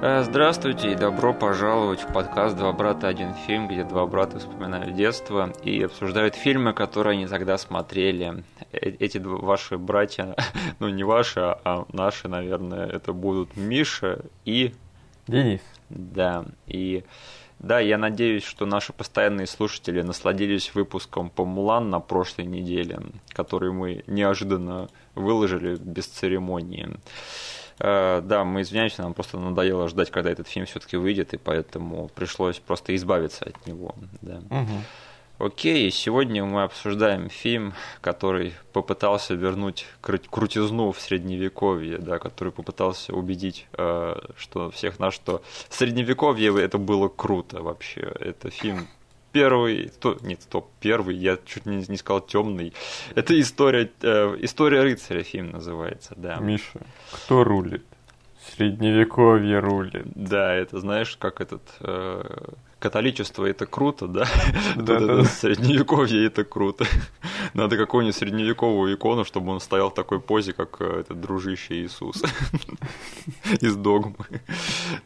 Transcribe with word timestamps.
Э, 0.00 0.22
Здравствуйте 0.22 0.92
и 0.92 0.94
добро 0.94 1.34
пожаловать 1.34 2.02
в 2.02 2.12
подкаст 2.12 2.56
«Два 2.56 2.72
брата. 2.72 3.08
Один 3.08 3.34
фильм», 3.34 3.66
где 3.66 3.82
два 3.82 4.06
брата 4.06 4.38
вспоминают 4.38 4.94
детство 4.94 5.52
и 5.64 5.82
обсуждают 5.82 6.36
фильмы, 6.36 6.72
которые 6.72 7.14
они 7.14 7.26
тогда 7.26 7.58
смотрели. 7.58 8.44
Э- 8.72 8.78
Эти 9.00 9.18
два- 9.18 9.38
ваши 9.38 9.76
братья, 9.76 10.36
ну 10.78 10.88
не 10.88 11.02
ваши, 11.02 11.40
а 11.40 11.84
наши, 11.92 12.28
наверное, 12.28 12.86
это 12.86 13.12
будут 13.12 13.56
Миша 13.56 14.20
и... 14.44 14.72
Денис. 15.26 15.60
Да, 15.88 16.44
и... 16.66 17.02
Да, 17.58 17.80
я 17.80 17.98
надеюсь, 17.98 18.44
что 18.44 18.66
наши 18.66 18.92
постоянные 18.92 19.48
слушатели 19.48 20.00
насладились 20.02 20.76
выпуском 20.76 21.28
по 21.28 21.44
Мулан 21.44 21.90
на 21.90 21.98
прошлой 21.98 22.44
неделе, 22.46 23.00
который 23.30 23.72
мы 23.72 24.04
неожиданно 24.06 24.88
выложили 25.16 25.74
без 25.74 26.06
церемонии. 26.06 26.88
Э, 27.80 28.20
Да, 28.22 28.44
мы 28.44 28.62
извиняемся, 28.62 29.02
нам 29.02 29.14
просто 29.14 29.38
надоело 29.38 29.88
ждать, 29.88 30.10
когда 30.10 30.30
этот 30.30 30.48
фильм 30.48 30.66
все-таки 30.66 30.96
выйдет, 30.96 31.34
и 31.34 31.36
поэтому 31.36 32.08
пришлось 32.14 32.58
просто 32.58 32.94
избавиться 32.96 33.44
от 33.44 33.66
него. 33.66 33.94
Да. 34.22 34.40
Мгм. 34.50 34.84
Окей, 35.38 35.88
сегодня 35.92 36.44
мы 36.44 36.64
обсуждаем 36.64 37.30
фильм, 37.30 37.72
который 38.00 38.54
попытался 38.72 39.34
вернуть 39.34 39.86
кру- 40.02 40.26
крутизну 40.28 40.90
в 40.90 41.00
средневековье, 41.00 41.98
да, 41.98 42.18
который 42.18 42.52
попытался 42.52 43.14
убедить, 43.14 43.68
э, 43.74 44.16
что 44.36 44.70
всех 44.72 44.98
нас, 44.98 45.14
что 45.14 45.40
средневековье 45.68 46.60
это 46.60 46.78
было 46.78 47.06
круто 47.06 47.62
вообще. 47.62 48.00
Это 48.18 48.50
фильм 48.50 48.88
первый, 49.32 49.90
то, 50.00 50.16
нет, 50.22 50.42
стоп, 50.42 50.70
первый, 50.80 51.16
я 51.16 51.38
чуть 51.44 51.66
не, 51.66 51.84
не 51.88 51.96
сказал 51.96 52.20
темный. 52.20 52.72
Это 53.14 53.38
история, 53.40 53.90
э, 54.02 54.36
история 54.40 54.82
рыцаря 54.82 55.22
фильм 55.22 55.50
называется, 55.50 56.14
да. 56.16 56.36
Миша, 56.36 56.80
кто 57.12 57.44
рулит? 57.44 57.84
Средневековье 58.56 59.58
рулит. 59.58 60.06
Да, 60.14 60.54
это 60.54 60.80
знаешь, 60.80 61.16
как 61.16 61.40
этот 61.40 61.62
э, 61.80 62.22
католичество 62.78 63.44
это 63.44 63.66
круто, 63.66 64.06
да? 64.06 64.26
Тут 64.74 64.84
Да-да-да. 64.84 65.12
это 65.20 65.24
средневековье 65.24 66.26
это 66.26 66.44
круто. 66.44 66.84
Надо 67.54 67.76
какую-нибудь 67.76 68.16
средневековую 68.16 68.94
икону, 68.94 69.24
чтобы 69.24 69.52
он 69.52 69.60
стоял 69.60 69.90
в 69.90 69.94
такой 69.94 70.20
позе, 70.20 70.52
как 70.52 70.76
э, 70.80 71.00
этот 71.00 71.20
дружище 71.20 71.74
Иисус 71.82 72.22
из 73.60 73.76
догмы. 73.76 74.14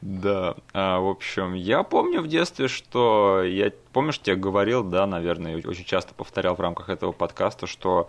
Да, 0.01 0.57
А, 0.73 1.01
в 1.01 1.09
общем, 1.09 1.55
я 1.55 1.83
помню 1.83 2.21
в 2.23 2.29
детстве, 2.29 2.69
что 2.69 3.43
я, 3.43 3.73
помнишь, 3.93 4.19
тебе 4.19 4.37
говорил, 4.37 4.83
да, 4.83 5.07
наверное, 5.07 5.57
очень 5.65 5.85
часто 5.85 6.15
повторял 6.15 6.55
в 6.55 6.61
рамках 6.61 6.89
этого 6.89 7.13
подкаста, 7.13 7.67
что 7.67 8.09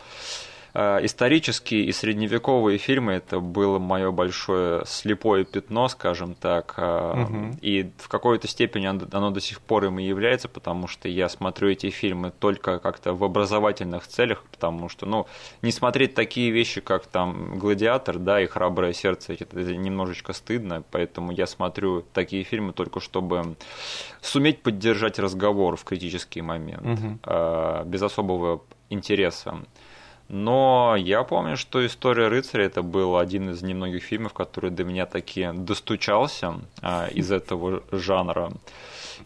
исторические 0.76 1.84
и 1.86 1.92
средневековые 1.92 2.80
фильмы 2.80 3.14
это 3.14 3.40
было 3.40 3.78
мое 3.78 4.12
большое 4.12 4.84
слепое 4.86 5.46
пятно, 5.46 5.88
скажем 5.88 6.34
так, 6.34 6.74
э, 6.78 7.14
Мгм. 7.16 7.58
и 7.62 7.92
в 7.98 8.08
какой-то 8.08 8.48
степени 8.48 8.88
оно, 8.88 9.30
до 9.30 9.40
сих 9.40 9.62
пор 9.62 9.86
им 9.86 10.00
и 10.00 10.04
является, 10.04 10.50
потому 10.50 10.88
что 10.88 11.08
я 11.08 11.30
смотрю 11.30 11.70
эти 11.70 11.90
фильмы 11.92 12.32
только 12.32 12.80
как-то 12.80 13.14
в 13.14 13.24
образовательных 13.24 14.08
целях, 14.08 14.44
потому 14.52 14.90
что, 14.90 15.06
ну, 15.06 15.28
не 15.62 15.72
смотреть 15.72 16.16
такие 16.16 16.50
вещи, 16.50 16.82
как 16.82 17.06
там 17.06 17.60
«Гладиатор», 17.60 18.18
да, 18.18 18.42
и 18.42 18.48
«Храброе 18.48 18.94
сердце», 18.94 19.34
это 19.34 19.56
немножечко 19.62 20.34
стыдно, 20.34 20.84
поэтому 20.90 21.32
я 21.32 21.46
смотрю 21.46 22.02
такие 22.14 22.44
фильмы 22.44 22.74
только 22.74 23.00
чтобы 23.00 23.56
суметь 24.22 24.64
поддержать 24.64 25.20
разговор 25.20 25.76
в 25.76 25.84
критический 25.84 26.42
момент, 26.42 26.82
Мгм. 26.84 27.20
э, 27.24 27.84
без 27.86 28.02
особого 28.02 28.62
интереса. 28.90 29.58
Но 30.34 30.96
я 30.98 31.24
помню, 31.24 31.56
что 31.58 31.86
«История 31.86 32.28
рыцаря» 32.28 32.66
это 32.66 32.82
был 32.82 33.18
один 33.18 33.52
из 33.52 33.62
немногих 33.62 34.02
фильмов, 34.02 34.34
который 34.34 34.72
до 34.72 34.84
меня 34.84 35.06
таки 35.06 35.52
достучался 35.54 36.56
а, 36.82 37.06
из 37.06 37.32
этого 37.32 37.84
жанра, 37.92 38.52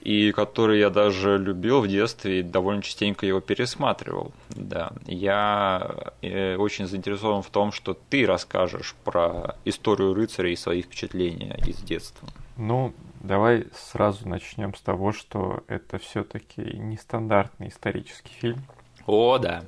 и 0.02 0.34
который 0.34 0.80
я 0.80 0.90
даже 0.90 1.38
любил 1.38 1.80
в 1.80 1.88
детстве 1.88 2.42
и 2.42 2.44
довольно 2.44 2.82
частенько 2.82 3.26
его 3.26 3.40
пересматривал. 3.40 4.34
Да. 4.50 4.92
Я 5.06 6.12
э, 6.22 6.58
очень 6.58 6.88
заинтересован 6.88 7.42
в 7.42 7.50
том, 7.52 7.72
что 7.72 7.98
ты 8.10 8.26
расскажешь 8.26 8.94
про 9.06 9.56
историю 9.64 10.14
рыцаря 10.14 10.52
и 10.52 10.58
свои 10.58 10.82
впечатления 10.82 11.58
из 11.66 11.78
детства. 11.78 12.28
Ну, 12.58 12.94
давай 13.22 13.68
сразу 13.74 14.28
начнем 14.28 14.76
с 14.76 14.82
того, 14.82 15.14
что 15.14 15.64
это 15.68 16.00
все-таки 16.00 16.64
нестандартный 16.64 17.70
исторический 17.70 18.34
фильм. 18.34 18.62
О, 19.06 19.38
да. 19.38 19.64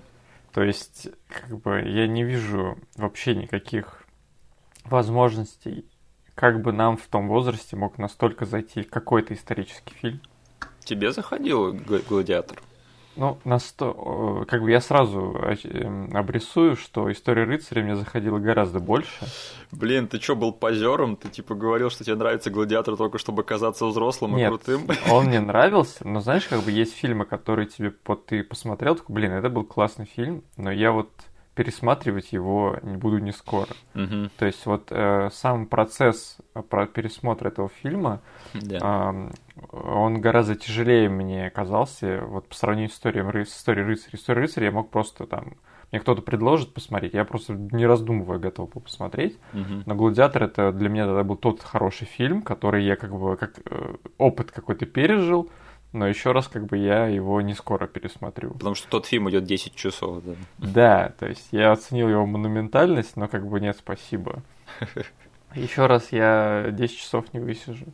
То 0.59 0.65
есть, 0.65 1.07
как 1.29 1.57
бы 1.61 1.79
я 1.79 2.05
не 2.05 2.25
вижу 2.25 2.77
вообще 2.97 3.33
никаких 3.33 4.03
возможностей, 4.83 5.85
как 6.35 6.61
бы 6.61 6.73
нам 6.73 6.97
в 6.97 7.07
том 7.07 7.29
возрасте 7.29 7.77
мог 7.77 7.97
настолько 7.97 8.45
зайти 8.45 8.83
какой-то 8.83 9.33
исторический 9.33 9.93
фильм. 9.93 10.19
Тебе 10.83 11.13
заходил 11.13 11.71
«Гла- 11.71 12.01
«Гладиатор»? 12.09 12.61
Ну, 13.19 13.38
на 13.44 13.59
сто... 13.59 14.44
э, 14.44 14.46
Как 14.46 14.62
бы 14.62 14.72
я 14.72 14.80
сразу 14.80 15.35
оч- 15.44 15.66
эм, 15.69 16.16
обрисую, 16.16 16.78
что 16.78 17.12
история 17.12 17.44
рыцаря 17.44 17.84
мне 17.84 17.97
заходила 17.97 18.40
гораздо 18.40 18.80
больше. 18.80 19.12
Блин, 19.72 20.07
ты 20.07 20.19
чё, 20.19 20.38
был 20.38 20.53
позером? 20.53 21.18
Ты 21.18 21.28
типа 21.28 21.53
говорил, 21.53 21.90
что 21.90 22.06
тебе 22.06 22.16
нравится 22.16 22.50
гладиатор 22.50 22.96
только 22.96 23.18
чтобы 23.18 23.44
казаться 23.44 23.85
взрослым 23.85 24.35
и 24.38 24.38
Нет, 24.38 24.50
крутым? 24.50 24.88
он 25.12 25.25
мне 25.25 25.40
нравился, 25.41 26.07
но 26.07 26.22
знаешь, 26.22 26.46
как 26.47 26.62
бы 26.62 26.72
есть 26.72 26.96
фильмы, 26.96 27.25
которые 27.25 27.68
тебе 27.68 27.94
вот 28.06 28.25
ты 28.25 28.41
посмотрел, 28.41 28.96
такой, 28.96 29.13
блин, 29.16 29.34
это 29.34 29.50
был 29.50 29.66
классный 29.66 30.06
фильм, 30.06 30.44
но 30.56 30.72
я 30.72 30.94
вот 30.94 31.12
пересматривать 31.59 32.31
его 32.31 32.77
не 32.83 32.95
буду 32.95 33.17
не 33.19 33.33
скоро. 33.33 33.67
Мгм, 33.93 34.31
То 34.37 34.45
есть 34.45 34.65
вот 34.65 34.87
э, 34.91 35.27
сам 35.29 35.65
процесс 35.65 36.37
э, 36.55 36.61
про 36.61 36.87
пересмотра 36.87 37.49
этого 37.49 37.67
фильма, 37.67 38.21
Да. 38.53 38.77
ам, 38.81 39.33
он 39.73 40.21
гораздо 40.21 40.55
тяжелее 40.55 41.09
мне 41.09 41.49
казался 41.49 42.21
вот 42.25 42.47
по 42.47 42.55
сравнению 42.55 42.89
с 42.91 42.93
историей, 42.93 43.43
с 43.43 43.57
историей 43.57 43.85
рыцаря. 43.85 44.15
Историю 44.15 44.43
рыцаря 44.43 44.65
я 44.67 44.71
мог 44.71 44.89
просто 44.89 45.25
там... 45.27 45.55
Мне 45.91 45.99
кто-то 45.99 46.21
предложит 46.21 46.73
посмотреть, 46.73 47.13
я 47.13 47.25
просто 47.25 47.55
не 47.55 47.85
раздумывая 47.85 48.37
готов 48.37 48.69
был 48.71 48.81
посмотреть. 48.81 49.37
Мгм. 49.51 49.83
Но 49.85 49.95
«Гладиатор» 49.95 50.43
это 50.43 50.71
для 50.71 50.87
меня 50.87 51.07
тогда 51.07 51.23
был 51.25 51.35
тот 51.35 51.61
хороший 51.61 52.05
фильм, 52.07 52.41
который 52.41 52.85
я 52.85 52.95
как 52.95 53.11
бы 53.11 53.35
как 53.35 53.59
э, 53.65 53.95
опыт 54.17 54.51
какой-то 54.51 54.85
пережил, 54.85 55.49
но 55.91 56.07
еще 56.07 56.31
раз 56.31 56.47
как 56.47 56.66
бы 56.66 56.77
я 56.77 57.07
его 57.07 57.41
не 57.41 57.53
скоро 57.53 57.88
пересмотрю. 57.88 58.51
Потому 58.51 58.75
что 58.75 58.88
тот 58.89 59.05
фильм 59.05 59.29
идет 59.29 59.45
10 59.45 59.75
часов, 59.75 60.23
да. 60.23 60.35
Да, 60.57 61.13
то 61.19 61.27
есть 61.27 61.47
я 61.51 61.72
оценил 61.72 62.09
его 62.09 62.25
монументальность, 62.25 63.16
но 63.16 63.27
как 63.27 63.47
бы 63.47 63.59
нет, 63.59 63.77
спасибо. 63.77 64.41
Еще 65.55 65.88
раз 65.88 66.11
я 66.11 66.67
10 66.72 66.97
часов 66.97 67.33
не 67.33 67.39
высижу. 67.39 67.85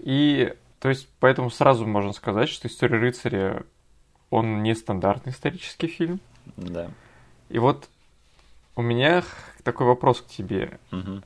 И, 0.00 0.54
то 0.80 0.88
есть, 0.88 1.08
поэтому 1.20 1.50
сразу 1.50 1.86
можно 1.86 2.12
сказать, 2.12 2.48
что 2.48 2.66
«История 2.66 2.98
рыцаря» 2.98 3.62
он 4.30 4.62
не 4.62 4.74
стандартный 4.74 5.32
исторический 5.32 5.86
фильм. 5.86 6.20
Да. 6.56 6.90
И 7.48 7.58
вот 7.58 7.88
у 8.74 8.82
меня 8.82 9.22
такой 9.62 9.86
вопрос 9.86 10.20
к 10.20 10.26
тебе. 10.26 10.78
Мгм. 10.90 11.22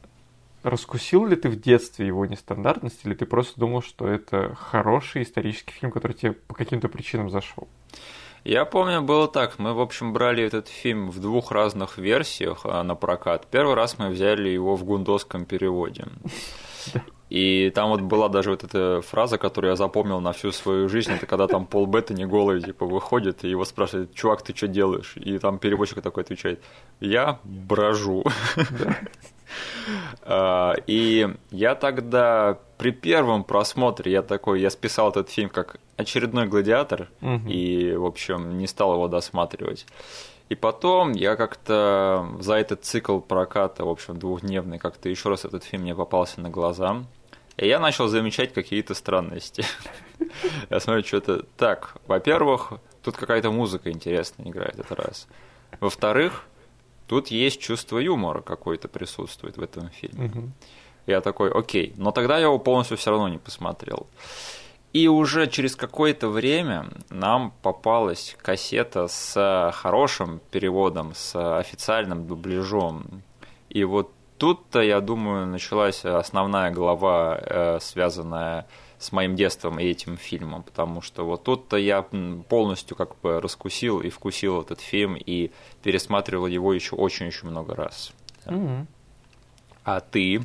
Раскусил 0.64 1.26
ли 1.26 1.36
ты 1.36 1.50
в 1.50 1.60
детстве 1.60 2.06
его 2.06 2.24
нестандартность, 2.24 3.04
или 3.04 3.12
ты 3.12 3.26
просто 3.26 3.60
думал, 3.60 3.82
что 3.82 4.08
это 4.08 4.54
хороший 4.54 5.22
исторический 5.22 5.74
фильм, 5.74 5.92
который 5.92 6.14
тебе 6.14 6.32
по 6.32 6.54
каким-то 6.54 6.88
причинам 6.88 7.28
зашел? 7.28 7.68
Я 8.44 8.64
помню, 8.64 9.02
было 9.02 9.28
так. 9.28 9.58
Мы, 9.58 9.74
в 9.74 9.80
общем, 9.80 10.14
брали 10.14 10.42
этот 10.42 10.68
фильм 10.68 11.10
в 11.10 11.20
двух 11.20 11.52
разных 11.52 11.98
версиях 11.98 12.60
а, 12.64 12.82
на 12.82 12.94
прокат. 12.94 13.46
Первый 13.50 13.74
раз 13.74 13.98
мы 13.98 14.08
взяли 14.08 14.48
его 14.48 14.74
в 14.74 14.84
гундосском 14.84 15.44
переводе. 15.44 16.06
И 17.28 17.70
там 17.74 17.90
вот 17.90 18.00
была 18.00 18.28
даже 18.28 18.50
вот 18.50 18.64
эта 18.64 19.02
фраза, 19.02 19.36
которую 19.36 19.72
я 19.72 19.76
запомнил 19.76 20.20
на 20.20 20.32
всю 20.32 20.52
свою 20.52 20.88
жизнь, 20.88 21.12
это 21.12 21.26
когда 21.26 21.46
там 21.46 21.66
Пол 21.66 21.86
Беттани 21.86 22.24
голый, 22.24 22.62
типа, 22.62 22.86
выходит, 22.86 23.44
и 23.44 23.48
его 23.48 23.64
спрашивают, 23.64 24.14
чувак, 24.14 24.42
ты 24.42 24.54
что 24.54 24.68
делаешь? 24.68 25.14
И 25.16 25.38
там 25.38 25.58
переводчик 25.58 26.00
такой 26.00 26.22
отвечает, 26.22 26.62
я 27.00 27.40
брожу. 27.44 28.24
А, 28.56 28.62
И 30.86 31.28
я 31.50 31.74
тогда 31.74 32.58
при 32.78 32.90
первом 32.92 33.44
просмотре, 33.44 34.12
я 34.12 34.22
такой, 34.22 34.60
я 34.60 34.70
списал 34.70 35.10
этот 35.10 35.30
фильм 35.30 35.48
как 35.50 35.76
очередной 35.96 36.46
гладиатор, 36.48 37.08
Мгм. 37.20 37.48
и, 37.48 37.94
в 37.94 38.04
общем, 38.04 38.58
не 38.58 38.66
стал 38.66 38.94
его 38.94 39.06
досматривать. 39.08 39.86
И 40.48 40.54
потом 40.54 41.12
я 41.12 41.36
как-то 41.36 42.26
за 42.40 42.54
этот 42.54 42.84
цикл 42.84 43.20
проката, 43.20 43.84
в 43.84 43.88
общем, 43.88 44.18
двухдневный, 44.18 44.78
как-то 44.78 45.08
еще 45.08 45.28
раз 45.30 45.44
этот 45.44 45.64
фильм 45.64 45.82
мне 45.82 45.94
попался 45.94 46.40
на 46.40 46.50
глаза. 46.50 47.04
И 47.56 47.66
я 47.68 47.78
начал 47.78 48.08
замечать 48.08 48.52
какие-то 48.52 48.94
странности. 48.94 49.64
Я 50.70 50.80
смотрю, 50.80 51.04
что-то... 51.04 51.44
Так, 51.56 51.94
во-первых, 52.06 52.72
тут 53.02 53.16
какая-то 53.16 53.50
музыка 53.52 53.90
интересная 53.92 54.48
играет, 54.48 54.78
это 54.78 54.94
раз. 54.96 55.28
Во-вторых, 55.80 56.44
тут 57.06 57.28
есть 57.28 57.60
чувство 57.60 57.98
юмора 57.98 58.40
какое-то 58.40 58.88
присутствует 58.88 59.56
в 59.56 59.62
этом 59.62 59.90
фильме. 59.90 60.26
Мгм. 60.26 60.52
Я 61.06 61.20
такой, 61.20 61.50
окей, 61.50 61.92
но 61.96 62.12
тогда 62.12 62.38
я 62.38 62.44
его 62.44 62.58
полностью 62.58 62.96
все 62.96 63.10
равно 63.10 63.28
не 63.28 63.38
посмотрел. 63.38 64.06
И 64.94 65.08
уже 65.08 65.48
через 65.48 65.74
какое-то 65.74 66.28
время 66.28 66.86
нам 67.10 67.52
попалась 67.62 68.36
кассета 68.40 69.08
с 69.08 69.72
хорошим 69.74 70.40
переводом, 70.50 71.14
с 71.14 71.58
официальным 71.58 72.26
дубляжом. 72.28 73.22
И 73.68 73.82
вот 73.82 74.12
тут-то, 74.38 74.80
я 74.80 75.00
думаю, 75.00 75.46
началась 75.46 76.04
основная 76.04 76.70
глава, 76.70 77.38
э, 77.40 77.78
связанная 77.80 78.62
с 78.62 78.66
моим 79.12 79.36
детством 79.36 79.78
и 79.78 79.84
этим 79.84 80.16
фильмом, 80.16 80.62
потому 80.62 81.00
что 81.02 81.24
вот 81.24 81.44
тут-то 81.44 81.76
я 81.76 82.02
полностью 82.48 82.96
как 82.96 83.18
бы 83.20 83.40
раскусил 83.40 84.00
и 84.00 84.10
вкусил 84.10 84.62
этот 84.62 84.80
фильм 84.80 85.16
и 85.16 85.50
пересматривал 85.82 86.46
его 86.46 86.72
еще 86.72 86.96
очень-очень 86.96 87.48
много 87.48 87.74
раз. 87.74 88.12
Мгм. 88.46 88.86
А 89.84 90.00
ты? 90.00 90.42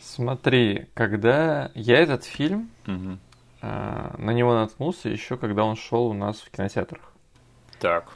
Смотри, 0.00 0.86
когда 0.94 1.70
я 1.74 1.98
этот 1.98 2.24
фильм, 2.24 2.70
Мгм. 2.86 3.18
э, 3.62 4.14
на 4.18 4.30
него 4.32 4.54
наткнулся 4.54 5.08
еще 5.08 5.36
когда 5.36 5.64
он 5.64 5.76
шел 5.76 6.06
у 6.06 6.12
нас 6.12 6.40
в 6.40 6.50
кинотеатрах. 6.50 7.12
Так. 7.80 8.08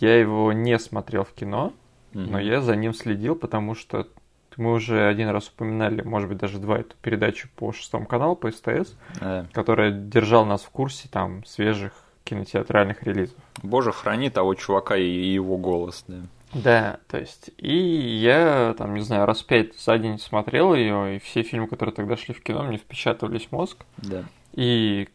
Я 0.00 0.18
его 0.18 0.52
не 0.52 0.78
смотрел 0.78 1.24
в 1.24 1.32
кино, 1.32 1.72
Мгм. 2.12 2.32
но 2.32 2.40
я 2.40 2.60
за 2.60 2.74
ним 2.76 2.94
следил, 2.94 3.36
потому 3.36 3.74
что 3.74 4.08
мы 4.56 4.72
уже 4.72 5.06
один 5.06 5.28
раз 5.28 5.48
упоминали, 5.48 6.02
может 6.02 6.28
быть, 6.28 6.38
даже 6.38 6.58
два, 6.58 6.78
эту 6.78 6.96
передачу 7.02 7.48
по 7.56 7.72
шестому 7.72 8.06
каналу, 8.06 8.36
по 8.36 8.50
СТС, 8.50 8.94
Э, 9.20 9.44
которая 9.52 9.90
держал 9.90 10.44
нас 10.44 10.62
в 10.62 10.70
курсе 10.70 11.08
там 11.10 11.44
свежих 11.44 11.92
кинотеатральных 12.24 13.02
релизов. 13.02 13.36
Боже, 13.62 13.92
храни 13.92 14.30
того 14.30 14.54
чувака 14.54 14.96
и 14.96 15.08
его 15.08 15.56
голос, 15.56 16.04
да. 16.08 16.22
Да, 16.52 17.00
то 17.08 17.18
есть, 17.18 17.50
и 17.58 17.76
я, 17.76 18.74
там, 18.78 18.94
не 18.94 19.00
знаю, 19.02 19.26
раз 19.26 19.42
пять 19.42 19.78
за 19.78 19.98
день 19.98 20.18
смотрел 20.18 20.74
ее, 20.74 21.16
и 21.16 21.18
все 21.18 21.42
фильмы, 21.42 21.66
которые 21.66 21.94
тогда 21.94 22.16
шли 22.16 22.34
в 22.34 22.42
кино, 22.42 22.62
мне 22.62 22.78
впечатывались 22.78 23.46
в 23.46 23.52
мозг. 23.52 23.84
Да. 23.98 24.24
И 24.52 25.08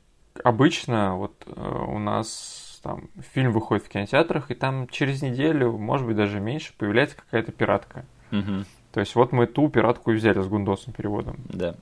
обычно 0.44 1.16
вот 1.16 1.34
э, 1.48 1.86
у 1.88 2.00
нас 2.00 2.80
там 2.84 3.10
фильм 3.34 3.54
выходит 3.54 3.86
в 3.86 3.90
кинотеатрах, 3.90 4.52
и 4.52 4.56
там 4.56 4.88
через 4.88 5.22
неделю, 5.22 5.72
может 5.78 6.06
быть, 6.06 6.16
даже 6.16 6.40
меньше, 6.40 6.74
появляется 6.78 7.16
какая-то 7.18 7.52
пиратка. 7.52 8.06
Мгм. 8.32 8.66
То 8.92 9.00
есть 9.00 9.16
вот 9.16 9.32
мы 9.32 9.48
ту 9.48 9.70
пиратку 9.70 10.12
и 10.12 10.16
взяли 10.16 10.42
с 10.42 10.48
Гундосом 10.48 10.94
переводом. 10.94 11.38
Да. 11.46 11.76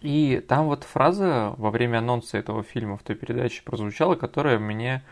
И 0.00 0.42
там 0.46 0.66
вот 0.66 0.84
фраза 0.84 1.54
во 1.56 1.70
время 1.70 1.98
анонса 1.98 2.38
этого 2.38 2.62
фильма 2.62 2.96
в 2.96 3.02
той 3.02 3.16
передаче 3.16 3.62
прозвучала, 3.64 4.14
которая 4.14 4.58
мне 4.58 5.02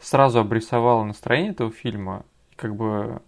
сразу 0.00 0.40
обрисовала 0.40 1.04
настроение 1.04 1.52
этого 1.52 1.70
фильма, 1.70 2.24
как 2.56 2.76
бы 2.76 3.20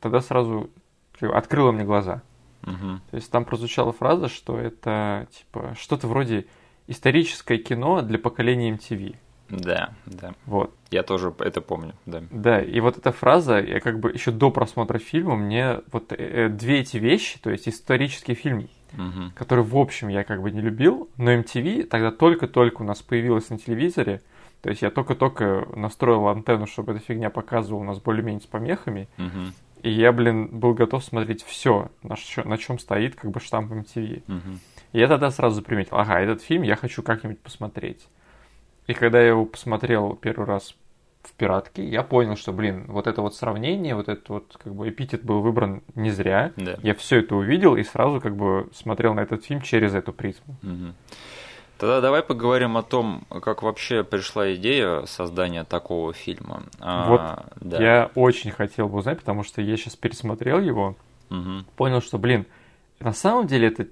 тогда 0.00 0.20
сразу 0.20 0.70
как 1.18 1.30
бы 1.30 1.36
открыла 1.36 1.72
мне 1.72 1.84
глаза. 1.84 2.22
Мгм. 2.62 3.02
То 3.10 3.16
есть 3.16 3.30
там 3.30 3.44
прозвучала 3.44 3.92
фраза, 3.92 4.28
что 4.28 4.58
это 4.58 5.26
типа 5.30 5.74
что-то 5.78 6.06
вроде 6.06 6.46
историческое 6.86 7.58
кино 7.58 8.02
для 8.02 8.18
поколения 8.18 8.70
MTV. 8.70 9.16
Да, 9.52 9.90
да. 10.06 10.34
Вот. 10.46 10.74
Я 10.90 11.02
тоже 11.02 11.32
это 11.38 11.60
помню, 11.60 11.94
да. 12.06 12.22
Да, 12.30 12.60
и 12.60 12.80
вот 12.80 12.96
эта 12.98 13.12
фраза, 13.12 13.60
я 13.60 13.80
как 13.80 14.00
бы 14.00 14.10
еще 14.10 14.30
до 14.30 14.50
просмотра 14.50 14.98
фильма, 14.98 15.36
мне 15.36 15.80
вот 15.92 16.10
э, 16.12 16.48
две 16.48 16.80
эти 16.80 16.96
вещи, 16.96 17.38
то 17.38 17.50
есть 17.50 17.68
исторический 17.68 18.34
фильм, 18.34 18.68
Мгм. 18.94 19.32
который 19.34 19.62
в 19.64 19.76
общем 19.76 20.08
я 20.08 20.24
как 20.24 20.42
бы 20.42 20.50
не 20.50 20.60
любил, 20.60 21.08
но 21.18 21.32
MTV 21.32 21.84
тогда 21.84 22.10
только-только 22.10 22.82
у 22.82 22.84
нас 22.84 23.02
появилась 23.02 23.48
на 23.50 23.58
телевизоре, 23.58 24.22
то 24.62 24.70
есть 24.70 24.82
я 24.82 24.90
только-только 24.90 25.66
настроил 25.76 26.28
антенну, 26.28 26.66
чтобы 26.66 26.92
эта 26.92 27.00
фигня 27.02 27.28
показывала 27.30 27.80
у 27.82 27.84
нас 27.84 27.98
более-менее 28.00 28.40
с 28.42 28.46
помехами, 28.46 29.08
Мгм. 29.18 29.52
и 29.82 29.90
я, 29.90 30.12
блин, 30.12 30.48
был 30.58 30.72
готов 30.74 31.04
смотреть 31.04 31.42
все, 31.44 31.90
на, 32.02 32.16
чё- 32.16 32.44
на 32.44 32.56
чем 32.58 32.78
стоит 32.78 33.16
как 33.16 33.30
бы 33.30 33.40
штамп 33.40 33.72
MTV. 33.72 34.22
Мгм. 34.26 34.60
И 34.92 34.98
я 34.98 35.08
тогда 35.08 35.30
сразу 35.30 35.56
заприметил, 35.56 35.96
ага, 35.96 36.20
этот 36.20 36.42
фильм 36.42 36.62
я 36.62 36.76
хочу 36.76 37.02
как-нибудь 37.02 37.40
посмотреть. 37.40 38.06
И 38.86 38.94
когда 38.94 39.20
я 39.20 39.28
его 39.28 39.44
посмотрел 39.44 40.16
первый 40.16 40.46
раз 40.46 40.74
в 41.22 41.32
«Пиратке», 41.34 41.84
я 41.84 42.02
понял, 42.02 42.36
что, 42.36 42.52
блин, 42.52 42.84
вот 42.88 43.06
это 43.06 43.22
вот 43.22 43.34
сравнение, 43.34 43.94
вот 43.94 44.08
этот 44.08 44.28
вот 44.28 44.58
как 44.62 44.74
бы 44.74 44.88
эпитет 44.88 45.22
был 45.22 45.40
выбран 45.40 45.82
не 45.94 46.10
зря. 46.10 46.52
Да. 46.56 46.76
Я 46.82 46.94
все 46.94 47.20
это 47.20 47.36
увидел 47.36 47.76
и 47.76 47.84
сразу 47.84 48.20
как 48.20 48.36
бы 48.36 48.68
смотрел 48.74 49.14
на 49.14 49.20
этот 49.20 49.44
фильм 49.44 49.60
через 49.60 49.94
эту 49.94 50.12
призму. 50.12 50.56
Мгм. 50.62 50.94
Тогда 51.78 52.00
давай 52.00 52.22
поговорим 52.22 52.76
о 52.76 52.82
том, 52.82 53.24
как 53.42 53.62
вообще 53.62 54.04
пришла 54.04 54.54
идея 54.54 55.04
создания 55.06 55.64
такого 55.64 56.12
фильма. 56.12 56.64
А, 56.80 57.08
Вот 57.08 57.20
да. 57.60 57.82
Я 57.82 58.10
очень 58.14 58.50
хотел 58.52 58.88
бы 58.88 58.98
узнать, 58.98 59.18
потому 59.18 59.42
что 59.42 59.60
я 59.62 59.76
сейчас 59.76 59.96
пересмотрел 59.96 60.60
его, 60.60 60.96
Мгм. 61.28 61.66
понял, 61.76 62.00
что, 62.00 62.18
блин, 62.18 62.46
на 63.00 63.12
самом 63.12 63.46
деле 63.48 63.68
это 63.68 63.86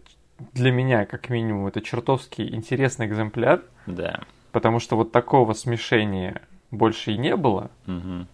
для 0.52 0.70
меня, 0.70 1.04
как 1.04 1.31
минимум, 1.31 1.66
это 1.66 1.81
чертовски 1.81 2.42
интересный 2.42 3.06
экземпляр, 3.06 3.62
Да. 3.87 4.20
Потому 4.52 4.81
что 4.81 4.97
вот 4.97 5.12
такого 5.12 5.52
смешения 5.52 6.43
больше 6.70 7.12
и 7.12 7.19
не 7.19 7.37
было. 7.37 7.70
Мгм. 7.87 8.26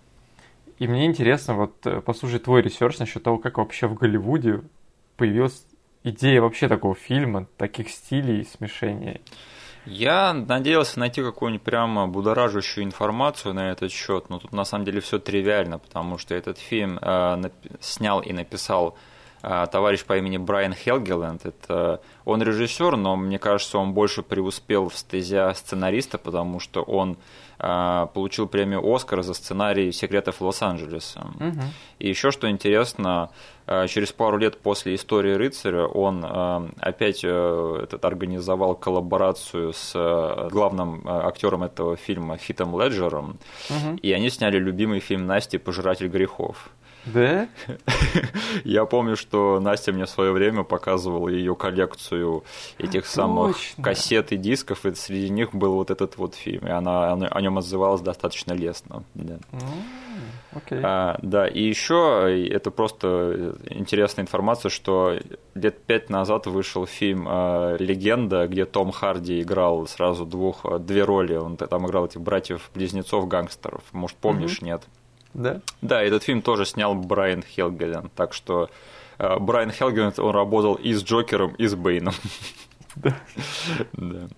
И 0.79 0.87
мне 0.87 1.07
интересно 1.07 1.55
вот 1.55 1.87
э, 1.87 2.01
послушать 2.01 2.45
твой 2.45 2.63
research 2.63 2.99
насчет 2.99 3.23
того, 3.23 3.39
как 3.39 3.59
вообще 3.59 3.87
в 3.87 3.95
Голливуде 3.95 4.63
появилась 5.17 5.65
идея 6.05 6.41
вообще 6.41 6.69
такого 6.69 6.95
фильма, 6.95 7.47
таких 7.57 7.91
стилей 7.91 8.45
смешения. 8.45 9.21
Я 9.87 10.35
надеялся 10.35 10.99
найти 10.99 11.23
какую-нибудь 11.23 11.63
прямо 11.63 12.09
будоражащую 12.09 12.85
информацию 12.85 13.55
на 13.55 13.71
этот 13.71 13.93
счет, 13.93 14.29
но 14.29 14.39
тут 14.39 14.53
на 14.53 14.65
самом 14.65 14.85
деле 14.85 15.01
все 15.01 15.19
тривиально, 15.19 15.79
потому 15.79 16.19
что 16.19 16.35
этот 16.35 16.59
фильм 16.59 16.99
э, 17.01 17.51
снял 17.81 18.21
и 18.21 18.33
написал 18.33 18.99
товарищ 19.43 20.05
по 20.05 20.17
имени 20.17 20.39
Брайан 20.39 20.75
Хелгеленд. 20.75 21.47
Это 21.47 22.01
он 22.25 22.43
режиссер, 22.43 22.97
но 22.97 23.17
мне 23.17 23.39
кажется, 23.39 23.79
он 23.79 23.93
больше 23.93 24.23
преуспел 24.23 24.89
в 24.89 24.97
стезя 24.97 25.55
сценариста, 25.55 26.19
потому 26.19 26.59
что 26.61 26.83
он 26.83 27.17
э, 27.59 28.07
получил 28.13 28.49
премию 28.49 28.83
Оскара 28.93 29.23
за 29.23 29.35
сценарий 29.35 29.93
«Секретов 29.93 30.41
Лос-Анджелеса». 30.41 31.27
И 31.99 32.09
еще 32.09 32.31
что 32.33 32.51
интересно, 32.51 33.31
э, 33.67 33.87
через 33.87 34.13
пару 34.13 34.37
лет 34.39 34.59
после 34.61 34.95
истории 34.95 35.35
рыцаря 35.35 35.87
он 35.87 36.25
э, 36.25 36.69
опять 36.81 37.21
э, 37.23 37.81
этот, 37.85 38.05
организовал 38.05 38.75
коллаборацию 38.75 39.73
с 39.73 39.93
э, 39.95 40.49
главным 40.51 41.07
э, 41.07 41.11
актером 41.11 41.63
этого 41.63 41.97
фильма 41.97 42.37
Хитом 42.37 42.81
Леджером, 42.81 43.39
Мгм. 43.71 43.97
и 43.97 44.11
они 44.13 44.31
сняли 44.31 44.59
любимый 44.59 45.01
фильм 45.01 45.27
Насти 45.27 45.59
«Пожиратель 45.59 46.09
грехов». 46.09 46.71
Да? 47.07 47.49
Я 48.65 48.85
помню, 48.85 49.17
что 49.17 49.61
Настя 49.61 49.93
мне 49.93 50.07
в 50.07 50.11
свое 50.11 50.33
время 50.33 50.65
показывала 50.65 51.29
ее 51.29 51.55
коллекцию 51.55 52.45
этих 52.79 53.07
самых 53.07 53.57
Точно. 53.57 53.85
кассет 53.85 54.33
и 54.33 54.37
дисков, 54.37 54.85
и 54.87 54.95
среди 54.95 55.31
них 55.31 55.55
был 55.55 55.75
вот 55.75 55.91
этот 55.91 56.17
вот 56.17 56.35
фильм, 56.35 56.67
и 56.67 56.71
она, 56.71 57.13
она 57.13 57.29
о 57.29 57.41
нем 57.41 57.59
отзывалась 57.59 58.01
достаточно 58.01 58.53
лестно. 58.53 59.05
Да. 59.15 59.39
Окей. 60.53 60.81
А, 60.83 61.19
да, 61.23 61.47
и 61.47 61.63
еще 61.63 62.49
это 62.51 62.71
просто 62.71 63.57
интересная 63.69 64.25
информация, 64.25 64.71
что 64.71 65.19
лет 65.55 65.83
пять 65.83 66.09
назад 66.09 66.47
вышел 66.47 66.87
фильм 66.87 67.27
э, 67.29 67.77
«Легенда», 67.79 68.47
где 68.47 68.65
Том 68.65 68.91
Харди 68.91 69.43
играл 69.43 69.87
сразу 69.87 70.25
двух, 70.25 70.65
э, 70.65 70.79
две 70.79 71.05
роли. 71.05 71.35
Он 71.35 71.57
там 71.59 71.87
играл 71.87 72.07
этих 72.07 72.23
братьев-близнецов-гангстеров. 72.23 73.83
Может, 73.93 74.17
помнишь, 74.17 74.63
нет? 74.63 74.83
Да? 75.37 75.61
Да, 75.83 76.03
этот 76.03 76.23
фильм 76.23 76.41
тоже 76.41 76.65
снял 76.65 76.95
Брайан 76.95 77.43
Хелгелен. 77.43 78.11
Так 78.17 78.33
что 78.33 78.71
э, 79.19 79.39
Брайан 79.39 79.71
Хелгелен, 79.71 80.13
он 80.17 80.31
работал 80.31 80.75
и 80.75 80.95
с 80.95 81.05
Джокером, 81.05 81.55
и 81.55 81.67
с 81.67 81.75
Бэйном. 81.75 82.15
Да. 82.97 83.15
Да. 83.93 84.29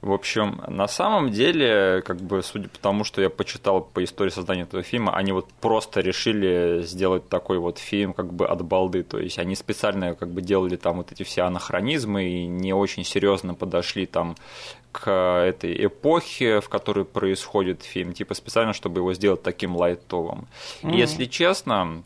В 0.00 0.12
общем, 0.12 0.62
на 0.66 0.88
самом 0.88 1.30
деле, 1.30 2.00
как 2.06 2.16
бы, 2.16 2.42
судя 2.42 2.70
по 2.70 2.78
тому, 2.78 3.04
что 3.04 3.20
я 3.20 3.28
почитал 3.28 3.82
по 3.82 4.02
истории 4.02 4.30
создания 4.30 4.62
этого 4.62 4.82
фильма, 4.82 5.14
они 5.14 5.32
вот 5.32 5.52
просто 5.60 6.00
решили 6.00 6.80
сделать 6.84 7.28
такой 7.28 7.58
вот 7.58 7.76
фильм 7.76 8.14
как 8.14 8.32
бы 8.32 8.46
от 8.46 8.62
балды. 8.62 9.02
То 9.02 9.18
есть 9.18 9.38
они 9.38 9.54
специально 9.54 10.14
как 10.14 10.30
бы 10.30 10.40
делали 10.40 10.76
там 10.76 10.96
вот 10.96 11.12
эти 11.12 11.22
все 11.22 11.42
анахронизмы 11.42 12.24
и 12.24 12.46
не 12.46 12.72
очень 12.72 13.04
серьезно 13.04 13.52
подошли 13.54 14.06
там 14.06 14.36
к 14.92 15.10
этой 15.46 15.86
эпохе, 15.86 16.60
в 16.60 16.68
которой 16.68 17.04
происходит 17.04 17.82
фильм, 17.82 18.12
типа 18.12 18.34
специально, 18.34 18.72
чтобы 18.72 19.00
его 19.00 19.14
сделать 19.14 19.42
таким 19.42 19.76
лайтовым. 19.76 20.48
И 20.82 20.86
Мгм. 20.86 20.96
если 20.96 21.24
честно, 21.26 22.02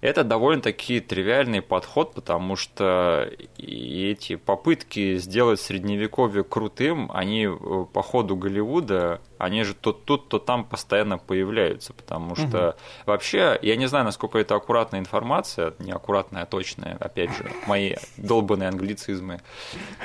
это 0.00 0.22
довольно-таки 0.22 1.00
тривиальный 1.00 1.62
подход, 1.62 2.12
потому 2.12 2.56
что 2.56 3.26
и 3.56 4.10
эти 4.10 4.36
попытки 4.36 5.16
сделать 5.16 5.60
средневековье 5.60 6.44
крутым, 6.44 7.10
они 7.14 7.46
э, 7.46 7.84
по 7.90 8.02
ходу 8.02 8.36
Голливуда, 8.36 9.22
они 9.38 9.62
же 9.62 9.74
то 9.74 9.92
тут, 9.92 10.28
то 10.28 10.38
там 10.38 10.64
постоянно 10.64 11.16
появляются, 11.16 11.94
потому 11.94 12.36
что 12.36 12.76
вообще, 13.06 13.58
я 13.62 13.76
не 13.76 13.86
знаю, 13.86 14.04
насколько 14.04 14.38
это 14.38 14.54
аккуратная 14.56 15.00
информация, 15.00 15.72
неаккуратная, 15.78 16.42
а 16.42 16.46
точная, 16.46 16.98
опять 17.00 17.30
же, 17.30 17.50
мои 17.66 17.94
долбанные 18.18 18.68
англицизмы, 18.68 19.40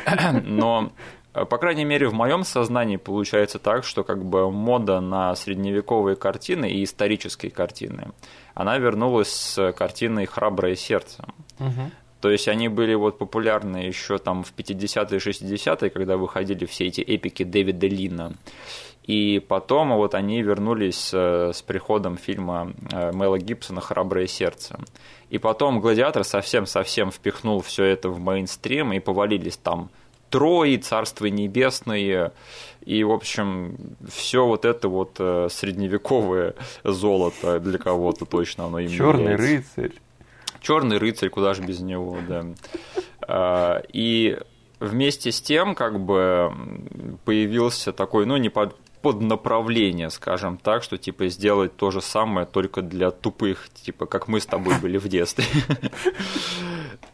но 0.45 0.91
по 1.33 1.57
крайней 1.57 1.85
мере, 1.85 2.07
в 2.07 2.13
моем 2.13 2.43
сознании 2.43 2.97
получается 2.97 3.59
так, 3.59 3.83
что 3.83 4.03
как 4.03 4.25
бы 4.25 4.51
мода 4.51 4.99
на 4.99 5.35
средневековые 5.35 6.15
картины 6.15 6.69
и 6.69 6.83
исторические 6.83 7.51
картины, 7.51 8.11
она 8.55 8.77
вернулась 8.77 9.31
с 9.31 9.71
картиной 9.73 10.25
«Храброе 10.25 10.75
сердце». 10.75 11.25
Мгм. 11.59 11.91
То 12.21 12.29
есть 12.29 12.47
они 12.47 12.67
были 12.67 12.95
вот 12.95 13.17
популярны 13.17 13.77
еще 13.77 14.17
там 14.17 14.43
в 14.43 14.53
50-е, 14.53 15.19
60-е, 15.19 15.89
когда 15.89 16.17
выходили 16.17 16.65
все 16.65 16.87
эти 16.87 17.01
эпики 17.01 17.43
Дэвида 17.43 17.87
Лина. 17.87 18.33
И 19.03 19.39
потом 19.39 19.95
вот 19.95 20.13
они 20.13 20.41
вернулись 20.41 21.11
э, 21.13 21.51
с 21.53 21.61
приходом 21.61 22.17
фильма 22.17 22.73
э, 22.91 23.11
Мэла 23.11 23.39
Гибсона 23.39 23.81
«Храброе 23.81 24.27
сердце». 24.27 24.79
И 25.29 25.37
потом 25.37 25.79
«Гладиатор» 25.79 26.23
совсем-совсем 26.23 27.09
впихнул 27.09 27.61
все 27.61 27.85
это 27.85 28.09
в 28.09 28.19
мейнстрим, 28.19 28.93
и 28.93 28.99
повалились 28.99 29.57
там 29.57 29.89
Трои, 30.29 30.77
Царство 30.77 31.25
Небесное, 31.25 32.31
и, 32.85 33.03
в 33.03 33.11
общем, 33.11 33.77
все 34.09 34.45
вот 34.45 34.65
это 34.65 34.87
вот 34.87 35.17
э, 35.19 35.47
средневековое 35.51 36.55
золото 36.83 37.59
для 37.59 37.77
кого-то 37.77 38.25
точно 38.25 38.65
оно 38.65 38.79
им 38.79 38.89
Черный 38.89 39.35
рыцарь. 39.35 39.91
Черный 40.61 40.97
рыцарь, 40.97 41.29
куда 41.29 41.53
же 41.53 41.61
без 41.61 41.79
него, 41.79 42.17
да. 42.27 42.45
А, 43.21 43.81
и 43.93 44.39
вместе 44.79 45.31
с 45.31 45.41
тем, 45.41 45.75
как 45.75 45.99
бы 45.99 46.51
появился 47.25 47.93
такой, 47.93 48.25
ну, 48.25 48.37
не 48.37 48.49
под, 48.49 48.75
под 49.01 49.21
направление, 49.21 50.09
скажем 50.09 50.57
так, 50.57 50.83
что 50.83 50.97
типа 50.97 51.27
сделать 51.27 51.75
то 51.75 51.91
же 51.91 52.01
самое 52.01 52.45
только 52.45 52.81
для 52.81 53.11
тупых, 53.11 53.69
типа 53.73 54.05
как 54.05 54.27
мы 54.27 54.39
с 54.39 54.45
тобой 54.45 54.75
были 54.81 54.97
в 54.97 55.07
детстве. 55.07 55.45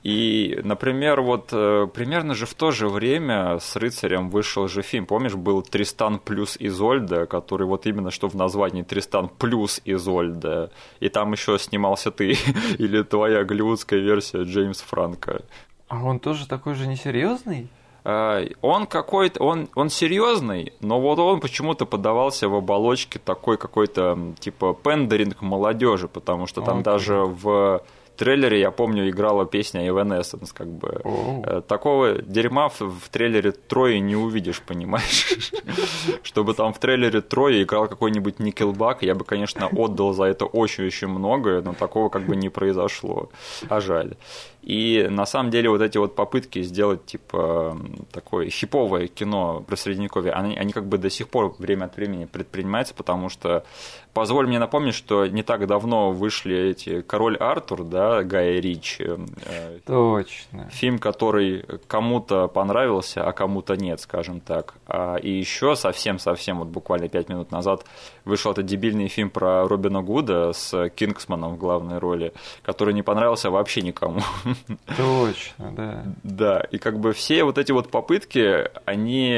И, 0.04 0.60
например, 0.63 1.22
вот 1.22 1.50
э, 1.51 1.88
примерно 1.94 2.36
же 2.36 2.46
в 2.46 2.54
то 2.54 2.72
же 2.72 2.88
время 2.89 3.58
с 3.60 3.75
рыцарем 3.75 4.30
вышел 4.30 4.68
же 4.68 4.84
фильм, 4.84 5.06
помнишь, 5.08 5.34
был 5.34 5.63
Тристан 5.63 6.20
плюс 6.20 6.58
Изольда, 6.60 7.25
который 7.25 7.65
вот 7.65 7.88
именно 7.88 8.12
что 8.12 8.30
в 8.30 8.36
названии 8.36 8.84
Тристан 8.84 9.30
плюс 9.30 9.82
Изольда, 9.84 10.72
и 11.00 11.10
там 11.10 11.32
еще 11.32 11.58
снимался 11.58 12.12
ты 12.12 12.38
или 12.77 13.01
твоя 13.01 13.44
голливудская 13.44 14.00
версия 14.00 14.44
Джеймс 14.44 14.82
Франко. 14.82 15.42
А 15.88 16.04
он 16.04 16.20
тоже 16.20 16.48
такой 16.48 16.75
же 16.75 16.88
несерьезный? 16.88 17.70
А, 18.06 18.46
он 18.62 18.86
какой-то, 18.86 19.44
он, 19.44 19.68
он 19.74 19.90
серьезный, 19.90 20.74
но 20.80 21.02
вот 21.02 21.18
он 21.18 21.40
почему-то 21.40 21.88
подавался 21.88 22.48
в 22.48 22.56
оболочке 22.56 23.18
такой 23.18 23.58
какой-то 23.58 24.36
типа 24.40 24.74
пендеринг 24.76 25.42
молодежи, 25.42 26.08
потому 26.08 26.46
что 26.46 26.62
там 26.62 26.80
okay. 26.80 26.84
даже 26.84 27.16
в 27.16 27.82
трейлере, 28.16 28.60
я 28.60 28.72
помню, 28.72 29.10
играла 29.10 29.46
песня 29.46 29.88
Evanescence, 29.88 30.52
как 30.54 30.68
бы. 30.68 31.02
Oh. 31.04 31.62
Такого 31.62 32.22
дерьма 32.22 32.70
в, 32.70 32.82
в 32.82 33.10
трейлере 33.10 33.52
Трои 33.52 33.98
не 33.98 34.16
увидишь, 34.16 34.62
понимаешь? 34.62 35.52
Чтобы 36.24 36.54
там 36.54 36.74
в 36.74 36.80
трейлере 36.80 37.22
Трои 37.22 37.64
играл 37.64 37.88
какой-нибудь 37.88 38.40
Никелбак, 38.40 39.04
я 39.04 39.16
бы, 39.16 39.26
конечно, 39.26 39.68
отдал 39.68 40.14
за 40.14 40.26
это 40.26 40.46
очень-очень 40.46 41.08
многое, 41.08 41.62
но 41.62 41.74
такого 41.74 42.10
как 42.10 42.26
бы 42.26 42.36
не 42.36 42.50
произошло. 42.50 43.30
А 43.70 43.82
жаль. 43.82 44.16
И 44.65 45.07
на 45.12 45.27
самом 45.27 45.51
деле 45.51 45.69
вот 45.69 45.81
эти 45.81 46.00
вот 46.00 46.15
попытки 46.15 46.63
сделать 46.63 47.05
типа 47.05 47.79
такое 48.12 48.50
хиповое 48.50 49.05
кино 49.05 49.63
про 49.65 49.75
средневековье, 49.75 50.31
они, 50.31 50.57
они 50.57 50.74
как 50.74 50.88
бы 50.88 50.98
до 50.98 51.12
сих 51.12 51.29
пор 51.29 51.55
время 51.60 51.86
от 51.86 51.95
времени 51.98 52.25
предпринимаются, 52.25 52.95
потому 52.95 53.29
что 53.29 53.63
позволь 54.15 54.48
мне 54.48 54.60
напомнить, 54.60 54.95
что 54.95 55.27
не 55.27 55.43
так 55.43 55.67
давно 55.67 56.12
вышли 56.12 56.55
эти 56.72 57.01
«Король 57.01 57.36
Артур», 57.36 57.84
да, 57.84 58.24
Гая 58.24 58.62
Ричи. 58.62 59.05
Э, 59.45 59.79
Точно. 59.86 60.69
Фильм, 60.72 61.00
который 61.00 61.65
кому-то 61.88 62.48
понравился, 62.48 63.27
а 63.27 63.34
кому-то 63.34 63.75
нет, 63.75 64.00
скажем 64.00 64.39
так. 64.39 64.75
А, 64.88 65.17
и 65.17 65.29
еще 65.29 65.75
совсем-совсем, 65.75 66.60
вот 66.60 66.69
буквально 66.69 67.10
пять 67.10 67.27
минут 67.27 67.51
назад, 67.51 67.86
вышел 68.24 68.53
этот 68.53 68.65
дебильный 68.65 69.10
фильм 69.10 69.29
про 69.29 69.67
Робина 69.67 70.01
Гуда 70.01 70.53
с 70.53 70.89
Кингсманом 70.95 71.55
в 71.55 71.57
главной 71.57 72.00
роли, 72.00 72.34
который 72.63 72.93
не 72.93 73.03
понравился 73.03 73.51
вообще 73.51 73.81
никому. 73.81 74.22
Точно, 74.98 75.72
да. 75.75 76.03
Да, 76.24 76.60
и 76.72 76.77
как 76.77 77.00
бы 77.00 77.12
все 77.12 77.43
вот 77.43 77.57
эти 77.57 77.74
вот 77.74 77.91
попытки, 77.91 78.69
они, 78.86 79.34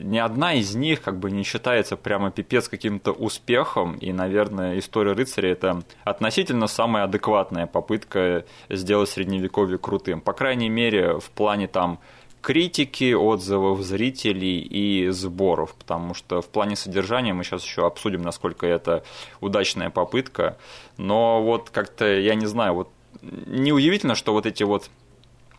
ни 0.00 0.18
одна 0.18 0.54
из 0.54 0.74
них 0.74 1.02
как 1.02 1.18
бы 1.18 1.30
не 1.30 1.42
считается 1.42 1.98
прямо 1.98 2.30
пипец 2.30 2.68
каким-то 2.68 3.12
успехом, 3.12 3.98
и, 3.98 4.13
наверное, 4.14 4.78
история 4.78 5.12
рыцаря 5.12 5.52
это 5.52 5.82
относительно 6.04 6.66
самая 6.66 7.04
адекватная 7.04 7.66
попытка 7.66 8.44
сделать 8.70 9.10
средневековье 9.10 9.78
крутым. 9.78 10.20
По 10.20 10.32
крайней 10.32 10.68
мере, 10.68 11.18
в 11.18 11.30
плане 11.30 11.68
там 11.68 11.98
критики, 12.40 13.14
отзывов 13.14 13.80
зрителей 13.82 14.60
и 14.60 15.08
сборов, 15.08 15.74
потому 15.74 16.12
что 16.12 16.42
в 16.42 16.48
плане 16.48 16.76
содержания 16.76 17.32
мы 17.32 17.42
сейчас 17.42 17.64
еще 17.64 17.86
обсудим, 17.86 18.22
насколько 18.22 18.66
это 18.66 19.02
удачная 19.40 19.88
попытка, 19.88 20.58
но 20.98 21.42
вот 21.42 21.70
как-то, 21.70 22.04
я 22.04 22.34
не 22.34 22.46
знаю, 22.46 22.74
вот 22.74 22.90
неудивительно, 23.22 24.14
что 24.14 24.32
вот 24.32 24.44
эти 24.44 24.62
вот 24.62 24.90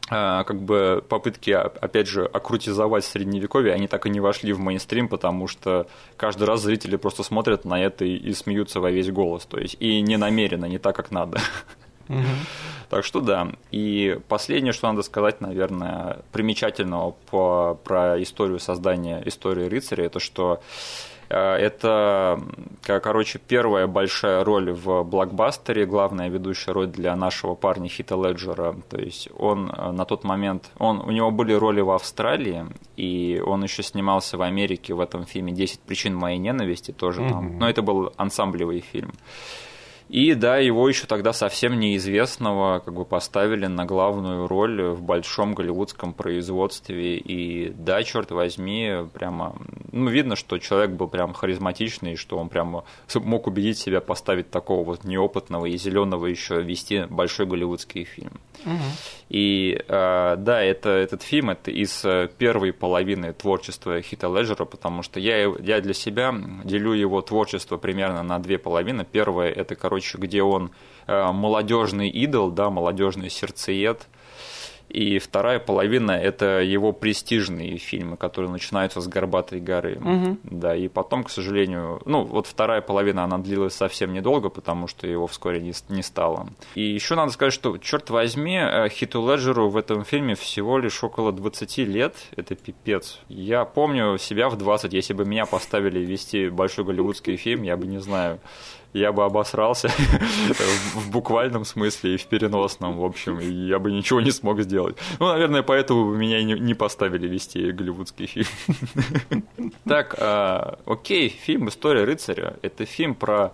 как 0.08 0.62
бы 0.62 1.04
попытки, 1.08 1.50
опять 1.50 2.08
же, 2.08 2.26
окрутизовать 2.26 3.06
средневековье, 3.06 3.74
они 3.74 3.88
так 3.88 4.06
и 4.06 4.10
не 4.10 4.20
вошли 4.20 4.54
в 4.54 4.60
мейнстрим, 4.60 5.08
потому 5.08 5.48
что 5.48 5.88
каждый 6.16 6.44
раз 6.44 6.62
зрители 6.62 6.96
просто 6.96 7.24
смотрят 7.24 7.66
на 7.66 7.82
это 7.82 8.06
и, 8.06 8.16
и 8.16 8.34
смеются 8.34 8.80
во 8.80 8.92
весь 8.92 9.10
голос, 9.10 9.46
то 9.46 9.60
есть 9.60 9.78
и 9.80 10.02
не 10.02 10.18
намеренно, 10.18 10.66
не 10.66 10.78
так, 10.78 10.96
как 10.96 11.12
надо. 11.12 11.40
Угу. 12.08 12.20
Так 12.90 13.04
что 13.04 13.20
да. 13.20 13.52
И 13.72 14.20
последнее, 14.28 14.74
что 14.74 14.88
надо 14.88 15.02
сказать, 15.02 15.42
наверное, 15.42 16.20
примечательного 16.32 17.16
по, 17.32 17.80
про 17.84 18.22
историю 18.22 18.60
создания 18.60 19.24
истории 19.26 19.68
рыцаря, 19.68 20.06
это 20.06 20.20
что 20.20 20.62
это, 21.34 22.40
короче, 22.84 23.40
первая 23.40 23.88
большая 23.88 24.44
роль 24.44 24.72
в 24.72 25.04
блокбастере, 25.04 25.86
главная 25.86 26.30
ведущая 26.30 26.72
роль 26.72 26.88
для 26.88 27.16
нашего 27.16 27.56
парня 27.56 27.90
Хита 27.90 28.16
Леджера. 28.16 28.76
То 28.90 28.98
есть 28.98 29.30
он 29.38 29.70
э, 29.70 29.92
на 29.92 30.06
тот 30.06 30.24
момент, 30.24 30.72
он, 30.78 31.02
у 31.02 31.12
него 31.12 31.32
были 31.32 31.54
роли 31.54 31.82
в 31.82 31.92
Австралии, 31.92 32.66
и 32.96 33.42
он 33.46 33.64
еще 33.64 33.84
снимался 33.84 34.38
в 34.38 34.42
Америке 34.42 34.94
в 34.94 35.00
этом 35.00 35.26
фильме 35.26 35.54
«10 35.54 35.80
причин 35.86 36.16
моей 36.16 36.38
ненависти» 36.38 36.92
тоже 36.92 37.22
mm-hmm. 37.22 37.30
там. 37.30 37.60
Но 37.60 37.70
это 37.70 37.82
был 37.82 38.14
ансамблевый 38.18 38.82
фильм. 38.82 39.14
И 40.10 40.36
да, 40.36 40.58
его 40.58 40.88
еще 40.88 41.08
тогда 41.08 41.34
совсем 41.34 41.80
неизвестного 41.80 42.80
как 42.80 42.94
бы 42.94 43.06
поставили 43.06 43.66
на 43.66 43.86
главную 43.86 44.48
роль 44.48 44.82
в 44.84 45.02
большом 45.02 45.56
голливудском 45.56 46.14
производстве. 46.14 47.18
И 47.18 47.70
да, 47.70 48.04
черт 48.04 48.32
возьми, 48.32 49.08
прямо, 49.14 49.56
ну, 49.92 50.10
видно, 50.10 50.36
что 50.36 50.60
человек 50.60 50.92
был 50.92 51.08
прям 51.08 51.34
харизматичный, 51.34 52.16
что 52.16 52.38
он 52.38 52.50
прямо 52.50 52.84
мог 53.16 53.48
убедить 53.48 53.80
себя 53.80 54.00
поставить 54.00 54.52
такого 54.52 54.84
вот 54.84 55.04
неопытного 55.04 55.66
и 55.66 55.78
зеленого 55.78 56.28
еще 56.28 56.62
вести 56.62 57.06
большой 57.10 57.48
голливудский 57.48 58.04
фильм. 58.04 58.34
Угу. 58.64 58.84
И 59.30 59.76
э, 59.88 60.36
да, 60.38 60.62
это, 60.62 60.90
этот 60.90 61.24
фильм 61.24 61.50
это 61.50 61.72
из 61.72 62.06
э, 62.06 62.30
первой 62.38 62.74
половины 62.74 63.34
творчества 63.34 64.02
Хита 64.02 64.28
Леджера, 64.28 64.66
потому 64.66 65.02
что 65.02 65.20
я, 65.20 65.52
я 65.60 65.82
для 65.82 65.94
себя 65.94 66.34
делю 66.64 66.94
его 66.94 67.22
творчество 67.22 67.78
примерно 67.78 68.22
на 68.22 68.38
две 68.40 68.60
половины. 68.60 69.04
Первое 69.04 69.52
это, 69.52 69.76
короче, 69.76 69.95
где 70.16 70.44
он 70.44 70.72
э, 71.08 71.32
молодежный 71.32 72.10
идол, 72.10 72.52
да, 72.52 72.70
молодежный 72.70 73.30
сердцеед, 73.30 74.08
и 74.90 75.20
вторая 75.20 75.60
половина 75.60 76.12
это 76.12 76.62
его 76.62 76.94
престижные 76.94 77.78
фильмы, 77.78 78.18
которые 78.18 78.52
начинаются 78.52 79.02
с 79.02 79.08
Горбатой 79.08 79.60
горы. 79.60 79.98
Угу. 79.98 80.38
Да, 80.44 80.76
и 80.76 80.88
потом, 80.88 81.24
к 81.24 81.30
сожалению, 81.30 82.02
ну, 82.06 82.24
вот 82.24 82.48
вторая 82.48 82.82
половина, 82.82 83.24
она 83.24 83.38
длилась 83.38 83.74
совсем 83.74 84.14
недолго, 84.14 84.50
потому 84.50 84.88
что 84.88 85.08
его 85.08 85.28
вскоре 85.28 85.60
не, 85.60 85.74
не 85.90 86.04
стало. 86.04 86.48
И 86.76 86.84
еще 86.84 87.16
надо 87.16 87.32
сказать, 87.32 87.54
что, 87.54 87.78
черт 87.78 88.10
возьми, 88.10 88.58
э, 88.58 88.88
Хиту 88.90 89.28
Леджеру 89.30 89.70
в 89.70 89.78
этом 89.78 90.06
фильме 90.06 90.36
всего 90.36 90.78
лишь 90.78 91.04
около 91.04 91.32
20 91.32 91.78
лет. 91.80 92.16
Это 92.36 92.56
пипец. 92.56 93.20
Я 93.28 93.66
помню 93.66 94.18
себя 94.18 94.50
в 94.50 94.58
20, 94.58 94.94
если 94.94 95.14
бы 95.14 95.26
меня 95.26 95.46
поставили 95.46 96.00
вести 96.00 96.50
большой 96.50 96.86
голливудский 96.86 97.38
фильм, 97.38 97.64
я 97.64 97.76
бы 97.76 97.88
не 97.88 98.00
знаю 98.00 98.40
я 99.00 99.12
бы 99.12 99.26
обосрался 99.26 99.90
в 100.96 101.12
буквальном 101.12 101.66
смысле 101.66 102.16
и 102.16 102.18
в 102.18 102.26
переносном, 102.28 102.98
в 102.98 103.04
общем, 103.04 103.40
я 103.40 103.78
бы 103.78 103.92
ничего 103.92 104.22
не 104.22 104.32
смог 104.32 104.62
сделать. 104.62 104.98
Ну, 105.20 105.28
наверное, 105.28 105.64
поэтому 105.64 106.14
меня 106.16 106.42
не 106.44 106.74
поставили 106.74 107.28
вести 107.28 107.72
голливудский 107.72 108.26
фильм. 108.26 108.48
Так, 109.84 110.16
а, 110.18 110.80
окей, 110.86 111.30
фильм 111.30 111.70
«История 111.70 112.06
рыцаря»— 112.06 112.56
это 112.62 112.86
фильм 112.86 113.16
про 113.16 113.52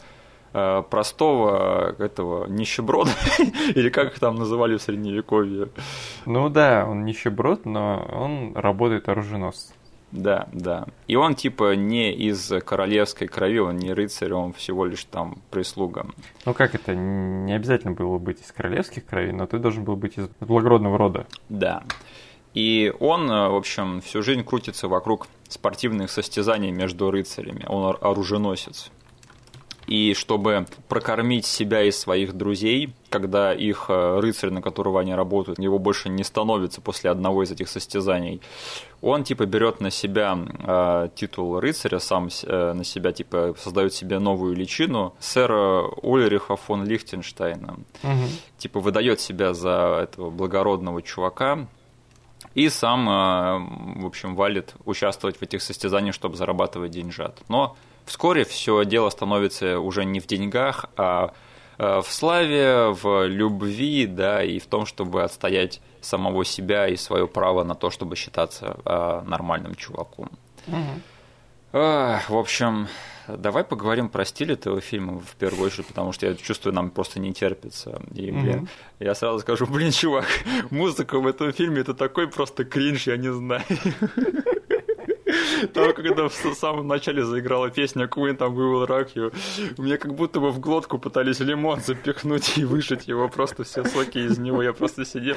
а, 0.54 0.82
простого 0.82 1.96
этого 2.00 2.48
нищеброда, 2.48 3.12
или 3.76 3.90
как 3.90 4.14
их 4.14 4.20
там 4.20 4.36
называли 4.36 4.78
в 4.78 4.82
Средневековье. 4.82 5.70
Ну 6.26 6.50
да, 6.50 6.86
он 6.88 7.06
нищеброд, 7.06 7.66
но 7.66 8.08
он 8.12 8.54
работает 8.56 9.10
оруженосцем. 9.10 9.76
Да, 10.12 10.48
да. 10.52 10.86
И 11.08 11.16
он 11.16 11.36
типа 11.36 11.76
не 11.76 12.14
из 12.14 12.52
королевской 12.66 13.28
крови, 13.28 13.60
он 13.60 13.78
не 13.78 13.94
рыцарь, 13.94 14.34
он 14.34 14.54
всего 14.54 14.86
лишь 14.86 15.06
там 15.06 15.42
прислуга. 15.50 16.08
Ну 16.46 16.54
как 16.54 16.76
это? 16.76 16.94
Не 16.96 17.54
обязательно 17.54 17.94
было 17.94 18.18
быть 18.18 18.42
из 18.42 18.52
королевских 18.52 19.06
кровей, 19.06 19.32
но 19.32 19.46
ты 19.46 19.58
должен 19.58 19.84
был 19.84 19.96
быть 19.96 20.18
из 20.18 20.28
благородного 20.40 20.98
рода. 20.98 21.28
Да. 21.50 21.84
И 22.54 22.94
он, 23.00 23.28
в 23.28 23.56
общем, 23.56 24.02
всю 24.02 24.22
жизнь 24.22 24.44
крутится 24.44 24.90
вокруг 24.90 25.28
спортивных 25.48 26.12
состязаний 26.12 26.72
между 26.72 27.10
рыцарями. 27.10 27.66
Он 27.68 27.96
оруженосец. 28.02 28.92
И 29.88 30.14
чтобы 30.14 30.66
прокормить 30.88 31.46
себя 31.46 31.84
и 31.84 31.92
своих 31.92 32.34
друзей, 32.34 32.94
когда 33.10 33.54
их 33.54 33.86
э, 33.90 34.20
рыцарь, 34.20 34.52
на 34.52 34.62
которого 34.62 35.00
они 35.02 35.14
работают, 35.14 35.60
его 35.60 35.80
больше 35.80 36.10
не 36.10 36.24
становится 36.24 36.82
после 36.82 37.10
одного 37.10 37.44
из 37.44 37.52
этих 37.52 37.68
состязаний, 37.68 38.42
он 39.02 39.24
типа 39.24 39.46
берет 39.46 39.82
на 39.82 39.90
себя 39.90 40.38
э, 40.38 41.10
титул 41.16 41.60
рыцаря, 41.60 42.00
сам 42.00 42.30
э, 42.44 42.74
на 42.74 42.84
себя 42.84 43.12
типа 43.12 43.56
создает 43.58 43.94
себе 43.94 44.20
новую 44.20 44.56
личину 44.56 45.14
сэра 45.20 45.84
Ульриха 46.02 46.56
фон 46.56 46.86
Лихтенштейна. 46.86 47.78
Угу. 48.04 48.24
Типа 48.58 48.80
выдает 48.80 49.20
себя 49.20 49.54
за 49.54 50.00
этого 50.04 50.30
благородного 50.30 51.02
чувака, 51.02 51.68
и 52.54 52.70
сам, 52.70 53.10
э, 53.10 54.02
в 54.02 54.06
общем, 54.06 54.36
валит 54.36 54.74
участвовать 54.86 55.38
в 55.38 55.42
этих 55.42 55.62
состязаниях, 55.62 56.14
чтобы 56.14 56.36
зарабатывать 56.36 56.92
деньжат. 56.92 57.42
Но 57.48 57.78
вскоре 58.06 58.44
все 58.46 58.84
дело 58.86 59.10
становится 59.10 59.80
уже 59.80 60.06
не 60.06 60.20
в 60.20 60.28
деньгах, 60.28 60.86
а 60.98 61.34
э, 61.78 62.02
в 62.02 62.12
славе, 62.12 62.90
в 62.90 63.28
любви, 63.28 64.06
да, 64.06 64.44
и 64.44 64.60
в 64.60 64.66
том, 64.66 64.86
чтобы 64.86 65.24
отстоять 65.24 65.82
самого 66.02 66.46
себя 66.46 66.88
и 66.88 66.96
свое 66.96 67.28
право 67.28 67.64
на 67.64 67.76
то, 67.76 67.90
чтобы 67.90 68.16
считаться 68.16 68.78
э, 68.86 69.22
нормальным 69.26 69.76
чуваком. 69.76 70.30
Угу. 70.68 71.02
В 71.74 72.38
общем, 72.38 72.90
давай 73.28 73.64
поговорим 73.64 74.10
про 74.10 74.26
стиль 74.26 74.52
этого 74.52 74.82
фильма 74.82 75.20
в 75.20 75.36
первую 75.38 75.68
очередь, 75.68 75.88
потому 75.88 76.12
что 76.12 76.28
я 76.28 76.36
чувствую, 76.36 76.74
нам 76.74 76.90
просто 76.90 77.20
не 77.20 77.34
терпится. 77.34 78.02
И, 78.14 78.32
блин, 78.32 78.64
mm 78.64 78.68
я 79.00 79.16
сразу 79.16 79.40
скажу, 79.40 79.66
блин, 79.66 79.92
чувак, 79.92 80.28
музыка 80.70 81.20
в 81.20 81.26
этом 81.26 81.52
фильме 81.54 81.82
это 81.82 81.96
такой 81.96 82.28
просто 82.28 82.66
кринж, 82.66 83.08
я 83.08 83.18
не 83.18 83.34
знаю. 83.34 83.64
Там, 85.74 85.94
когда 85.94 86.28
в 86.28 86.54
самом 86.56 86.88
начале 86.88 87.24
заиграла 87.24 87.70
песня 87.70 88.06
Queen, 88.06 88.36
там 88.36 88.58
We 88.58 88.74
Will 88.74 88.88
Rock 88.88 89.14
You, 89.16 89.34
мне 89.78 89.98
как 89.98 90.14
будто 90.14 90.40
бы 90.40 90.52
в 90.52 90.60
глотку 90.60 91.00
пытались 91.00 91.40
лимон 91.40 91.80
запихнуть 91.80 92.58
и 92.58 92.66
вышить 92.66 93.08
его 93.08 93.30
просто 93.30 93.64
все 93.64 93.84
соки 93.84 94.20
из 94.20 94.38
него. 94.38 94.64
Я 94.64 94.74
просто 94.74 95.06
сидел, 95.06 95.36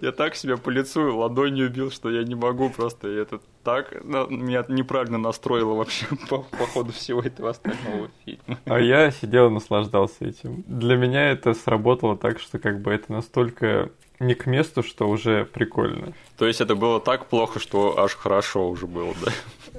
я 0.00 0.12
так 0.12 0.34
себя 0.34 0.56
по 0.56 0.70
лицу 0.70 1.16
ладонью 1.16 1.70
бил, 1.70 1.90
что 1.90 2.10
я 2.10 2.24
не 2.24 2.34
могу 2.34 2.70
просто. 2.70 3.08
И 3.08 3.14
это 3.14 3.40
так 3.62 4.04
меня 4.04 4.64
неправильно 4.68 5.18
настроило 5.18 5.74
вообще 5.74 6.06
по, 6.28 6.38
по 6.38 6.66
ходу 6.66 6.92
всего 6.92 7.20
этого 7.20 7.50
остального 7.50 8.08
фильма. 8.24 8.58
А 8.64 8.78
я 8.78 9.10
сидел 9.10 9.48
и 9.48 9.50
наслаждался 9.50 10.24
этим. 10.24 10.64
Для 10.66 10.96
меня 10.96 11.30
это 11.30 11.54
сработало 11.54 12.16
так, 12.16 12.40
что 12.40 12.58
как 12.58 12.80
бы 12.80 12.92
это 12.92 13.12
настолько 13.12 13.90
не 14.18 14.34
к 14.34 14.46
месту, 14.46 14.82
что 14.82 15.08
уже 15.08 15.44
прикольно. 15.44 16.12
То 16.36 16.46
есть 16.46 16.60
это 16.60 16.74
было 16.74 17.00
так 17.00 17.26
плохо, 17.26 17.58
что 17.58 17.98
аж 17.98 18.14
хорошо 18.14 18.68
уже 18.68 18.86
было, 18.86 19.14
да? 19.24 19.32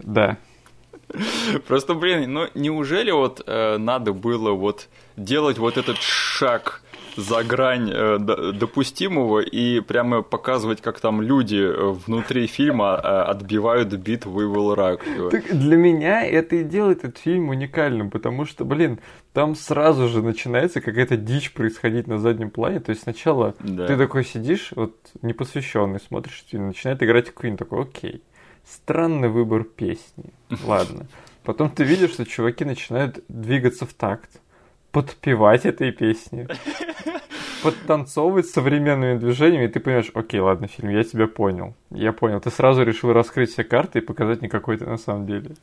Да. 0.04 0.38
Просто, 1.68 1.94
блин, 1.94 2.32
ну 2.32 2.48
неужели 2.56 3.12
вот 3.12 3.42
э, 3.46 3.78
надо 3.78 4.14
было 4.14 4.52
вот 4.52 4.88
делать 5.18 5.58
вот 5.58 5.78
этот 5.78 5.98
шаг 5.98 6.82
за 7.16 7.44
грань 7.44 7.92
э, 7.94 8.18
допустимого 8.54 9.40
и 9.40 9.80
прямо 9.82 10.22
показывать, 10.22 10.82
как 10.82 11.00
там 11.00 11.22
люди 11.22 11.58
э, 11.58 11.92
внутри 12.06 12.48
фильма 12.48 13.00
э, 13.04 13.08
отбивают 13.08 13.94
бит 13.94 14.26
We 14.26 14.52
Will 14.52 14.76
Rock 14.76 15.02
You. 15.06 15.30
Так 15.30 15.58
для 15.58 15.78
меня 15.78 16.26
это 16.26 16.58
и 16.58 16.64
делает 16.64 17.00
этот 17.00 17.18
фильм 17.18 17.50
уникальным, 17.50 18.10
потому 18.10 18.46
что, 18.46 18.66
блин, 18.66 19.00
там 19.34 19.56
сразу 19.56 20.08
же 20.08 20.22
начинается 20.22 20.82
какая-то 20.82 21.18
дичь 21.18 21.54
происходить 21.54 22.08
на 22.08 22.18
заднем 22.18 22.50
плане. 22.50 22.80
То 22.80 22.92
есть 22.92 23.04
сначала 23.04 23.56
да. 23.60 23.88
ты 23.88 23.98
такой 23.98 24.26
сидишь, 24.26 24.72
вот 24.76 24.96
непосвященный, 25.22 26.00
смотришь 26.00 26.44
фильм, 26.48 26.68
начинает 26.68 27.02
играть 27.04 27.30
Queen, 27.30 27.58
такой, 27.58 27.84
окей, 27.84 28.24
странный 28.66 29.30
выбор 29.30 29.64
песни, 29.64 30.34
ладно. 30.64 31.08
Потом 31.44 31.70
ты 31.70 31.84
видишь, 31.84 32.12
что 32.12 32.26
чуваки 32.26 32.66
начинают 32.66 33.24
двигаться 33.28 33.86
в 33.86 33.94
такт 33.94 34.30
подпевать 34.92 35.66
этой 35.66 35.92
песни, 35.92 36.48
подтанцовывать 37.64 38.48
современными 38.48 39.18
движениями, 39.18 39.66
и 39.66 39.68
ты 39.68 39.80
понимаешь, 39.80 40.12
окей, 40.14 40.40
ладно, 40.40 40.68
фильм, 40.68 40.90
я 40.90 41.04
тебя 41.04 41.28
понял. 41.28 41.76
Я 41.92 42.14
понял. 42.14 42.40
Ты 42.40 42.50
сразу 42.50 42.84
решил 42.84 43.12
раскрыть 43.12 43.52
все 43.52 43.64
карты 43.64 44.00
и 44.00 44.02
показать 44.02 44.42
не 44.42 44.48
какой 44.48 44.78
ты 44.78 44.86
на 44.86 44.98
самом 44.98 45.28
деле. 45.28 45.56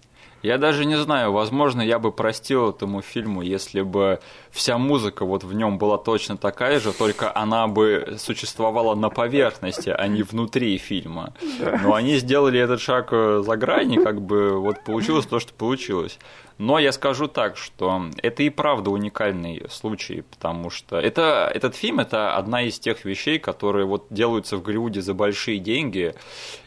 Я 0.43 0.59
даже 0.59 0.85
не 0.85 0.97
знаю, 0.97 1.33
возможно, 1.33 1.83
я 1.83 1.99
бы 1.99 2.13
простил 2.13 2.71
этому 2.71 3.03
фильму, 3.03 3.43
если 3.43 3.81
бы 3.81 4.21
вся 4.51 4.79
музыка 4.79 5.25
вот 5.25 5.43
в 5.43 5.53
нем 5.53 5.79
была 5.79 5.99
точно 5.99 6.37
такая 6.37 6.79
же, 6.79 6.93
только 6.93 7.35
она 7.35 7.67
бы 7.67 8.15
существовала 8.19 8.95
на 8.95 9.09
поверхности, 9.09 9.91
а 9.91 10.07
не 10.07 10.23
внутри 10.23 10.79
фильма. 10.79 11.35
Но 11.83 11.95
они 11.95 12.19
сделали 12.19 12.61
этот 12.61 12.81
шаг 12.81 13.09
э, 13.11 13.43
за 13.45 13.57
грани, 13.57 13.97
как 13.97 14.21
бы 14.21 14.61
вот 14.61 14.85
получилось 14.85 15.27
то, 15.27 15.41
что 15.41 15.53
получилось. 15.55 16.19
Но 16.59 16.81
я 16.81 16.91
скажу 16.91 17.29
так, 17.29 17.57
что 17.57 18.07
это 18.21 18.43
и 18.43 18.51
правда 18.51 18.91
уникальный 18.91 19.65
случай, 19.71 20.23
потому 20.23 20.71
что 20.71 20.99
это, 20.99 21.51
этот 21.55 21.77
фильм– 21.77 22.01
это 22.01 22.37
одна 22.37 22.63
из 22.63 22.81
тех 22.81 23.05
вещей, 23.05 23.39
которые 23.39 23.87
вот 23.87 24.07
делаются 24.11 24.57
в 24.57 24.63
Голливуде 24.63 25.01
за 25.01 25.15
большие 25.15 25.61
деньги, 25.61 26.15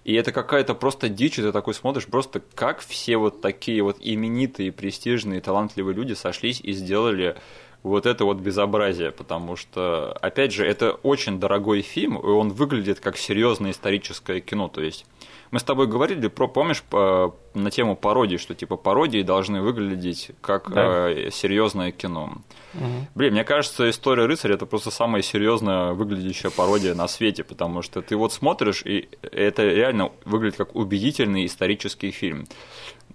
и 0.03 0.13
это 0.13 0.31
какая-то 0.31 0.73
просто 0.73 1.09
дичь, 1.09 1.39
и 1.39 1.41
ты 1.41 1.51
такой 1.51 1.73
смотришь, 1.73 2.05
просто 2.05 2.41
как 2.55 2.79
все 2.79 3.17
вот 3.17 3.41
такие 3.41 3.83
вот 3.83 3.97
именитые, 3.99 4.71
престижные, 4.71 5.41
талантливые 5.41 5.95
люди 5.95 6.13
сошлись 6.13 6.61
и 6.61 6.71
сделали 6.73 7.35
вот 7.83 8.05
это 8.05 8.25
вот 8.25 8.37
безобразие, 8.37 9.11
потому 9.11 9.55
что, 9.55 10.13
опять 10.21 10.53
же, 10.53 10.65
это 10.65 10.91
очень 10.91 11.39
дорогой 11.39 11.81
фильм, 11.81 12.17
и 12.17 12.27
он 12.27 12.49
выглядит 12.49 12.99
как 12.99 13.17
серьезное 13.17 13.71
историческое 13.71 14.39
кино, 14.39 14.67
то 14.67 14.81
есть 14.81 15.05
мы 15.51 15.59
с 15.59 15.63
тобой 15.63 15.87
говорили 15.87 16.27
про, 16.27 16.47
помнишь, 16.47 16.81
по, 16.81 17.35
на 17.53 17.71
тему 17.71 17.97
пародии, 17.97 18.37
что 18.37 18.55
типа 18.55 18.77
пародии 18.77 19.21
должны 19.21 19.61
выглядеть 19.61 20.31
как 20.39 20.71
да. 20.73 21.09
э, 21.09 21.29
серьезное 21.29 21.91
кино. 21.91 22.37
Угу. 22.73 23.07
Блин, 23.15 23.33
мне 23.33 23.43
кажется, 23.43 23.89
история 23.89 24.25
рыцаря 24.25 24.55
это 24.55 24.65
просто 24.65 24.91
самая 24.91 25.21
серьезная 25.21 25.91
выглядящая 25.91 26.51
пародия 26.51 26.95
на 26.95 27.07
свете, 27.09 27.43
потому 27.43 27.81
что 27.81 28.01
ты 28.01 28.15
вот 28.15 28.31
смотришь, 28.31 28.81
и 28.85 29.09
это 29.21 29.63
реально 29.63 30.11
выглядит 30.23 30.57
как 30.57 30.73
убедительный 30.73 31.45
исторический 31.45 32.11
фильм 32.11 32.47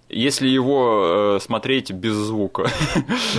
если 0.09 0.47
его 0.47 1.35
э, 1.35 1.39
смотреть 1.41 1.91
без 1.91 2.13
звука. 2.13 2.69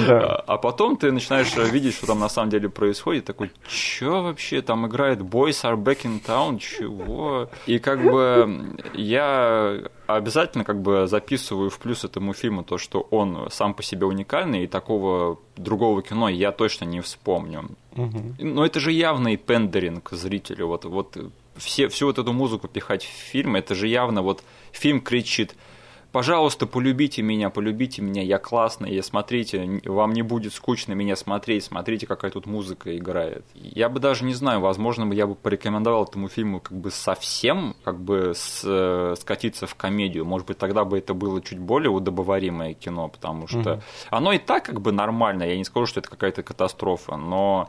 Да. 0.07 0.37
А 0.47 0.59
потом 0.59 0.97
ты 0.97 1.11
начинаешь 1.13 1.55
видеть, 1.73 1.95
что 1.95 2.07
там 2.07 2.21
на 2.21 2.29
самом 2.29 2.51
деле 2.51 2.69
происходит, 2.69 3.25
такой, 3.25 3.51
чё 3.69 4.23
вообще, 4.23 4.63
там 4.63 4.87
играет 4.87 5.21
Boys 5.21 5.65
Are 5.65 5.77
Back 5.77 6.03
in 6.03 6.23
Town, 6.25 6.59
чего? 6.59 7.51
И 7.67 7.79
как 7.79 8.03
бы 8.03 8.77
я 8.95 9.83
обязательно 10.07 10.65
как 10.65 10.81
бы 10.81 11.07
записываю 11.07 11.71
в 11.71 11.79
плюс 11.79 12.05
этому 12.05 12.33
фильму 12.33 12.63
то, 12.63 12.79
что 12.79 13.01
он 13.11 13.49
сам 13.51 13.75
по 13.75 13.83
себе 13.83 14.07
уникальный, 14.07 14.65
и 14.65 14.67
такого 14.67 15.39
другого 15.57 16.03
кино 16.03 16.29
я 16.29 16.53
точно 16.53 16.85
не 16.85 17.01
вспомню. 17.01 17.71
Угу. 17.97 18.35
Но 18.39 18.65
это 18.65 18.81
же 18.81 18.93
явный 18.93 19.37
пендеринг 19.37 20.11
зрителю, 20.13 20.69
вот, 20.69 20.85
вот 20.85 21.17
все, 21.57 21.89
всю 21.89 22.07
вот 22.07 22.19
эту 22.19 22.33
музыку 22.33 22.69
пихать 22.69 23.05
в 23.05 23.31
фильм, 23.31 23.57
это 23.57 23.75
же 23.75 23.89
явно 23.89 24.23
вот 24.23 24.43
фильм 24.73 25.01
кричит– 25.01 25.55
пожалуйста, 26.13 26.67
полюбите 26.67 27.23
меня, 27.23 27.51
полюбите 27.51 28.03
меня, 28.03 28.23
я 28.23 28.39
классный, 28.39 28.95
я 28.95 29.03
смотрите, 29.03 29.81
вам 29.85 30.13
не 30.13 30.23
будет 30.23 30.55
скучно 30.55 30.93
меня 30.95 31.17
смотреть, 31.17 31.65
смотрите, 31.65 32.07
какая 32.07 32.31
тут 32.31 32.47
музыка 32.47 32.97
играет. 32.97 33.45
Я 33.55 33.89
бы 33.89 34.01
даже 34.01 34.25
не 34.25 34.35
знаю, 34.35 34.61
возможно, 34.61 35.13
я 35.13 35.27
бы 35.27 35.35
порекомендовал 35.35 36.05
этому 36.05 36.29
фильму 36.29 36.61
как 36.61 36.79
бы 36.79 36.91
совсем 36.91 37.77
как 37.85 38.01
бы 38.01 38.33
с, 38.35 38.63
э, 38.65 39.15
скатиться 39.21 39.67
в 39.67 39.75
комедию. 39.75 40.25
Может 40.25 40.47
быть, 40.47 40.59
тогда 40.59 40.85
бы 40.85 40.99
это 40.99 41.15
было 41.15 41.43
чуть 41.43 41.59
более 41.59 41.91
удобоваримое 41.91 42.75
кино, 42.75 43.09
потому 43.09 43.47
что 43.47 43.75
угу. 43.75 43.83
оно 44.11 44.33
и 44.33 44.39
так 44.39 44.65
как 44.65 44.81
бы 44.81 44.93
нормально, 44.93 45.43
я 45.43 45.57
не 45.57 45.65
скажу, 45.65 45.87
что 45.87 46.01
это 46.01 46.09
какая-то 46.09 46.43
катастрофа, 46.43 47.17
но 47.17 47.69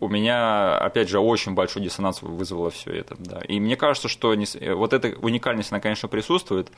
у 0.00 0.08
меня, 0.08 0.78
опять 0.78 1.08
же, 1.08 1.18
очень 1.18 1.54
большой 1.54 1.82
диссонанс 1.82 2.22
вызвало 2.22 2.70
все 2.70 2.92
это, 2.92 3.16
да. 3.18 3.40
И 3.40 3.60
мне 3.60 3.76
кажется, 3.76 4.08
что 4.08 4.34
не, 4.34 4.46
вот 4.74 4.92
эта 4.92 5.08
уникальность, 5.20 5.72
она, 5.72 5.80
конечно, 5.80 6.08
присутствует, 6.08 6.70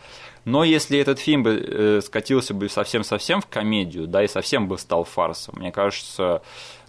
но 0.44 0.64
если 0.64 0.80
если 0.81 0.99
этот 0.99 1.19
фильм 1.19 1.43
бы 1.43 1.51
э, 1.55 2.01
скатился 2.01 2.55
бы 2.55 2.69
совсем-совсем 2.69 3.40
в 3.40 3.47
комедию, 3.47 4.07
да, 4.07 4.25
и 4.25 4.29
совсем 4.29 4.66
бы 4.66 4.79
стал 4.79 5.05
фарсом, 5.05 5.55
мне 5.59 5.71
кажется, 5.71 6.43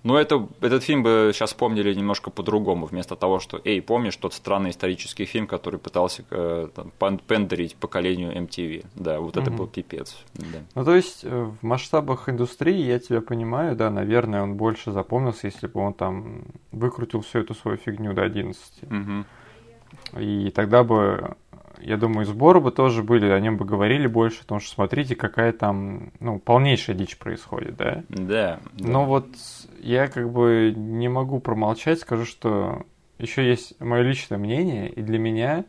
ну, 0.04 0.16
это, 0.16 0.48
этот 0.62 0.84
фильм 0.84 1.04
бы 1.04 1.32
сейчас 1.34 1.54
помнили 1.54 1.94
немножко 1.94 2.32
по-другому, 2.32 2.88
вместо 2.88 3.16
того, 3.16 3.40
что, 3.40 3.62
эй, 3.64 3.82
помнишь 3.82 4.16
тот 4.16 4.34
странный 4.34 4.72
исторический 4.72 5.26
фильм, 5.26 5.46
который 5.46 5.80
пытался 5.80 6.24
э, 6.32 6.70
там, 6.74 7.20
пендерить 7.20 7.76
поколению 7.76 8.36
MTV? 8.36 8.86
Да, 8.96 9.20
вот 9.20 9.38
угу. 9.38 9.44
это 9.44 9.52
был 9.52 9.68
пипец. 9.68 10.18
Да. 10.34 10.60
Ну, 10.74 10.86
то 10.86 10.96
есть, 10.96 11.24
э, 11.24 11.30
в 11.30 11.64
масштабах 11.64 12.30
индустрии, 12.30 12.82
я 12.82 12.98
тебя 12.98 13.22
понимаю, 13.22 13.76
да, 13.76 13.92
наверное, 13.92 14.42
он 14.42 14.56
больше 14.56 14.92
запомнился, 14.92 15.48
если 15.48 15.68
бы 15.68 15.82
он 15.82 15.94
там 15.94 16.46
выкрутил 16.72 17.22
всю 17.22 17.40
эту 17.40 17.54
свою 17.54 17.78
фигню 17.78 18.14
до 18.14 18.24
11. 18.24 18.60
Угу. 18.84 20.20
И 20.20 20.50
тогда 20.52 20.84
бы 20.84 21.36
я 21.82 21.98
думаю, 21.98 22.26
сборы 22.26 22.60
бы 22.60 22.72
тоже 22.72 23.04
были, 23.04 23.30
о 23.30 23.40
нем 23.40 23.58
бы 23.58 23.66
говорили 23.66 24.08
больше, 24.08 24.42
потому 24.42 24.60
что 24.60 24.74
смотрите, 24.74 25.16
какая 25.16 25.52
там, 25.52 26.12
ну, 26.20 26.40
полнейшая 26.40 26.96
дичь 26.96 27.18
происходит, 27.18 27.76
да? 27.78 28.04
Да. 28.10 28.26
да. 28.26 28.60
Но 28.74 29.06
вот 29.06 29.28
я 29.80 30.08
как 30.08 30.32
бы 30.32 30.74
не 30.76 31.10
могу 31.10 31.40
промолчать, 31.40 32.00
скажу, 32.00 32.26
что 32.26 32.84
еще 33.18 33.48
есть 33.48 33.80
мое 33.80 34.02
личное 34.02 34.38
мнение, 34.38 34.90
и 34.90 35.02
для 35.02 35.20
меня 35.20 35.66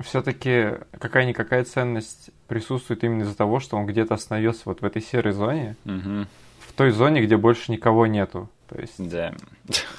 все-таки 0.00 0.78
какая-никакая 0.98 1.64
ценность 1.64 2.30
присутствует 2.48 3.04
именно 3.04 3.22
из-за 3.22 3.36
того, 3.36 3.60
что 3.60 3.76
он 3.76 3.86
где-то 3.86 4.14
остановился 4.14 4.62
вот 4.66 4.80
в 4.80 4.84
этой 4.84 5.00
серой 5.02 5.32
зоне. 5.32 5.76
Угу 5.84 6.26
той 6.76 6.90
зоне, 6.90 7.22
где 7.22 7.36
больше 7.36 7.72
никого 7.72 8.06
нету. 8.06 8.48
То 8.74 8.80
есть 8.80 9.08
Да. 9.10 9.32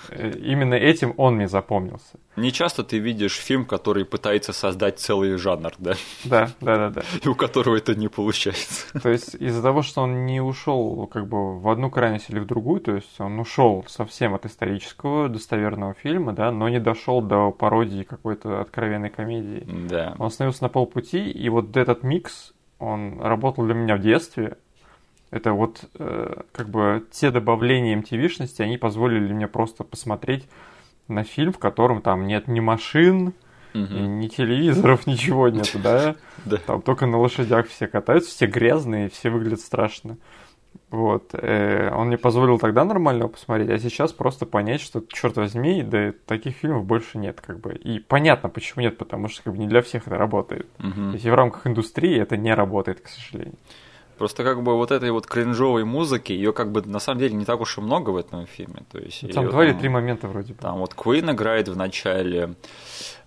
э, 0.09 0.31
именно 0.37 0.73
этим 0.73 1.13
он 1.15 1.35
мне 1.35 1.47
запомнился. 1.47 2.19
Не 2.35 2.51
часто 2.51 2.83
ты 2.83 2.97
видишь 2.99 3.37
фильм, 3.37 3.65
который 3.65 4.03
пытается 4.03 4.51
создать 4.51 4.99
целый 4.99 5.37
жанр, 5.37 5.71
да, 5.77 5.93
Да, 6.25 6.49
да, 6.59 6.75
да, 6.77 6.89
да. 6.89 7.01
и 7.23 7.27
у 7.29 7.35
которого 7.35 7.77
это 7.77 7.95
не 7.95 8.09
получается. 8.09 8.87
То 9.01 9.07
есть 9.09 9.33
из-за 9.35 9.61
того, 9.61 9.81
что 9.81 10.01
он 10.01 10.25
не 10.25 10.41
ушел 10.41 11.07
как 11.07 11.27
бы 11.29 11.57
в 11.57 11.69
одну 11.69 11.89
крайность 11.89 12.29
или 12.29 12.39
в 12.39 12.45
другую, 12.45 12.81
то 12.81 12.93
есть 12.95 13.17
он 13.21 13.39
ушел 13.39 13.85
совсем 13.87 14.33
от 14.35 14.45
исторического 14.45 15.29
достоверного 15.29 15.93
фильма, 15.93 16.33
да, 16.33 16.51
но 16.51 16.67
не 16.67 16.81
дошел 16.81 17.21
до 17.21 17.51
пародии 17.51 18.03
какой-то 18.03 18.59
откровенной 18.59 19.09
комедии. 19.09 19.65
Да. 19.87 20.15
Он 20.19 20.27
остановился 20.27 20.63
на 20.63 20.69
полпути, 20.69 21.31
и 21.31 21.47
вот 21.47 21.77
этот 21.77 22.03
микс, 22.03 22.51
он 22.77 23.21
работал 23.21 23.63
для 23.63 23.73
меня 23.73 23.95
в 23.95 24.01
детстве. 24.01 24.57
Это 25.31 25.53
вот 25.53 25.83
э, 25.97 26.41
как 26.51 26.69
бы 26.69 27.03
те 27.11 27.31
добавления 27.31 27.97
MTV-шности, 27.99 28.61
они 28.61 28.77
позволили 28.77 29.33
мне 29.33 29.47
просто 29.47 29.83
посмотреть 29.83 30.47
на 31.07 31.23
фильм, 31.23 31.51
в 31.51 31.59
котором 31.59 32.01
там 32.01 32.25
нет 32.27 32.47
ни 32.47 32.59
машин, 32.59 33.33
Мгм. 33.73 34.19
ни 34.21 34.27
телевизоров, 34.27 35.05
ничего 35.07 35.49
нету, 35.49 35.79
да? 35.83 36.15
Там 36.65 36.81
только 36.81 37.05
на 37.05 37.17
лошадях 37.17 37.67
все 37.67 37.87
катаются, 37.87 38.29
все 38.31 38.45
грязные, 38.45 39.09
все 39.09 39.29
выглядят 39.29 39.59
страшно. 39.59 40.17
Вот. 40.91 41.31
э, 41.33 41.89
Он 41.93 42.07
мне 42.07 42.17
позволил 42.17 42.57
тогда 42.59 42.85
нормально 42.85 43.27
посмотреть, 43.27 43.69
а 43.69 43.77
сейчас 43.79 44.13
просто 44.13 44.45
понять, 44.45 44.79
что, 44.81 45.03
черт 45.11 45.35
возьми, 45.35 45.83
да 45.83 46.13
таких 46.25 46.55
фильмов 46.55 46.85
больше 46.85 47.17
нет, 47.17 47.41
как 47.41 47.59
бы. 47.59 47.73
И 47.73 47.99
понятно, 47.99 48.49
почему 48.49 48.83
нет, 48.83 48.97
потому 48.97 49.27
что 49.27 49.43
как 49.43 49.53
бы 49.53 49.59
не 49.59 49.67
для 49.67 49.81
всех 49.81 50.07
это 50.07 50.17
работает. 50.17 50.71
То 50.77 50.87
Мгм. 50.87 51.11
есть 51.13 51.25
и 51.25 51.29
в 51.29 51.33
рамках 51.35 51.67
индустрии 51.67 52.17
это 52.19 52.37
не 52.37 52.53
работает, 52.53 53.01
к 53.01 53.07
сожалению. 53.07 53.55
Просто 54.17 54.43
как 54.43 54.63
бы 54.63 54.75
вот 54.75 54.91
этой 54.91 55.11
вот 55.11 55.27
кринжовой 55.27 55.83
музыки, 55.83 56.31
ее 56.31 56.53
как 56.53 56.71
бы 56.71 56.81
на 56.81 56.99
самом 56.99 57.19
деле 57.19 57.35
не 57.35 57.45
так 57.45 57.61
уж 57.61 57.77
и 57.77 57.81
много 57.81 58.11
в 58.11 58.17
этом 58.17 58.45
фильме. 58.45 58.83
То 58.91 58.99
есть 58.99 59.21
Там 59.33 59.43
её 59.43 59.51
два 59.51 59.65
или 59.65 59.73
три 59.73 59.89
момента 59.89 60.27
вроде 60.27 60.53
бы. 60.53 60.61
Там 60.61 60.79
вот 60.79 60.93
Queen 60.93 61.31
играет 61.31 61.67
в 61.67 61.75
начале. 61.75 62.55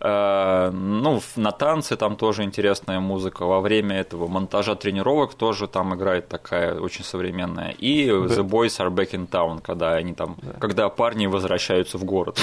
Э, 0.00 0.70
ну, 0.70 1.20
на 1.36 1.50
танцы 1.52 1.96
там 1.96 2.16
тоже 2.16 2.42
интересная 2.42 3.00
музыка. 3.00 3.44
Во 3.44 3.60
время 3.60 3.96
этого 3.96 4.28
монтажа 4.28 4.74
тренировок 4.74 5.34
тоже 5.34 5.66
там 5.66 5.94
играет 5.94 6.28
такая 6.28 6.78
очень 6.80 7.04
современная. 7.04 7.70
И 7.70 8.08
The 8.08 8.42
Boys 8.48 8.78
Are 8.78 8.90
Back 8.90 9.10
in 9.12 9.28
Town, 9.28 9.60
когда 9.62 9.94
они 9.94 10.14
там, 10.14 10.36
когда 10.60 10.88
парни 10.88 11.26
возвращаются 11.26 11.98
в 11.98 12.04
город. 12.04 12.38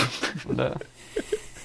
Да. 0.45 0.75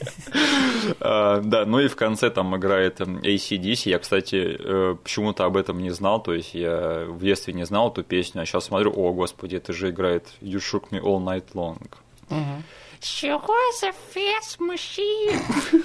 А, 1.01 1.41
Да, 1.41 1.65
ну 1.67 1.79
и 1.81 1.89
в 1.89 1.97
конце 1.97 2.31
там 2.31 2.57
играет 2.57 3.01
ACDC. 3.01 3.89
Я, 3.91 3.99
кстати, 3.99 4.57
э, 4.59 4.97
почему-то 5.03 5.45
об 5.45 5.57
этом 5.57 5.79
не 5.83 5.91
знал, 5.91 6.23
то 6.23 6.33
есть 6.35 6.55
я 6.55 7.05
в 7.09 7.21
детстве 7.23 7.53
не 7.55 7.65
знал 7.65 7.91
эту 7.91 8.03
песню, 8.03 8.43
а 8.43 8.47
сейчас 8.47 8.65
смотрю, 8.65 8.93
о, 8.93 9.13
господи, 9.13 9.57
это 9.57 9.73
же 9.73 9.91
играет 9.91 10.27
You 10.41 10.59
Shook 10.59 10.91
Me 10.91 11.01
All 11.01 11.23
Night 11.23 11.53
Long. 11.55 11.79
Чего 13.01 13.55
за 13.81 13.93
фес 14.13 14.59
мужчин? 14.59 15.41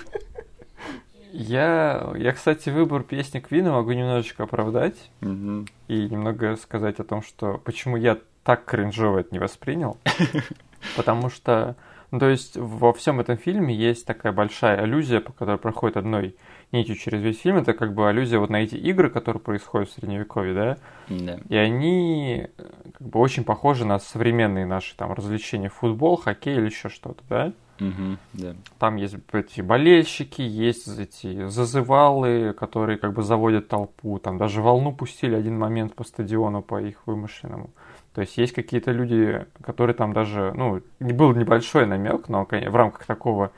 Я, 1.38 2.14
я, 2.16 2.32
кстати, 2.32 2.70
выбор 2.70 3.04
песни 3.04 3.40
Квина 3.42 3.74
могу 3.74 3.92
немножечко 3.92 4.44
оправдать 4.44 4.96
Мгм. 5.20 5.68
и 5.90 6.08
немного 6.08 6.56
сказать 6.56 7.00
о 7.00 7.04
том, 7.04 7.22
что 7.24 7.58
почему 7.66 7.98
я 7.98 8.18
так 8.46 8.64
кринжово 8.64 9.20
это 9.20 9.30
не 9.34 9.40
воспринял. 9.40 9.98
Потому 10.96 11.30
что, 11.30 11.76
ну, 12.12 12.20
то 12.20 12.30
есть 12.30 12.58
во 12.58 12.94
всем 12.94 13.20
этом 13.20 13.38
фильме 13.38 13.76
есть 13.76 14.06
такая 14.06 14.32
большая 14.32 14.82
аллюзия, 14.82 15.20
по 15.20 15.34
которой 15.34 15.58
проходит 15.58 15.98
одной 15.98 16.36
нитью 16.72 16.96
через 16.96 17.22
весь 17.22 17.40
фильм. 17.42 17.58
Это 17.58 17.74
как 17.74 17.94
бы 17.94 18.08
аллюзия 18.08 18.40
вот 18.40 18.50
на 18.50 18.64
эти 18.64 18.76
игры, 18.76 19.10
которые 19.10 19.42
происходят 19.42 19.90
в 19.90 19.94
Средневековье, 19.94 20.54
да? 20.54 20.78
Да. 21.10 21.40
И 21.50 21.56
они 21.56 22.48
э, 22.58 22.64
как 22.98 23.08
бы 23.08 23.20
очень 23.20 23.44
похожи 23.44 23.86
на 23.86 24.00
современные 24.00 24.66
наши 24.66 24.96
там 24.96 25.14
развлечения, 25.14 25.70
футбол, 25.70 26.18
хоккей 26.18 26.56
или 26.56 26.66
еще 26.66 26.90
что-то, 26.90 27.24
да? 27.30 27.54
Мгм. 27.80 28.18
Да. 28.34 28.56
Там 28.80 28.96
есть 28.96 29.16
эти 29.34 29.62
болельщики, 29.62 30.42
есть 30.42 30.88
эти 30.98 31.48
зазывалы, 31.48 32.54
которые 32.54 32.98
как 32.98 33.14
бы 33.14 33.22
заводят 33.22 33.68
толпу. 33.68 34.18
Там 34.20 34.38
даже 34.38 34.62
волну 34.62 34.94
пустили 34.94 35.36
один 35.36 35.58
момент 35.60 35.94
по 35.94 36.04
стадиону, 36.04 36.62
по 36.62 36.82
их 36.82 37.06
вымышленному. 37.06 37.72
То 38.16 38.22
есть 38.22 38.38
есть 38.38 38.54
какие-то 38.54 38.92
люди, 38.92 39.46
которые 39.62 39.94
там 39.94 40.14
даже, 40.14 40.54
ну, 40.56 40.82
был 41.02 41.34
небольшой 41.34 41.86
намек, 41.86 42.30
но 42.30 42.46
в 42.46 42.76
рамках 42.76 43.06
такого 43.06 43.52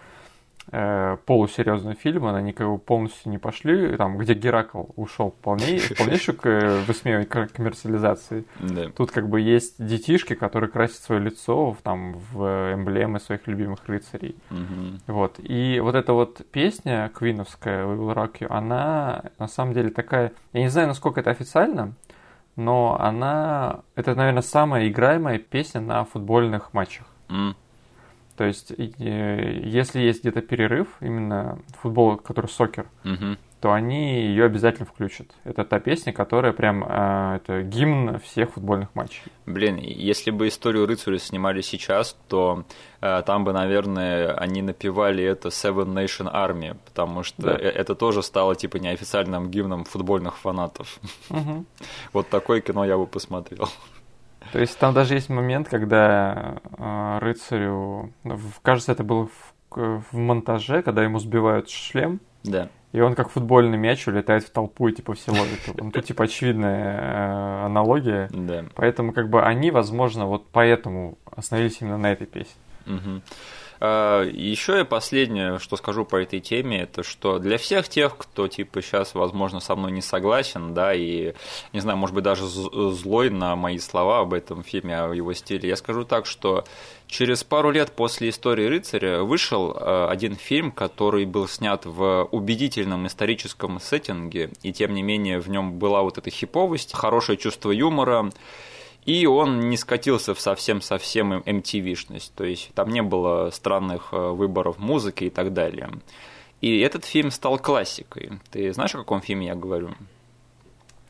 э, 0.72 1.18
полусерьезного 1.28 1.96
фильма 1.96 2.36
они 2.36 2.54
как 2.54 2.68
бы 2.68 2.80
полностью 2.80 3.32
не 3.32 3.38
пошли, 3.38 3.96
там, 3.98 4.18
где 4.18 4.34
Геракл 4.34 4.86
ушел 4.96 5.30
полней, 5.30 5.80
полнейшую 5.98 6.38
к 6.38 6.84
высмеиванию 6.88 7.30
к- 7.30 7.54
коммерциализации. 7.54 8.46
Да. 8.60 8.90
Тут 8.90 9.12
как 9.12 9.30
бы 9.30 9.40
есть 9.42 9.76
детишки, 9.78 10.34
которые 10.34 10.72
красят 10.72 10.98
свое 11.04 11.22
лицо 11.22 11.72
в, 11.72 11.78
там, 11.84 12.16
в 12.32 12.74
эмблемы 12.74 13.20
своих 13.20 13.46
любимых 13.48 13.80
рыцарей. 13.88 14.36
Вот. 15.06 15.36
И 15.38 15.80
вот 15.82 15.94
эта 15.94 16.14
вот 16.14 16.42
песня 16.52 17.12
квиновская 17.14 17.86
«We 17.86 17.98
Will 17.98 18.16
Rock 18.16 18.40
You», 18.40 18.48
она 18.50 19.26
на 19.38 19.48
самом 19.48 19.74
деле 19.74 19.92
такая... 19.92 20.34
Я 20.54 20.62
не 20.62 20.70
знаю, 20.70 20.88
насколько 20.88 21.20
это 21.20 21.30
официально, 21.30 21.94
но 22.58 22.98
она... 23.00 23.82
Это, 23.96 24.16
наверное, 24.16 24.42
самая 24.42 24.90
играемая 24.90 25.40
песня 25.40 25.80
на 25.80 26.04
футбольных 26.04 26.74
матчах. 26.74 27.06
М. 27.30 27.56
То 28.36 28.44
есть, 28.44 28.72
э, 28.72 29.62
если 29.64 30.02
есть 30.02 30.22
где-то 30.22 30.42
перерыв, 30.42 30.98
именно 31.00 31.60
футбол, 31.82 32.18
который 32.18 32.48
сокер, 32.48 32.88
Мгм. 33.04 33.38
То 33.60 33.74
они 33.74 34.22
ее 34.22 34.46
обязательно 34.46 34.86
включат. 34.86 35.28
Это 35.44 35.64
та 35.66 35.80
песня, 35.80 36.14
которая 36.14 36.54
прям 36.54 36.84
э, 36.88 37.36
это 37.38 37.64
гимн 37.64 38.20
всех 38.20 38.52
футбольных 38.54 38.94
матчей. 38.94 39.24
Блин, 39.48 39.78
если 39.78 40.30
бы 40.32 40.48
историю 40.48 40.86
рыцаря 40.86 41.18
снимали 41.18 41.62
сейчас, 41.62 42.16
то 42.28 42.66
э, 43.02 43.24
там 43.26 43.44
бы, 43.44 43.54
наверное, 43.54 44.34
они 44.36 44.62
напевали 44.62 45.24
это 45.24 45.50
Seven 45.50 45.88
Nation 45.94 46.32
Army, 46.32 46.78
потому 46.86 47.24
что 47.24 47.42
Да. 47.42 47.52
э- 47.54 47.70
это 47.72 47.96
тоже 47.96 48.22
стало 48.22 48.56
типа 48.56 48.78
неофициальным 48.78 49.50
гимном 49.50 49.86
футбольных 49.86 50.38
фанатов. 50.38 51.00
Мгм. 51.30 51.66
Вот 52.14 52.30
такое 52.30 52.62
кино 52.62 52.86
я 52.86 52.96
бы 52.98 53.08
посмотрел. 53.08 53.68
То 54.54 54.60
есть 54.60 54.78
там 54.78 54.94
даже 54.94 55.16
есть 55.16 55.30
момент, 55.30 55.68
когда 55.68 56.58
э, 56.78 57.18
рыцарю, 57.22 58.14
кажется, 58.62 58.92
это 58.92 59.04
было 59.04 59.28
в, 59.28 59.54
в 60.12 60.16
монтаже, 60.18 60.84
когда 60.84 61.04
ему 61.04 61.20
сбивают 61.20 61.70
шлем, 61.70 62.20
Да. 62.44 62.70
И 62.98 63.00
он 63.00 63.14
как 63.14 63.30
футбольный 63.30 63.78
мяч 63.78 64.08
улетает 64.08 64.44
в 64.44 64.50
толпу, 64.50 64.88
и 64.88 64.94
типа 64.94 65.14
все 65.14 65.32
ловят 65.32 65.68
его. 65.68 65.86
Ну, 65.86 65.92
тут 65.92 66.06
типа 66.06 66.24
очевидная 66.24 67.00
э, 67.00 67.66
аналогия. 67.66 68.28
Да. 68.32 68.66
Поэтому 68.74 69.14
как 69.14 69.30
бы 69.30 69.44
они, 69.44 69.70
возможно, 69.70 70.26
вот 70.26 70.48
поэтому 70.52 71.20
остановились 71.26 71.78
именно 71.80 72.00
на 72.00 72.12
этой 72.12 72.26
песне. 72.26 72.60
А, 73.80 74.24
Еще 74.24 74.78
я 74.78 74.86
последнее, 74.86 75.60
что 75.60 75.76
скажу 75.76 76.06
по 76.06 76.16
этой 76.16 76.40
теме, 76.40 76.82
это 76.82 77.04
что 77.04 77.38
для 77.38 77.60
всех 77.60 77.88
тех, 77.88 78.18
кто 78.18 78.48
типа 78.48 78.82
сейчас, 78.82 79.14
возможно, 79.14 79.60
со 79.60 79.76
мной 79.76 79.92
не 79.92 80.02
согласен, 80.02 80.74
да, 80.74 80.96
и 80.96 81.34
не 81.74 81.80
знаю, 81.80 82.00
может 82.00 82.16
быть, 82.16 82.24
даже 82.24 82.48
злой 82.48 83.30
на 83.30 83.56
мои 83.56 83.78
слова 83.78 84.22
об 84.22 84.34
этом 84.34 84.64
фильме, 84.64 85.00
о 85.00 85.14
его 85.14 85.34
стиле, 85.34 85.70
я 85.70 85.76
скажу 85.76 86.04
так, 86.04 86.26
что 86.26 86.66
через 87.08 87.44
пару 87.44 87.72
лет 87.72 87.92
после 87.92 88.30
истории 88.30 88.66
рыцаря 88.66 89.24
вышел 89.24 89.72
э, 89.72 90.08
один 90.10 90.36
фильм, 90.36 90.72
который 90.72 91.26
был 91.26 91.48
снят 91.48 91.86
в 91.86 92.28
убедительном 92.32 93.08
историческом 93.08 93.80
сеттинге, 93.80 94.52
и 94.64 94.74
тем 94.74 94.94
не 94.94 95.04
менее 95.04 95.40
в 95.40 95.50
нем 95.50 95.74
была 95.74 96.02
вот 96.02 96.18
эта 96.18 96.30
хиповость, 96.30 96.94
хорошее 96.94 97.38
чувство 97.38 97.72
юмора, 97.72 98.30
и 99.06 99.26
он 99.26 99.70
не 99.70 99.78
скатился 99.78 100.34
в 100.34 100.40
совсем-совсем 100.40 101.34
MTV-шность, 101.34 102.34
то 102.36 102.44
есть 102.44 102.72
там 102.76 102.90
не 102.90 103.02
было 103.02 103.50
странных 103.52 104.10
э, 104.12 104.18
выборов 104.18 104.78
музыки 104.80 105.26
и 105.26 105.30
так 105.30 105.54
далее. 105.54 105.90
И 106.60 106.80
этот 106.80 107.06
фильм 107.06 107.32
стал 107.32 107.60
классикой. 107.60 108.32
Ты 108.52 108.74
знаешь, 108.74 108.96
о 108.96 109.00
каком 109.00 109.22
фильме 109.22 109.48
я 109.48 109.56
говорю? 109.56 109.92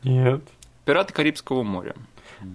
Нет. 0.04 0.42
«Пираты 0.84 1.12
Карибского 1.12 1.62
моря». 1.64 1.94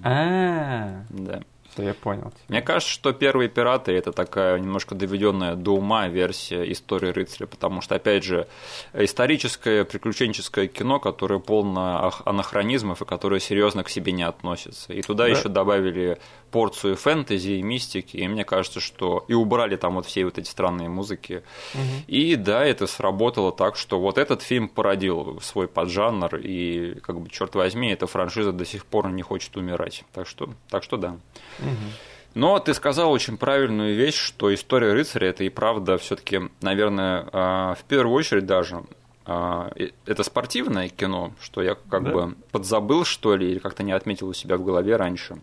А, 0.03 1.03
Да. 1.09 1.43
Все, 1.73 1.83
я 1.83 1.93
понял. 1.93 2.31
тебя. 2.31 2.39
Мне 2.49 2.61
кажется, 2.61 2.91
что 2.93 3.11
первые 3.13 3.49
пираты 3.49 3.91
это 3.93 4.11
такая 4.11 4.59
немножко 4.59 4.95
доведенная 4.95 5.55
до 5.55 5.71
ума 5.75 6.07
версия 6.07 6.71
истории 6.71 7.09
рыцаря, 7.11 7.47
потому 7.47 7.81
что, 7.81 7.95
опять 7.95 8.23
же, 8.23 8.47
историческое 8.93 9.83
приключенческое 9.85 10.67
кино, 10.67 10.99
которое 10.99 11.39
полно 11.39 12.07
ах- 12.07 12.21
анахронизмов 12.25 13.01
и 13.01 13.05
которое 13.05 13.39
серьезно 13.39 13.83
к 13.83 13.89
себе 13.89 14.11
не 14.11 14.23
относится. 14.23 14.93
И 14.93 15.01
туда 15.01 15.25
Да. 15.25 15.29
еще 15.29 15.49
добавили 15.49 16.19
порцию 16.53 16.95
фэнтези 16.95 17.53
и 17.53 17.63
мистики, 17.63 18.17
и 18.17 18.27
мне 18.27 18.45
кажется, 18.45 18.79
что 18.79 19.25
и 19.27 19.33
убрали 19.33 19.75
там 19.75 19.95
вот 19.95 20.05
все 20.05 20.23
вот 20.23 20.37
эти 20.37 20.47
странные 20.47 20.87
музыки. 20.87 21.41
Мгм. 21.73 22.03
И 22.07 22.35
да, 22.35 22.63
это 22.63 22.85
сработало 22.85 23.51
так, 23.51 23.75
что 23.75 23.99
вот 23.99 24.19
этот 24.19 24.43
фильм 24.43 24.69
породил 24.69 25.39
свой 25.41 25.67
поджанр, 25.67 26.35
и, 26.37 26.99
как 27.01 27.19
бы, 27.19 27.27
черт 27.29 27.55
возьми, 27.55 27.91
эта 27.91 28.05
франшиза 28.05 28.51
до 28.51 28.65
сих 28.65 28.85
пор 28.85 29.09
не 29.09 29.23
хочет 29.23 29.57
умирать. 29.57 30.03
Так 30.13 30.27
что, 30.27 30.49
так 30.69 30.83
что 30.83 30.97
да. 30.97 31.17
Мгм. 31.57 31.89
Но 32.35 32.59
ты 32.59 32.73
сказал 32.75 33.11
очень 33.11 33.37
правильную 33.37 33.95
вещь, 33.95 34.17
что 34.17 34.53
история 34.53 34.93
рыцаря 34.93 35.29
это 35.29 35.43
и 35.43 35.49
правда 35.49 35.97
все-таки, 35.97 36.39
наверное, 36.61 37.27
а, 37.31 37.73
в 37.75 37.83
первую 37.83 38.15
очередь 38.15 38.45
даже 38.45 38.83
а, 39.25 39.71
это 40.05 40.23
спортивное 40.23 40.89
кино, 40.89 41.31
что 41.41 41.61
я 41.63 41.75
как 41.75 42.03
Да. 42.03 42.11
бы 42.11 42.35
подзабыл, 42.51 43.05
что 43.05 43.35
ли, 43.35 43.51
или 43.51 43.59
как-то 43.59 43.81
не 43.81 43.91
отметил 43.93 44.27
у 44.27 44.33
себя 44.33 44.57
в 44.57 44.63
голове 44.63 44.97
раньше. 44.97 45.37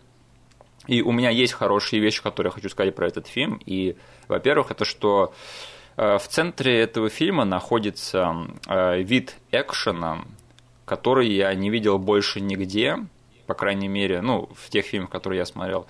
И 0.87 1.03
у 1.03 1.13
меня 1.13 1.31
есть 1.31 1.53
хорошие 1.53 2.01
вещи, 2.01 2.23
которые 2.23 2.51
я 2.51 2.55
хочу 2.55 2.69
сказать 2.69 2.95
про 2.95 3.07
этот 3.07 3.27
фильм. 3.27 3.61
И, 3.67 3.97
во-первых, 4.29 4.71
это 4.71 4.85
что 4.85 5.33
э, 5.97 6.19
в 6.19 6.27
центре 6.27 6.81
этого 6.81 7.11
фильма 7.11 7.45
находится 7.45 8.35
э, 8.67 9.03
вид 9.03 9.37
экшена, 9.51 10.25
который 10.85 11.29
я 11.29 11.55
не 11.55 11.71
видел 11.71 11.99
больше 11.99 12.41
нигде 12.41 12.97
по 13.51 13.55
крайней 13.55 13.89
мере, 13.89 14.21
ну, 14.21 14.49
в 14.55 14.71
тех 14.71 14.87
фильмах, 14.87 15.11
которые 15.11 15.39
я 15.39 15.45
смотрел. 15.45 15.85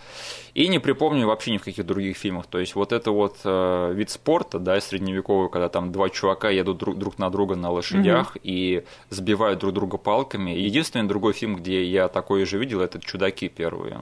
И 0.54 0.66
не 0.68 0.78
припомню 0.78 1.26
вообще 1.26 1.50
ни 1.50 1.58
в 1.58 1.62
каких 1.62 1.84
других 1.84 2.16
фильмах. 2.16 2.46
То 2.46 2.58
есть 2.58 2.74
вот 2.74 2.90
это 2.90 3.10
вот 3.10 3.36
э, 3.44 3.92
вид 3.92 4.08
спорта, 4.08 4.58
да, 4.58 4.80
средневековый, 4.80 5.50
когда 5.50 5.68
там 5.68 5.92
два 5.92 6.08
чувака 6.08 6.48
едут 6.48 6.78
друг, 6.78 6.96
друг 6.96 7.18
на 7.18 7.28
друга 7.28 7.56
на 7.56 7.70
лошадях 7.70 8.34
mm-hmm. 8.34 8.40
и 8.44 8.84
сбивают 9.10 9.58
друг 9.58 9.74
друга 9.74 9.98
палками. 9.98 10.52
Единственный 10.52 11.06
другой 11.06 11.34
фильм, 11.34 11.56
где 11.56 11.84
я 11.84 12.08
такое 12.08 12.46
же 12.46 12.56
видел, 12.56 12.80
это 12.80 12.98
«Чудаки» 12.98 13.50
первые. 13.50 14.00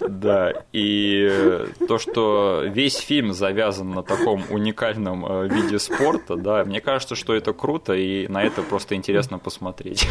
Да, 0.00 0.52
и 0.72 1.66
то, 1.86 1.98
что 1.98 2.64
весь 2.66 2.96
фильм 2.96 3.32
завязан 3.32 3.90
на 3.90 4.02
таком 4.02 4.44
уникальном 4.50 5.26
э, 5.26 5.48
виде 5.48 5.78
спорта, 5.78 6.36
да, 6.36 6.64
мне 6.64 6.80
кажется, 6.80 7.14
что 7.14 7.34
это 7.34 7.52
круто, 7.52 7.94
и 7.94 8.28
на 8.28 8.42
это 8.42 8.62
просто 8.62 8.94
интересно 8.94 9.38
посмотреть. 9.38 10.08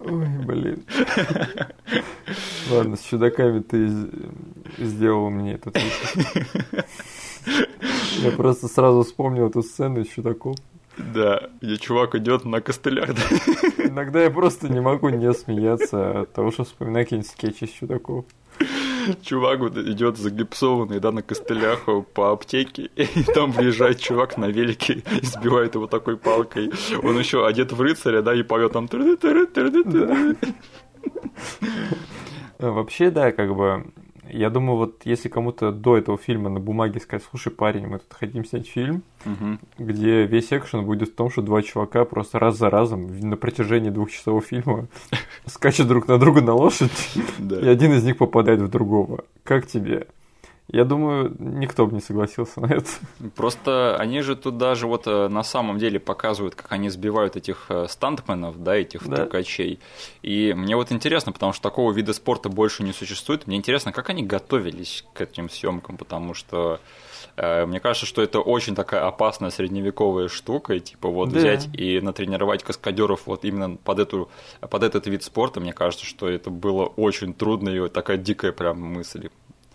Ой, 0.00 0.26
блин. 0.44 0.84
Ладно, 2.70 2.96
с 2.96 3.02
чудаками 3.02 3.60
ты 3.60 3.88
сделал 4.78 5.30
мне 5.30 5.54
этот 5.54 5.78
Я 8.22 8.30
просто 8.30 8.68
сразу 8.68 9.02
вспомнил 9.02 9.48
эту 9.48 9.62
сцену 9.62 10.00
из 10.00 10.08
чудаков. 10.08 10.56
Да, 10.96 11.50
где 11.60 11.76
чувак 11.76 12.14
идет 12.14 12.44
на 12.44 12.60
костылях. 12.60 13.14
Да? 13.14 13.22
Иногда 13.84 14.22
я 14.22 14.30
просто 14.30 14.68
не 14.68 14.80
могу 14.80 15.08
не 15.08 15.32
смеяться 15.32 16.22
от 16.22 16.32
того, 16.32 16.50
что 16.50 16.64
вспоминаю 16.64 17.04
какие-нибудь 17.04 17.30
скетчи 17.30 17.66
с 17.66 17.70
чудаков. 17.70 18.24
Чувак 19.22 19.58
вот 19.60 19.76
идет 19.76 20.16
загипсованный, 20.16 21.00
да, 21.00 21.12
на 21.12 21.22
костылях 21.22 21.86
по 22.14 22.32
аптеке, 22.32 22.90
и 22.96 23.22
там 23.34 23.52
приезжает 23.52 24.00
чувак 24.00 24.38
на 24.38 24.46
велике 24.46 25.02
и 25.20 25.26
сбивает 25.26 25.74
его 25.74 25.86
такой 25.86 26.16
палкой. 26.16 26.70
Он 27.02 27.18
еще 27.18 27.46
одет 27.46 27.72
в 27.72 27.80
рыцаря, 27.80 28.22
да, 28.22 28.34
и 28.34 28.42
поет 28.42 28.72
там... 28.72 28.88
Вообще, 32.58 33.10
да, 33.10 33.32
как 33.32 33.54
бы 33.54 33.84
я 34.30 34.50
думаю, 34.50 34.76
вот 34.76 35.02
если 35.04 35.28
кому-то 35.28 35.72
до 35.72 35.96
этого 35.96 36.18
фильма 36.18 36.50
на 36.50 36.60
бумаге 36.60 37.00
сказать, 37.00 37.24
слушай, 37.30 37.50
парень, 37.50 37.86
мы 37.86 37.98
тут 37.98 38.12
хотим 38.12 38.44
снять 38.44 38.68
фильм, 38.68 39.02
угу. 39.24 39.58
где 39.78 40.26
весь 40.26 40.52
экшен 40.52 40.84
будет 40.84 41.10
в 41.10 41.14
том, 41.14 41.30
что 41.30 41.42
два 41.42 41.62
чувака 41.62 42.04
просто 42.04 42.38
раз 42.38 42.56
за 42.56 42.70
разом 42.70 43.20
на 43.20 43.36
протяжении 43.36 43.90
двух 43.90 44.10
часов 44.10 44.46
фильма 44.46 44.86
скачут 45.46 45.88
друг 45.88 46.08
на 46.08 46.18
друга 46.18 46.40
на 46.40 46.54
лошадь, 46.54 46.90
и 47.38 47.68
один 47.68 47.92
из 47.92 48.04
них 48.04 48.16
попадает 48.16 48.60
в 48.60 48.68
другого. 48.68 49.24
Как 49.42 49.66
тебе? 49.66 50.06
Я 50.72 50.84
думаю, 50.84 51.36
никто 51.38 51.86
бы 51.86 51.94
не 51.94 52.00
согласился 52.00 52.60
на 52.60 52.66
это. 52.66 52.88
Просто 53.36 53.96
они 53.98 54.22
же 54.22 54.34
тут 54.34 54.56
даже 54.56 54.86
вот 54.86 55.06
э, 55.06 55.28
на 55.28 55.42
самом 55.42 55.78
деле 55.78 56.00
показывают, 56.00 56.54
как 56.54 56.72
они 56.72 56.88
сбивают 56.88 57.36
этих 57.36 57.66
э, 57.68 57.86
стантменов, 57.88 58.62
да, 58.62 58.74
этих 58.74 59.06
да. 59.06 59.16
трюкачей. 59.16 59.78
И 60.22 60.54
мне 60.56 60.74
вот 60.74 60.90
интересно, 60.90 61.32
потому 61.32 61.52
что 61.52 61.62
такого 61.62 61.92
вида 61.92 62.14
спорта 62.14 62.48
больше 62.48 62.82
не 62.82 62.92
существует. 62.92 63.46
Мне 63.46 63.58
интересно, 63.58 63.92
как 63.92 64.08
они 64.08 64.22
готовились 64.22 65.04
к 65.12 65.20
этим 65.20 65.50
съемкам, 65.50 65.98
потому 65.98 66.32
что 66.32 66.80
э, 67.36 67.66
мне 67.66 67.78
кажется, 67.78 68.06
что 68.06 68.22
это 68.22 68.40
очень 68.40 68.74
такая 68.74 69.06
опасная 69.06 69.50
средневековая 69.50 70.28
штука, 70.28 70.74
и, 70.74 70.80
типа 70.80 71.10
вот 71.10 71.28
да. 71.28 71.40
взять 71.40 71.68
и 71.74 72.00
натренировать 72.00 72.62
каскадеров 72.62 73.26
вот 73.26 73.44
именно 73.44 73.76
под, 73.76 73.98
эту, 73.98 74.30
под 74.60 74.82
этот 74.82 75.06
вид 75.08 75.24
спорта, 75.24 75.60
мне 75.60 75.74
кажется, 75.74 76.06
что 76.06 76.26
это 76.26 76.48
было 76.48 76.86
очень 76.86 77.34
трудно 77.34 77.68
и 77.68 77.80
вот 77.80 77.92
такая 77.92 78.16
дикая 78.16 78.52
прям 78.52 78.80
мысль. 78.80 79.28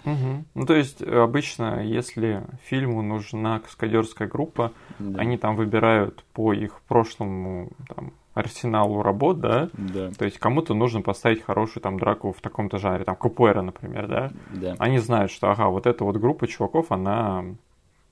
Угу. 0.05 0.45
Ну, 0.55 0.65
то 0.65 0.75
есть, 0.75 1.01
обычно, 1.01 1.83
если 1.83 2.43
фильму 2.63 3.01
нужна 3.01 3.59
каскадерская 3.59 4.27
группа, 4.27 4.71
да. 4.99 5.19
они 5.19 5.37
там 5.37 5.55
выбирают 5.55 6.23
по 6.33 6.53
их 6.53 6.81
прошлому 6.87 7.69
там, 7.93 8.13
арсеналу 8.33 9.01
работ, 9.01 9.39
да? 9.39 9.69
Да. 9.73 10.11
То 10.11 10.25
есть 10.25 10.39
кому-то 10.39 10.73
нужно 10.73 11.01
поставить 11.01 11.43
хорошую 11.43 11.83
там 11.83 11.99
драку 11.99 12.31
в 12.31 12.41
таком-то 12.41 12.77
жанре, 12.77 13.03
там 13.03 13.15
Капуэра, 13.15 13.61
например, 13.61 14.07
да? 14.07 14.31
Да. 14.51 14.75
Они 14.79 14.99
знают, 14.99 15.31
что, 15.31 15.51
ага, 15.51 15.67
вот 15.67 15.85
эта 15.85 16.03
вот 16.03 16.17
группа 16.17 16.47
чуваков, 16.47 16.91
она 16.91 17.45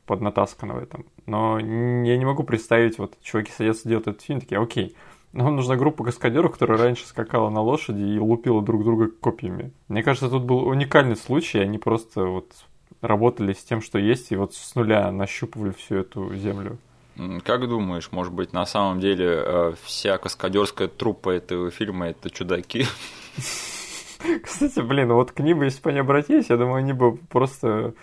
поднатаскана 0.06 0.73
в 0.73 0.78
этом. 0.78 1.06
Но 1.26 1.60
я 1.60 2.17
не 2.17 2.26
могу 2.26 2.43
представить, 2.43 2.97
вот 2.97 3.17
чуваки 3.21 3.52
садятся 3.52 3.88
делать 3.89 4.08
этот 4.08 4.21
фильм, 4.21 4.39
такие, 4.39 4.60
окей, 4.60 4.95
нам 5.38 5.56
нужна 5.56 5.76
группа 5.76 6.04
каскадеров, 6.04 6.54
которая 6.54 6.78
раньше 6.80 7.06
скакала 7.06 7.50
на 7.50 7.62
лошади 7.62 8.02
и 8.02 8.19
лупила 8.19 8.62
друг 8.62 8.84
друга 8.84 9.08
копьями. 9.08 9.71
Мне 9.88 10.04
кажется, 10.04 10.30
тут 10.30 10.43
был 10.43 10.67
уникальный 10.67 11.15
случай, 11.15 11.60
они 11.60 11.78
просто 11.78 12.26
вот 12.26 12.52
работали 13.02 13.54
с 13.54 13.63
тем, 13.63 13.82
что 13.82 14.00
есть, 14.00 14.32
и 14.32 14.36
вот 14.36 14.56
с 14.56 14.73
нуля 14.76 15.12
нащупывали 15.12 15.71
всю 15.71 15.97
эту 15.97 16.34
землю. 16.34 16.80
Как 17.43 17.67
думаешь, 17.67 18.12
может 18.12 18.34
быть, 18.34 18.54
на 18.54 18.65
самом 18.65 19.00
деле 19.00 19.26
э, 19.28 19.73
вся 19.84 20.17
каскадерская 20.17 20.88
труппа 20.88 21.32
этого 21.32 21.71
фильма 21.71 22.10
это 22.10 22.30
чудаки? 22.30 22.86
Кстати, 24.43 24.80
блин, 24.82 25.13
вот 25.13 25.32
к 25.32 25.39
ним, 25.39 25.62
если 25.62 25.82
бы 25.82 25.91
они 25.91 26.00
обратились, 26.00 26.50
я 26.50 26.58
думаю, 26.58 26.78
они 26.78 26.93
бы 26.93 27.17
просто 27.17 27.93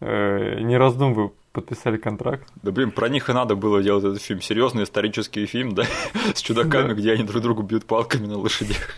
э, 0.00 0.60
не 0.60 0.76
раздумывая 0.76 1.32
подписали 1.54 1.96
контракт. 1.96 2.52
Да 2.62 2.72
блин, 2.72 2.90
про 2.90 3.08
них 3.08 3.30
и 3.30 3.32
надо 3.32 3.54
было 3.54 3.82
делать 3.82 4.04
этот 4.04 4.20
фильм. 4.20 4.42
Серьезный 4.42 4.82
исторический 4.82 5.46
фильм, 5.46 5.74
да, 5.74 5.84
с 6.34 6.42
чудаками, 6.42 6.88
да. 6.88 6.94
где 6.94 7.12
они 7.12 7.22
друг 7.22 7.42
друга 7.42 7.62
бьют 7.62 7.86
палками 7.86 8.26
на 8.26 8.36
лошадях. 8.36 8.90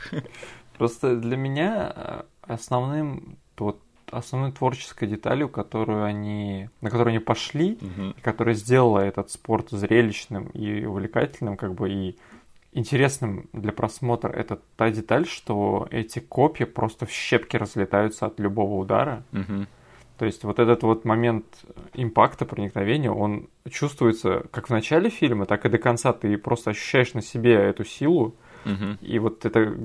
Просто 0.78 1.16
для 1.16 1.36
меня 1.36 1.92
э, 1.94 2.22
основным 2.42 3.36
вот 3.58 3.80
основной 4.10 4.52
творческой 4.52 5.08
деталью, 5.08 5.48
которую 5.48 6.04
они, 6.04 6.70
на 6.80 6.90
которую 6.90 7.10
они 7.10 7.18
пошли, 7.18 7.78
угу. 7.80 8.14
которая 8.22 8.54
сделала 8.54 9.00
этот 9.00 9.30
спорт 9.30 9.70
зрелищным 9.70 10.46
и 10.48 10.84
увлекательным, 10.84 11.56
как 11.56 11.74
бы 11.74 11.90
и 11.90 12.16
интересным 12.72 13.48
для 13.52 13.72
просмотра, 13.72 14.30
это 14.30 14.60
та 14.76 14.90
деталь, 14.90 15.26
что 15.26 15.88
эти 15.90 16.20
копья 16.20 16.66
просто 16.66 17.06
в 17.06 17.10
щепки 17.10 17.56
разлетаются 17.56 18.26
от 18.26 18.38
любого 18.38 18.80
удара. 18.80 19.24
Угу. 19.32 19.66
То 20.18 20.24
есть 20.24 20.44
вот 20.44 20.59
этот 20.59 20.83
вот 20.83 21.05
момент 21.05 21.44
импакта, 21.94 22.46
проникновения, 22.46 23.11
он 23.11 23.48
чувствуется 23.70 24.44
как 24.50 24.68
в 24.68 24.70
начале 24.70 25.11
фильма, 25.11 25.44
так 25.46 25.66
и 25.66 25.68
до 25.68 25.79
конца. 25.79 26.12
Ты 26.12 26.38
просто 26.38 26.70
ощущаешь 26.70 27.12
на 27.14 27.22
себе 27.22 27.55
эту 27.55 27.85
силу. 27.85 28.35
Угу. 28.64 28.98
И 29.00 29.18
вот 29.18 29.44
это 29.44 29.76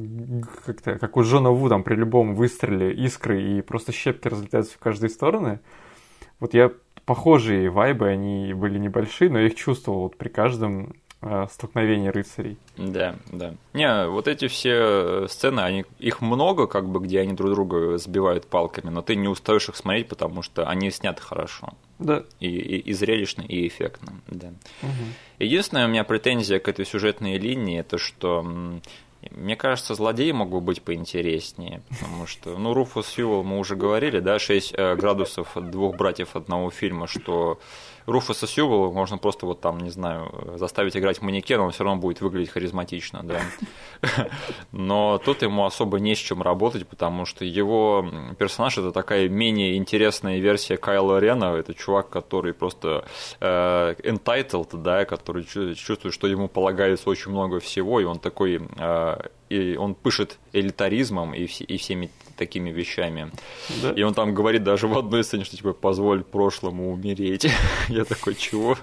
как-то, 0.65 0.98
как 0.98 1.17
у 1.17 1.24
Джона 1.24 1.52
Ву 1.52 1.70
там 1.70 1.84
при 1.84 1.96
любом 1.96 2.34
выстреле 2.34 2.94
искры 2.94 3.41
и 3.41 3.62
просто 3.62 3.91
щепки 3.91 4.28
разлетаются 4.28 4.76
в 4.76 4.80
каждые 4.80 5.10
стороны. 5.10 5.60
Вот 6.39 6.54
я 6.54 6.72
похожие 7.06 7.70
вайбы, 7.70 8.08
они 8.08 8.54
были 8.54 8.80
небольшие, 8.80 9.30
но 9.30 9.39
я 9.39 9.48
их 9.48 9.56
чувствовал 9.56 10.04
вот 10.04 10.17
при 10.17 10.30
каждом 10.30 10.96
э, 11.21 11.47
столкновении 11.49 12.10
рыцарей. 12.10 12.57
Да, 12.77 13.15
да. 13.31 13.55
Не, 13.73 14.07
вот 14.07 14.27
эти 14.27 14.47
все 14.47 15.27
сцены, 15.27 15.62
они, 15.62 15.86
их 15.99 16.21
много, 16.21 16.67
как 16.67 16.88
бы, 16.89 16.99
где 16.99 17.21
они 17.21 17.34
друг 17.34 17.51
друга 17.51 17.97
сбивают 17.97 18.47
палками, 18.47 18.89
но 18.89 19.01
ты 19.01 19.15
не 19.15 19.27
устаешь 19.27 19.69
их 19.69 19.75
смотреть, 19.75 20.07
потому 20.07 20.41
что 20.41 20.67
они 20.67 20.91
сняты 20.91 21.21
хорошо. 21.21 21.73
Да. 21.99 22.23
И, 22.39 22.47
и, 22.47 22.77
и 22.77 22.93
зрелищно, 22.93 23.43
и 23.43 23.67
эффектно, 23.67 24.13
да. 24.27 24.47
Угу. 24.81 24.89
Единственная 25.39 25.86
у 25.86 25.89
меня 25.89 26.03
претензия 26.03 26.60
к 26.60 26.67
этой 26.67 26.86
сюжетной 26.86 27.38
линии, 27.38 27.79
это 27.79 27.97
что 27.97 28.43
мне 29.29 29.55
кажется, 29.55 29.93
злодеи 29.93 30.31
могут 30.31 30.63
быть 30.63 30.81
поинтереснее, 30.81 31.81
потому 31.89 32.25
что, 32.25 32.57
ну, 32.57 32.73
Руфус 32.73 33.07
Фьюэлл, 33.10 33.43
мы 33.43 33.60
уже 33.60 33.75
говорили, 33.75 34.19
да, 34.19 34.39
6 34.39 34.73
э, 34.75 34.95
градусов 34.95 35.55
от 35.55 35.69
двух 35.69 35.95
братьев 35.95 36.36
одного 36.36 36.71
фильма, 36.71 37.05
что 37.05 37.60
Руфуса 38.12 38.47
Сьюэлла 38.47 38.91
можно 38.91 39.17
просто 39.17 39.45
вот 39.45 39.62
там, 39.62 39.80
не 39.80 39.89
знаю, 39.89 40.56
заставить 40.58 40.95
играть 40.97 41.21
манекен, 41.21 41.60
он 41.60 41.71
все 41.71 41.84
равно 41.84 42.02
будет 42.02 42.21
выглядеть 42.21 42.52
харизматично, 42.52 43.24
да. 43.24 43.41
Но 44.71 45.17
тут 45.17 45.41
ему 45.41 45.65
особо 45.65 46.00
не 46.00 46.15
с 46.15 46.19
чем 46.19 46.41
работать, 46.41 46.88
потому 46.88 47.26
что 47.26 47.45
его 47.45 48.06
персонаж 48.38 48.78
это 48.78 48.91
такая 48.91 49.30
менее 49.30 49.78
интересная 49.78 50.39
версия 50.39 50.78
Кайла 50.78 51.19
Рена. 51.19 51.56
Это 51.56 51.74
чувак, 51.74 52.10
который 52.10 52.54
просто 52.54 53.06
э, 53.39 53.95
entitled, 54.04 54.82
да, 54.82 55.06
который 55.06 55.43
чувствует, 55.43 56.13
что 56.13 56.28
ему 56.28 56.47
полагается 56.47 57.10
очень 57.10 57.32
много 57.32 57.60
всего, 57.60 58.00
и 58.00 58.04
он 58.04 58.19
такой 58.19 58.62
э, 58.78 59.17
и 59.52 59.76
он 59.76 59.95
пышет 59.95 60.39
элитаризмом 60.54 61.34
и, 61.34 61.46
все, 61.46 61.64
и 61.64 61.78
всеми 61.78 62.10
такими 62.38 62.72
вещами. 62.72 63.32
Да. 63.84 63.92
И 63.92 64.02
он 64.02 64.14
там 64.16 64.34
говорит 64.34 64.64
даже 64.64 64.88
в 64.88 64.98
одной 64.98 65.24
сцене, 65.24 65.44
что 65.44 65.56
типа 65.56 65.74
позволь 65.74 66.24
прошлому 66.24 66.92
умереть. 66.92 67.48
я 67.88 68.04
такой, 68.04 68.34
чего? 68.36 68.76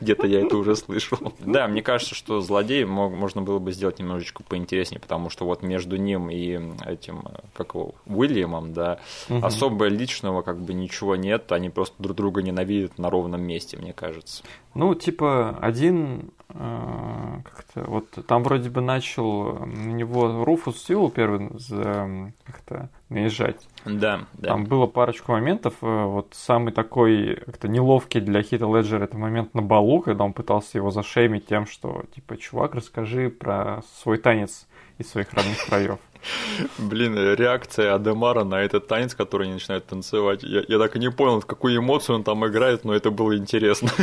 Где-то 0.00 0.26
я 0.26 0.40
это 0.40 0.56
уже 0.56 0.76
слышал. 0.76 1.18
да, 1.40 1.68
мне 1.68 1.82
кажется, 1.82 2.14
что 2.14 2.40
злодей 2.40 2.84
можно 2.84 3.42
было 3.42 3.58
бы 3.58 3.72
сделать 3.72 3.98
немножечко 3.98 4.42
поинтереснее, 4.42 5.00
потому 5.00 5.28
что 5.28 5.44
вот 5.44 5.62
между 5.62 5.96
ним 5.96 6.30
и 6.30 6.58
этим, 6.86 7.24
как 7.52 7.74
его, 7.74 7.94
Уильямом, 8.06 8.72
да, 8.72 8.98
угу. 9.28 9.44
особо 9.44 9.88
личного 9.88 10.40
как 10.40 10.60
бы 10.60 10.72
ничего 10.72 11.14
нет, 11.14 11.52
они 11.52 11.68
просто 11.68 11.94
друг 11.98 12.16
друга 12.16 12.42
ненавидят 12.42 12.98
на 12.98 13.10
ровном 13.10 13.42
месте, 13.42 13.76
мне 13.76 13.92
кажется. 13.92 14.42
Ну, 14.74 14.94
типа, 14.94 15.58
один 15.60 16.30
э, 16.48 17.40
как-то 17.44 17.90
вот 17.90 18.08
там 18.26 18.42
вроде 18.42 18.70
бы 18.70 18.80
начал 18.80 19.58
на 19.66 19.92
него 19.92 20.44
Руфус 20.44 20.82
Сил 20.82 21.11
первый 21.12 21.50
за, 21.58 22.32
как-то 22.44 22.90
наезжать. 23.08 23.66
Да, 23.84 24.26
да. 24.32 24.48
Там 24.48 24.64
было 24.64 24.86
парочку 24.86 25.32
моментов. 25.32 25.74
э, 25.82 26.04
Вот 26.04 26.28
самый 26.32 26.72
такой 26.72 27.36
как-то 27.46 27.68
неловкий 27.68 28.20
для 28.20 28.42
Хита 28.42 28.66
Леджера 28.66 29.04
это 29.04 29.16
момент 29.16 29.54
на 29.54 29.62
балу, 29.62 30.00
когда 30.00 30.24
он 30.24 30.32
пытался 30.32 30.78
его 30.78 30.90
зашеймить 30.90 31.46
тем, 31.46 31.66
что 31.66 32.04
типа, 32.14 32.36
чувак, 32.36 32.74
расскажи 32.74 33.30
про 33.30 33.82
свой 34.00 34.18
танец 34.18 34.66
из 34.98 35.10
своих 35.10 35.32
родных 35.32 35.64
краев. 35.66 35.98
Блин, 36.78 37.16
реакция 37.16 37.94
Адемара 37.94 38.44
на 38.44 38.62
этот 38.62 38.86
танец, 38.86 39.14
который 39.14 39.44
они 39.44 39.54
начинают 39.54 39.86
танцевать. 39.86 40.42
Я, 40.42 40.62
я 40.66 40.78
так 40.78 40.96
и 40.96 40.98
не 40.98 41.10
понял, 41.10 41.40
какую 41.42 41.76
эмоцию 41.76 42.16
он 42.16 42.24
там 42.24 42.46
играет, 42.46 42.84
но 42.84 42.94
это 42.94 43.10
было 43.10 43.36
интересно. 43.36 43.90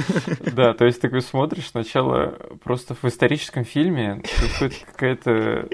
Да, 0.60 0.74
то 0.74 0.86
есть 0.86 1.02
такой 1.02 1.22
смотришь 1.22 1.70
сначала 1.70 2.34
просто 2.64 2.96
в 2.96 3.04
историческом 3.06 3.64
фильме 3.64 4.22
какая-то 4.88 5.68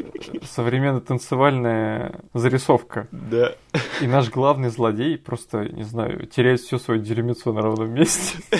современная 0.43 1.01
танцевальная 1.01 2.21
зарисовка. 2.33 3.07
Да. 3.11 3.55
И 4.01 4.07
наш 4.07 4.29
главный 4.29 4.69
злодей 4.69 5.17
просто, 5.17 5.65
не 5.65 5.83
знаю, 5.83 6.25
теряет 6.27 6.61
всю 6.61 6.77
свою 6.77 7.01
дерьмецо 7.01 7.53
на 7.53 7.61
ровном 7.61 7.93
месте. 7.93 8.37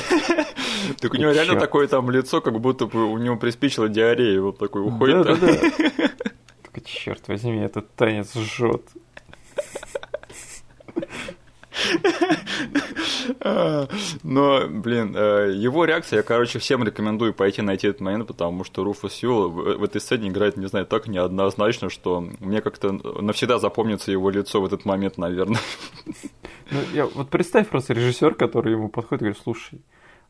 Так 1.02 1.14
у 1.14 1.18
него 1.18 1.32
реально 1.32 1.60
такое 1.60 1.88
там 1.88 2.12
лицо, 2.12 2.42
как 2.42 2.60
будто 2.60 2.86
бы 2.86 3.06
у 3.06 3.18
него 3.18 3.38
приспичила 3.38 3.90
диарея, 3.90 4.40
вот 4.40 4.60
такой 4.60 4.84
уходит. 4.84 5.26
Да, 5.26 5.36
да, 5.36 5.48
да. 5.48 6.10
Черт 6.86 7.28
возьми, 7.28 7.58
этот 7.58 7.94
танец 7.96 8.34
жжет. 8.36 8.84
А, 13.40 13.88
Но, 14.24 14.68
блин, 14.68 15.16
э, 15.16 15.54
его 15.56 15.86
реакция, 15.86 16.18
я, 16.18 16.24
короче, 16.24 16.60
всем 16.60 16.84
рекомендую 16.84 17.34
пойти 17.34 17.62
найти 17.62 17.88
этот 17.88 18.02
момент, 18.02 18.28
потому 18.28 18.64
что 18.64 18.84
Руфус 18.84 19.22
в 19.22 19.78
в 19.78 19.84
этой 19.84 20.00
сцене 20.00 20.30
играет, 20.30 20.58
не 20.58 20.68
знаю, 20.68 20.86
так 20.86 21.08
неоднозначно, 21.08 21.90
что 21.90 22.22
мне 22.40 22.62
как-то 22.62 22.92
навсегда 22.92 23.60
запомнится 23.60 24.12
его 24.12 24.30
лицо 24.30 24.62
в 24.62 24.66
этот 24.66 24.86
момент, 24.86 25.18
наверное. 25.18 25.60
Ну, 26.72 26.80
я, 26.94 27.06
вот 27.06 27.30
представь 27.30 27.68
просто 27.68 27.94
режиссер, 27.94 28.34
который 28.34 28.72
ему 28.74 28.90
подходит 28.90 29.22
и 29.22 29.26
говорит, 29.26 29.42
слушай, 29.44 29.82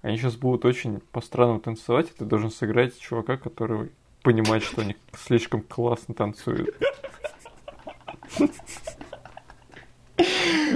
они 0.02 0.18
сейчас 0.18 0.36
будут 0.36 0.65
очень 0.65 1.00
по-странному 1.13 1.62
танцевать, 1.62 2.10
и 2.10 2.18
ты 2.18 2.26
должен 2.26 2.52
сыграть 2.52 3.00
чувака, 3.00 3.38
который 3.38 3.91
понимает, 4.25 4.63
что 4.63 4.81
они 4.81 4.95
слишком 5.15 5.61
классно 5.61 6.13
танцуют. 6.15 6.75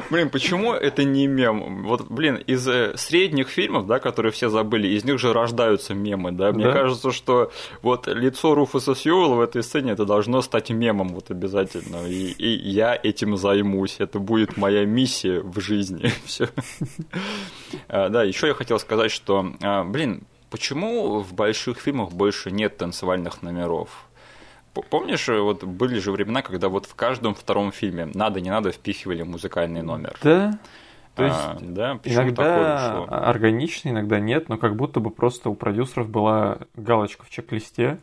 Блин, 0.09 0.29
почему 0.29 0.73
это 0.73 1.03
не 1.05 1.27
мем? 1.27 1.83
Вот, 1.83 2.09
блин, 2.11 2.35
из 2.35 2.67
э, 2.67 2.95
средних 2.97 3.47
фильмов, 3.47 3.87
да, 3.87 3.99
которые 3.99 4.31
все 4.31 4.49
забыли, 4.49 4.87
из 4.89 5.05
них 5.05 5.17
же 5.19 5.31
рождаются 5.33 5.93
мемы, 5.93 6.31
да? 6.31 6.51
Мне 6.51 6.65
Да. 6.65 6.73
кажется, 6.73 7.11
что 7.11 7.51
вот 7.81 8.07
лицо 8.07 8.53
Руфуса 8.53 8.95
Сьюэлла 8.95 9.35
в 9.35 9.41
этой 9.41 9.63
сцене, 9.63 9.91
это 9.93 10.05
должно 10.05 10.41
стать 10.41 10.69
мемом 10.71 11.09
вот 11.09 11.31
обязательно. 11.31 12.05
И, 12.07 12.31
и 12.31 12.69
я 12.69 12.99
этим 13.01 13.37
займусь. 13.37 13.95
Это 13.99 14.19
будет 14.19 14.57
моя 14.57 14.85
миссия 14.85 15.39
в 15.41 15.59
жизни. 15.61 16.11
Все. 16.25 16.49
Да, 17.87 18.23
еще 18.23 18.47
я 18.47 18.53
хотел 18.53 18.77
сказать, 18.79 19.11
что, 19.11 19.53
а, 19.61 19.83
блин, 19.85 20.23
почему 20.49 21.19
в 21.19 21.33
больших 21.33 21.79
фильмах 21.79 22.11
больше 22.11 22.51
нет 22.51 22.77
танцевальных 22.77 23.41
номеров? 23.41 24.05
Помнишь, 24.89 25.27
э, 25.29 25.39
вот 25.39 25.63
были 25.63 25.99
же 25.99 26.11
времена, 26.11 26.41
когда 26.41 26.69
вот 26.69 26.85
в 26.85 26.95
каждом 26.95 27.35
втором 27.35 27.71
фильме 27.71 28.05
надо, 28.05 28.39
не 28.39 28.49
надо 28.49 28.71
впихивали 28.71 29.23
музыкальный 29.23 29.81
номер. 29.81 30.17
Да, 30.21 30.59
то 31.15 31.25
есть 31.25 31.37
А, 31.37 31.57
да, 31.59 31.95
почему 31.95 32.21
иногда 32.21 33.03
органично, 33.03 33.89
иногда 33.89 34.19
нет, 34.19 34.47
но 34.47 34.57
как 34.57 34.75
будто 34.75 34.99
бы 34.99 35.09
просто 35.09 35.49
у 35.49 35.55
продюсеров 35.55 36.09
была 36.09 36.59
галочка 36.75 37.25
в 37.25 37.29
чек-листе. 37.29 37.99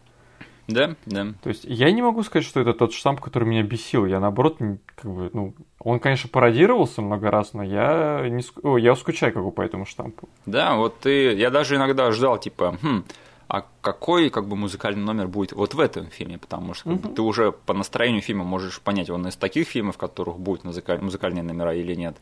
Да, 0.69 0.97
да. 1.07 1.27
То 1.43 1.49
есть 1.49 1.65
я 1.65 1.91
не 1.93 2.03
могу 2.03 2.23
сказать, 2.23 2.47
что 2.47 2.61
это 2.61 2.73
тот 2.73 2.93
штамп, 2.93 3.21
который 3.21 3.45
меня 3.45 3.63
бесил. 3.63 4.05
Я 4.07 4.19
наоборот, 4.21 4.59
как 4.97 5.11
бы, 5.11 5.31
ну, 5.33 5.55
он, 5.79 6.01
конечно, 6.01 6.29
пародировался 6.29 7.03
много 7.03 7.31
раз, 7.31 7.53
но 7.53 7.63
я 7.63 8.27
не 8.29 8.43
о, 8.63 8.77
я 8.77 8.97
скучаю 8.97 9.33
как 9.33 9.45
бы 9.45 9.53
по 9.53 9.63
этому 9.63 9.87
штампу. 9.87 10.29
Да, 10.45 10.75
вот 10.77 10.99
ты, 11.01 11.35
я 11.35 11.51
даже 11.51 11.77
иногда 11.77 12.11
ждал, 12.11 12.39
типа, 12.39 12.77
хм, 12.83 13.05
а 13.49 13.65
какой 13.81 14.29
как 14.31 14.49
бы 14.49 14.57
музыкальный 14.57 15.03
номер 15.05 15.29
будет 15.29 15.53
вот 15.53 15.75
в 15.75 15.79
этом 15.79 16.07
фильме, 16.07 16.37
потому 16.39 16.75
что 16.75 16.91
как 16.91 17.01
бы, 17.01 17.09
ты 17.11 17.23
уже 17.23 17.53
по 17.53 17.73
настроению 17.73 18.23
фильма 18.23 18.43
можешь 18.43 18.81
понять, 18.81 19.09
он 19.09 19.29
из 19.29 19.37
таких 19.37 19.69
фильмов, 19.69 19.95
в 19.95 19.99
которых 19.99 20.39
будут 20.41 20.65
музыка- 20.65 20.99
музыкальные 21.01 21.45
номера 21.45 21.73
или 21.75 21.95
нет. 21.95 22.17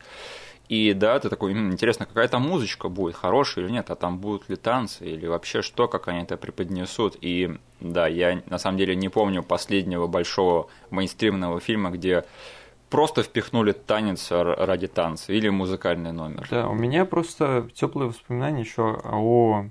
И 0.67 0.93
да, 0.93 1.19
ты 1.19 1.29
такой, 1.29 1.51
«М, 1.51 1.71
интересно, 1.71 2.05
какая 2.05 2.27
там 2.27 2.41
музычка 2.41 2.89
будет, 2.89 3.15
хорошая 3.15 3.65
или 3.65 3.71
нет, 3.71 3.89
а 3.91 3.95
там 3.95 4.17
будут 4.17 4.49
ли 4.49 4.55
танцы, 4.55 5.05
или 5.05 5.27
вообще 5.27 5.61
что, 5.61 5.87
как 5.87 6.07
они 6.07 6.21
это 6.21 6.37
преподнесут. 6.37 7.17
И 7.21 7.57
да, 7.79 8.07
я 8.07 8.41
на 8.47 8.57
самом 8.57 8.77
деле 8.77 8.95
не 8.95 9.09
помню 9.09 9.43
последнего 9.43 10.07
большого 10.07 10.67
мейнстримного 10.89 11.59
фильма, 11.59 11.91
где 11.91 12.25
просто 12.89 13.23
впихнули 13.23 13.73
танец 13.73 14.31
ради 14.31 14.87
танца 14.87 15.33
или 15.33 15.49
музыкальный 15.49 16.11
номер. 16.11 16.47
Да, 16.49 16.69
у 16.69 16.73
меня 16.73 17.05
просто 17.05 17.69
теплые 17.73 18.09
воспоминания 18.09 18.61
еще 18.61 18.99
о 19.03 19.65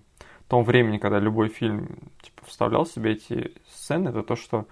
том 0.48 0.64
времени, 0.64 0.98
когда 0.98 1.18
любой 1.18 1.48
фильм 1.48 1.98
типа, 2.22 2.42
вставлял 2.46 2.84
в 2.84 2.88
себя 2.88 3.12
эти 3.12 3.52
сцены, 3.72 4.10
это 4.10 4.22
то, 4.22 4.36
что 4.36 4.66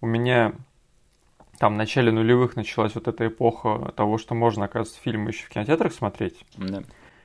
у 0.00 0.06
меня 0.06 0.54
там 1.60 1.74
в 1.74 1.76
начале 1.76 2.10
нулевых 2.10 2.56
началась 2.56 2.94
вот 2.94 3.06
эта 3.06 3.26
эпоха 3.26 3.92
того, 3.94 4.16
что 4.16 4.34
можно, 4.34 4.64
оказывается, 4.64 4.98
фильмы 4.98 5.28
еще 5.28 5.44
в 5.44 5.50
кинотеатрах 5.50 5.92
смотреть. 5.92 6.42
Да. 6.56 6.82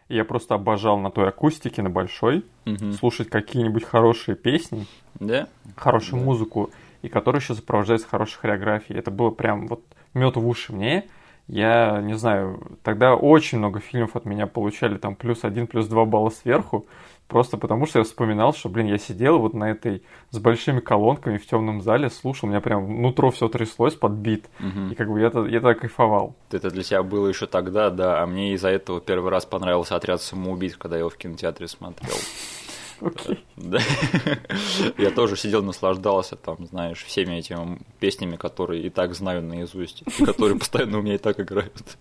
И 0.09 0.15
я 0.15 0.25
просто 0.25 0.55
обожал 0.55 0.99
на 0.99 1.09
той 1.09 1.29
акустике, 1.29 1.81
на 1.81 1.89
большой, 1.89 2.43
Мгм. 2.65 2.91
слушать 2.91 3.29
какие-нибудь 3.29 3.85
хорошие 3.85 4.35
песни, 4.35 4.87
Да? 5.21 5.47
хорошую 5.77 6.19
Да. 6.19 6.25
музыку, 6.25 6.69
и 7.01 7.07
которая 7.07 7.41
еще 7.41 7.55
сопровождается 7.55 8.09
хорошей 8.09 8.37
хореографией. 8.39 8.99
Это 8.99 9.09
было 9.09 9.29
прям 9.29 9.67
вот 9.67 9.85
мед 10.13 10.35
в 10.35 10.45
уши 10.45 10.73
мне. 10.73 11.05
Я 11.47 12.01
не 12.01 12.15
знаю, 12.15 12.59
тогда 12.83 13.13
очень 13.15 13.59
много 13.59 13.79
фильмов 13.79 14.15
от 14.15 14.25
меня 14.25 14.47
получали 14.47 14.97
там 14.97 15.15
плюс 15.15 15.43
один, 15.43 15.67
плюс 15.67 15.85
два 15.87 16.03
балла 16.05 16.31
сверху, 16.31 16.87
просто 17.27 17.57
потому 17.57 17.85
что 17.85 17.99
я 17.99 18.05
вспоминал, 18.05 18.53
что, 18.53 18.67
блин, 18.67 18.87
я 18.87 18.97
сидел 18.97 19.37
вот 19.37 19.53
на 19.53 19.69
этой 19.69 20.01
с 20.31 20.39
большими 20.39 20.79
колонками 20.79 21.37
в 21.37 21.45
темном 21.45 21.81
зале, 21.81 22.09
слушал, 22.09 22.47
у 22.47 22.51
меня 22.51 22.61
прям 22.61 23.01
нутро 23.01 23.29
все 23.29 23.47
тряслось 23.47 23.93
под 23.93 24.13
бит, 24.13 24.45
Мгм. 24.59 24.89
и 24.91 24.95
как 24.95 25.07
бы 25.11 25.19
я, 25.21 25.31
я 25.47 25.59
так 25.61 25.79
кайфовал. 25.81 26.35
Это 26.51 26.71
для 26.71 26.81
тебя 26.81 27.03
было 27.03 27.27
еще 27.27 27.45
тогда, 27.45 27.91
да, 27.91 28.23
а 28.23 28.25
мне 28.25 28.53
из-за 28.53 28.69
этого 28.69 28.99
первый 28.99 29.29
раз 29.29 29.45
понравился 29.45 29.95
отряд 29.95 30.21
самоубийц, 30.23 30.75
когда 30.77 30.95
я 30.95 31.01
его 31.01 31.09
в 31.09 31.17
кинотеатре 31.17 31.67
смотрел. 31.67 32.15
Окей. 33.01 33.43
Да. 33.57 33.79
Я 34.97 35.11
тоже 35.11 35.35
сидел, 35.35 35.63
наслаждался 35.63 36.35
там, 36.35 36.65
знаешь, 36.65 37.03
всеми 37.03 37.35
этими 37.35 37.79
песнями, 37.99 38.35
которые 38.35 38.83
и 38.83 38.89
так 38.89 39.13
знаю 39.15 39.41
наизусть, 39.41 40.03
которые 40.25 40.57
постоянно 40.57 40.99
у 40.99 41.01
меня 41.01 41.15
и 41.15 41.19
так 41.19 41.39
играют. 41.39 41.97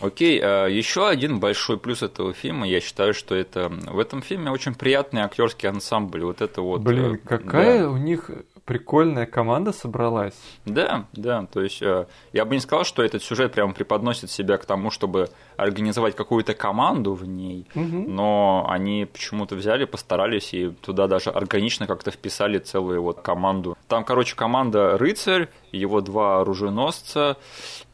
Окей, 0.00 0.40
а, 0.42 0.66
еще 0.66 1.08
один 1.08 1.40
большой 1.40 1.78
плюс 1.78 2.02
этого 2.02 2.32
фильма, 2.32 2.66
я 2.66 2.80
считаю, 2.80 3.14
что 3.14 3.34
это 3.34 3.68
в 3.68 3.98
этом 3.98 4.22
фильме 4.22 4.50
очень 4.50 4.74
приятный 4.74 5.22
актерский 5.22 5.68
ансамбль. 5.68 6.24
Вот 6.24 6.40
это 6.40 6.60
вот. 6.60 6.82
Блин, 6.82 7.14
э, 7.14 7.18
какая 7.18 7.84
да. 7.84 7.90
у 7.90 7.96
них 7.96 8.30
прикольная 8.64 9.26
команда 9.26 9.72
собралась. 9.72 10.34
Да, 10.64 11.04
да, 11.12 11.46
то 11.52 11.60
есть 11.60 11.82
э, 11.82 12.06
я 12.32 12.44
бы 12.44 12.54
не 12.54 12.60
сказал, 12.60 12.84
что 12.84 13.02
этот 13.02 13.22
сюжет 13.22 13.52
прямо 13.52 13.72
преподносит 13.74 14.30
себя 14.30 14.56
к 14.56 14.64
тому, 14.64 14.90
чтобы 14.90 15.28
организовать 15.56 16.16
какую-то 16.16 16.54
команду 16.54 17.12
в 17.14 17.26
ней, 17.26 17.66
Мгм. 17.74 18.14
но 18.14 18.66
они 18.68 19.04
почему-то 19.04 19.54
взяли, 19.54 19.84
постарались 19.84 20.54
и 20.54 20.70
туда 20.70 21.06
даже 21.08 21.30
органично 21.30 21.86
как-то 21.86 22.10
вписали 22.10 22.58
целую 22.58 23.02
вот 23.02 23.20
команду. 23.20 23.76
Там, 23.88 24.04
короче, 24.04 24.34
команда 24.34 24.96
рыцарь, 24.96 25.48
его 25.70 26.00
два 26.00 26.40
оруженосца, 26.40 27.36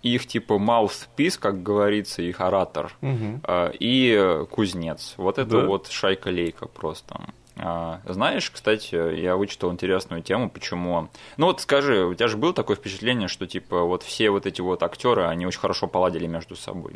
их 0.02 0.26
типа 0.26 0.54
mouthpiece, 0.54 1.38
как 1.38 1.62
говорится, 1.62 2.22
их 2.22 2.40
оратор, 2.40 2.92
э, 3.02 3.72
и 3.80 4.44
кузнец. 4.50 5.14
Вот 5.16 5.38
это 5.38 5.50
Да. 5.62 5.66
вот 5.66 5.88
шайка-лейка 5.88 6.66
просто. 6.68 7.20
А, 7.62 8.00
Знаешь, 8.06 8.50
кстати, 8.50 8.94
я 9.20 9.36
вычитал 9.36 9.70
интересную 9.72 10.22
тему, 10.22 10.48
почему... 10.48 11.08
Ну 11.36 11.46
вот 11.46 11.60
скажи, 11.60 12.04
у 12.04 12.14
тебя 12.14 12.28
же 12.28 12.36
было 12.36 12.52
такое 12.54 12.76
впечатление, 12.76 13.28
что 13.28 13.46
типа 13.46 13.82
вот 13.82 14.02
все 14.02 14.30
вот 14.30 14.46
эти 14.46 14.60
вот 14.60 14.82
актеры, 14.82 15.24
они 15.24 15.46
очень 15.46 15.60
хорошо 15.60 15.86
поладили 15.86 16.26
между 16.26 16.56
собой. 16.56 16.94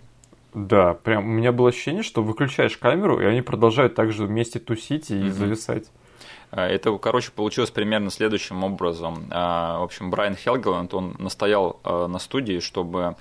Да, 0.54 0.94
прям 0.94 1.24
у 1.24 1.28
меня 1.32 1.52
было 1.52 1.68
ощущение, 1.70 2.02
что 2.02 2.22
выключаешь 2.22 2.76
камеру, 2.78 3.20
и 3.20 3.24
они 3.24 3.42
продолжают 3.42 3.94
также 3.94 4.24
вместе 4.24 4.58
тусить 4.60 5.10
и 5.10 5.14
Мгм. 5.14 5.32
зависать. 5.32 5.84
А, 6.56 6.68
Это, 6.68 6.96
короче, 6.98 7.32
получилось 7.32 7.70
примерно 7.70 8.10
следующим 8.10 8.62
образом. 8.62 9.26
А, 9.30 9.78
В 9.80 9.82
общем, 9.82 10.10
Брайан 10.10 10.36
Хелгеланд, 10.36 10.94
он 10.94 11.16
настоял 11.18 11.80
а, 11.82 12.06
на 12.06 12.18
студии, 12.18 12.60
чтобы 12.60 13.16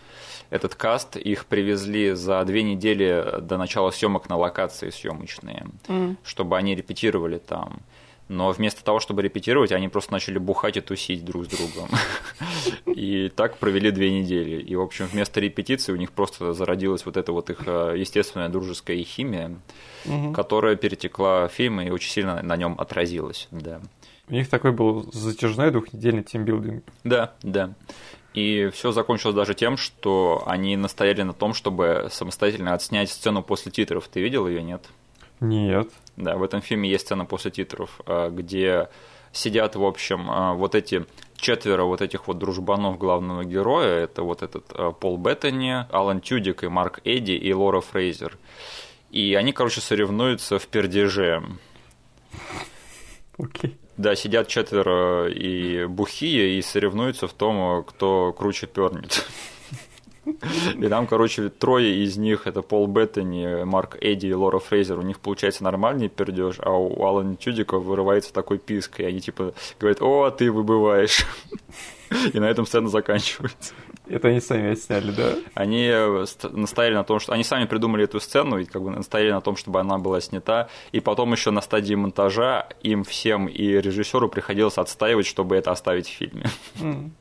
этот 0.49 0.75
каст, 0.75 1.15
их 1.15 1.47
привезли 1.47 2.11
за 2.11 2.43
две 2.45 2.61
недели 2.61 3.39
до 3.41 3.57
начала 3.57 3.89
съемок 3.89 4.29
на 4.29 4.37
локации 4.37 4.91
съемочные, 4.91 5.65
чтобы 6.23 6.57
они 6.57 6.75
репетировали 6.75 7.39
там. 7.39 7.79
Но 8.29 8.51
вместо 8.51 8.83
того, 8.83 8.99
чтобы 8.99 9.21
репетировать, 9.21 9.71
они 9.71 9.89
просто 9.89 10.13
начали 10.13 10.37
бухать 10.37 10.77
и 10.77 10.81
тусить 10.81 11.25
друг 11.25 11.45
с 11.45 11.47
другом. 11.49 11.89
И 12.85 13.29
так 13.29 13.57
провели 13.57 13.91
две 13.91 14.11
недели. 14.11 14.61
И, 14.61 14.75
в 14.75 14.81
общем, 14.81 15.07
вместо 15.07 15.39
репетиции 15.39 15.91
у 15.91 15.97
них 15.97 16.11
просто 16.11 16.53
зародилась 16.53 17.05
вот 17.05 17.17
эта 17.17 17.31
вот 17.31 17.49
их 17.49 17.63
э, 17.65 17.95
естественная 17.97 18.49
дружеская 18.49 19.03
химия, 19.03 19.55
которая 20.33 20.75
перетекла 20.75 21.47
в 21.47 21.51
фильм 21.51 21.81
и 21.81 21.89
очень 21.89 22.11
сильно 22.11 22.41
на 22.41 22.55
нем 22.55 22.75
отразилась. 22.77 23.47
Да. 23.51 23.81
У 24.29 24.33
них 24.33 24.49
такой 24.49 24.71
был 24.71 25.11
затяжной 25.11 25.71
двухнедельный 25.71 26.23
тимбилдинг. 26.23 26.83
Да, 27.03 27.33
да. 27.41 27.73
И 28.33 28.69
все 28.73 28.91
закончилось 28.91 29.35
даже 29.35 29.53
тем, 29.53 29.77
что 29.77 30.43
они 30.47 30.75
настояли 30.75 31.21
на 31.21 31.33
том, 31.33 31.53
чтобы 31.53 32.07
самостоятельно 32.09 32.73
отснять 32.73 33.11
сцену 33.11 33.43
после 33.43 33.71
титров. 33.71 34.07
Ты 34.07 34.21
видел 34.21 34.47
ее, 34.47 34.63
нет? 34.63 34.81
Нет. 35.39 35.89
Да, 36.15 36.37
в 36.37 36.43
этом 36.43 36.61
фильме 36.61 36.89
есть 36.89 37.05
сцена 37.05 37.25
после 37.25 37.51
титров, 37.51 38.01
а, 38.05 38.29
где 38.29 38.89
сидят, 39.31 39.75
в 39.75 39.83
общем, 39.83 40.29
а, 40.29 40.53
вот 40.53 40.75
эти 40.75 41.05
четверо 41.35 41.83
вот 41.83 42.01
этих 42.01 42.27
вот 42.27 42.37
дружбанов 42.37 42.97
главного 42.97 43.43
героя. 43.43 44.03
Это 44.03 44.23
вот 44.23 44.43
этот 44.43 44.65
а, 44.73 44.91
Пол 44.91 45.17
Беттани, 45.17 45.85
Алан 45.91 46.21
Тюдик 46.21 46.63
и 46.63 46.67
Марк 46.67 47.01
Эдди 47.03 47.31
и 47.31 47.53
Лора 47.53 47.81
Фрейзер. 47.81 48.37
И 49.11 49.35
они, 49.35 49.51
короче, 49.51 49.81
соревнуются 49.81 50.57
в 50.59 50.67
пердеже. 50.67 51.43
Окей. 53.37 53.77
Да, 53.97 54.15
сидят 54.15 54.47
четверо 54.47 55.29
и 55.29 55.85
бухие 55.85 56.57
и 56.57 56.61
соревнуются 56.63 57.27
в 57.27 57.33
том, 57.33 57.83
кто 57.83 58.33
круче 58.33 58.65
пернет. 58.65 59.25
И 60.25 60.87
там, 60.87 61.07
короче, 61.07 61.49
трое 61.49 62.03
из 62.03 62.17
них, 62.17 62.47
это 62.47 62.61
Пол 62.61 62.87
Беттани, 62.87 63.63
Марк 63.63 63.97
Эдди 64.01 64.27
и 64.27 64.33
Лора 64.33 64.59
Фрейзер, 64.59 64.99
у 64.99 65.01
них 65.01 65.19
получается 65.19 65.63
нормальный 65.63 66.09
пердеж, 66.09 66.57
а 66.59 66.71
у 66.71 67.03
Алана 67.03 67.35
Тюдика 67.35 67.77
вырывается 67.79 68.33
такой 68.33 68.57
писк, 68.57 68.99
и 68.99 69.03
они 69.03 69.19
типа 69.19 69.53
говорят, 69.79 70.01
о, 70.01 70.29
ты 70.31 70.51
выбываешь. 70.51 71.25
И 72.33 72.39
на 72.39 72.45
этом 72.45 72.65
сцена 72.65 72.89
заканчивается. 72.89 73.73
Это 74.07 74.27
они 74.27 74.41
сами 74.41 74.71
отсняли, 74.71 75.11
да? 75.11 75.35
Они 75.53 75.87
э, 75.87 76.25
настояли 76.51 76.93
на 76.93 77.03
том, 77.03 77.19
что 77.19 77.33
они 77.33 77.43
сами 77.43 77.65
придумали 77.65 78.03
эту 78.03 78.19
сцену 78.19 78.59
и 78.59 78.65
как 78.65 78.81
бы 78.81 78.91
настояли 78.91 79.31
на 79.31 79.41
том, 79.41 79.55
чтобы 79.55 79.79
она 79.79 79.97
была 79.97 80.19
снята. 80.19 80.67
И 80.91 80.99
потом 80.99 81.31
еще 81.31 81.51
на 81.51 81.61
стадии 81.61 81.95
монтажа 81.95 82.67
им 82.81 83.03
всем 83.03 83.47
и 83.47 83.65
режиссеру 83.65 84.29
приходилось 84.29 84.77
отстаивать, 84.77 85.25
чтобы 85.25 85.55
это 85.55 85.71
оставить 85.71 86.07
в 86.07 86.11
фильме. 86.11 86.45
Mm. 86.75 87.11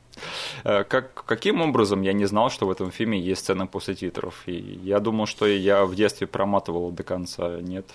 Э, 0.63 0.83
как, 0.83 1.25
каким 1.25 1.61
образом 1.61 2.01
я 2.01 2.13
не 2.13 2.25
знал, 2.25 2.49
что 2.49 2.67
в 2.67 2.71
этом 2.71 2.91
фильме 2.91 3.19
есть 3.19 3.41
сцена 3.41 3.67
после 3.67 3.95
титров? 3.95 4.43
И 4.45 4.79
я 4.83 4.99
думал, 4.99 5.25
что 5.25 5.45
я 5.45 5.85
в 5.85 5.95
детстве 5.95 6.27
проматывал 6.27 6.91
до 6.91 7.03
конца, 7.03 7.59
нет? 7.59 7.85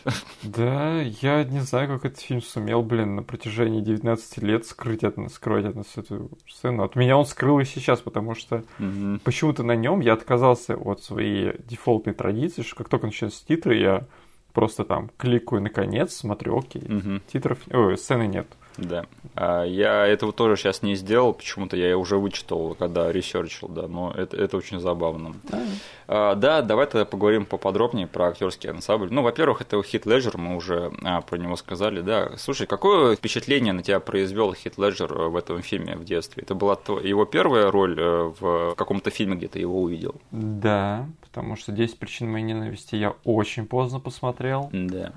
Да, 0.43 1.01
я 1.01 1.45
не 1.45 1.61
знаю, 1.61 1.89
как 1.89 2.05
этот 2.05 2.21
фильм 2.21 2.43
сумел, 2.43 2.83
блин, 2.83 3.17
на 3.17 3.23
протяжении 3.23 3.81
19 3.81 4.39
лет 4.39 4.67
скрыть 4.67 5.05
от 5.05 5.17
нас, 5.17 5.35
скрыть 5.35 5.65
от 5.65 5.75
нас 5.75 5.87
эту 5.97 6.31
сцену. 6.49 6.85
От 6.85 6.97
меня 6.97 7.17
он 7.17 7.27
скрыл 7.27 7.59
и 7.61 7.65
сейчас, 7.65 8.01
потому 8.01 8.35
что 8.35 8.65
угу. 8.79 9.19
почему-то 9.25 9.63
на 9.63 9.77
нем 9.77 10.01
я 10.01 10.13
отказался 10.13 10.77
от 10.77 11.03
своей 11.03 11.55
дефолтной 11.65 12.15
традиции, 12.15 12.63
что 12.63 12.77
как 12.77 12.89
только 12.89 13.07
начинаются 13.07 13.47
титры, 13.47 13.77
я 13.77 14.07
просто 14.53 14.85
там 14.85 15.11
кликаю 15.17 15.63
на 15.63 15.71
конец, 15.71 16.15
смотрю, 16.15 16.59
окей, 16.59 16.83
угу. 16.83 17.21
титров, 17.33 17.59
ой, 17.71 17.97
сцены 17.97 18.27
нет. 18.27 18.47
Да. 18.79 19.07
А 19.35 19.65
я 19.65 20.07
этого 20.07 20.33
тоже 20.33 20.57
сейчас 20.57 20.83
не 20.83 20.95
сделал, 20.95 21.33
почему-то 21.33 21.77
я 21.77 21.99
уже 21.99 22.17
вычитал, 22.17 22.75
когда 22.79 23.13
ресерчил, 23.13 23.69
да, 23.69 23.89
но 23.89 24.13
это, 24.17 24.37
это 24.37 24.57
очень 24.57 24.81
забавно. 24.81 25.35
Да. 25.45 25.63
А, 26.07 26.35
да, 26.37 26.63
давай 26.63 26.87
тогда 26.87 27.05
поговорим 27.05 27.45
поподробнее 27.45 28.07
про 28.07 28.29
актерский 28.29 28.71
ансамбль. 28.71 29.09
Ну, 29.11 29.23
во-первых, 29.23 29.61
это 29.61 29.83
Хит 29.83 30.07
Леджер, 30.07 30.39
мы 30.39 30.57
уже 30.57 30.93
а, 31.03 31.21
про 31.21 31.37
него 31.37 31.57
сказали, 31.57 32.01
да. 32.01 32.31
Слушай, 32.37 32.67
какое 32.67 33.17
впечатление 33.17 33.73
на 33.73 33.83
тебя 33.83 34.01
произвел 34.01 34.55
Хит 34.55 34.79
Леджер 34.79 35.13
в 35.13 35.37
этом 35.37 35.61
фильме 35.63 35.97
в 35.97 36.05
детстве? 36.05 36.45
Это 36.45 36.55
была 36.55 36.79
его 37.03 37.25
первая 37.25 37.71
роль 37.71 37.99
э, 37.99 38.33
в 38.41 38.75
каком-то 38.77 39.11
фильме, 39.11 39.37
где 39.37 39.49
ты 39.49 39.59
его 39.59 39.83
увидел? 39.83 40.15
Да, 40.31 41.07
потому 41.21 41.57
что 41.57 41.73
«10 41.73 41.97
причин 41.99 42.31
моей 42.31 42.45
ненависти» 42.45 42.95
я 42.95 43.15
очень 43.25 43.67
поздно 43.67 44.01
посмотрел. 44.01 44.71
Да. 44.73 45.13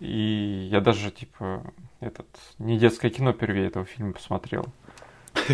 И 0.00 0.68
я 0.70 0.80
даже, 0.80 1.10
типа, 1.10 1.62
этот 2.04 2.26
не 2.58 2.78
детское 2.78 3.10
кино 3.10 3.32
впервые 3.32 3.66
этого 3.66 3.84
фильма 3.84 4.12
посмотрел. 4.12 4.66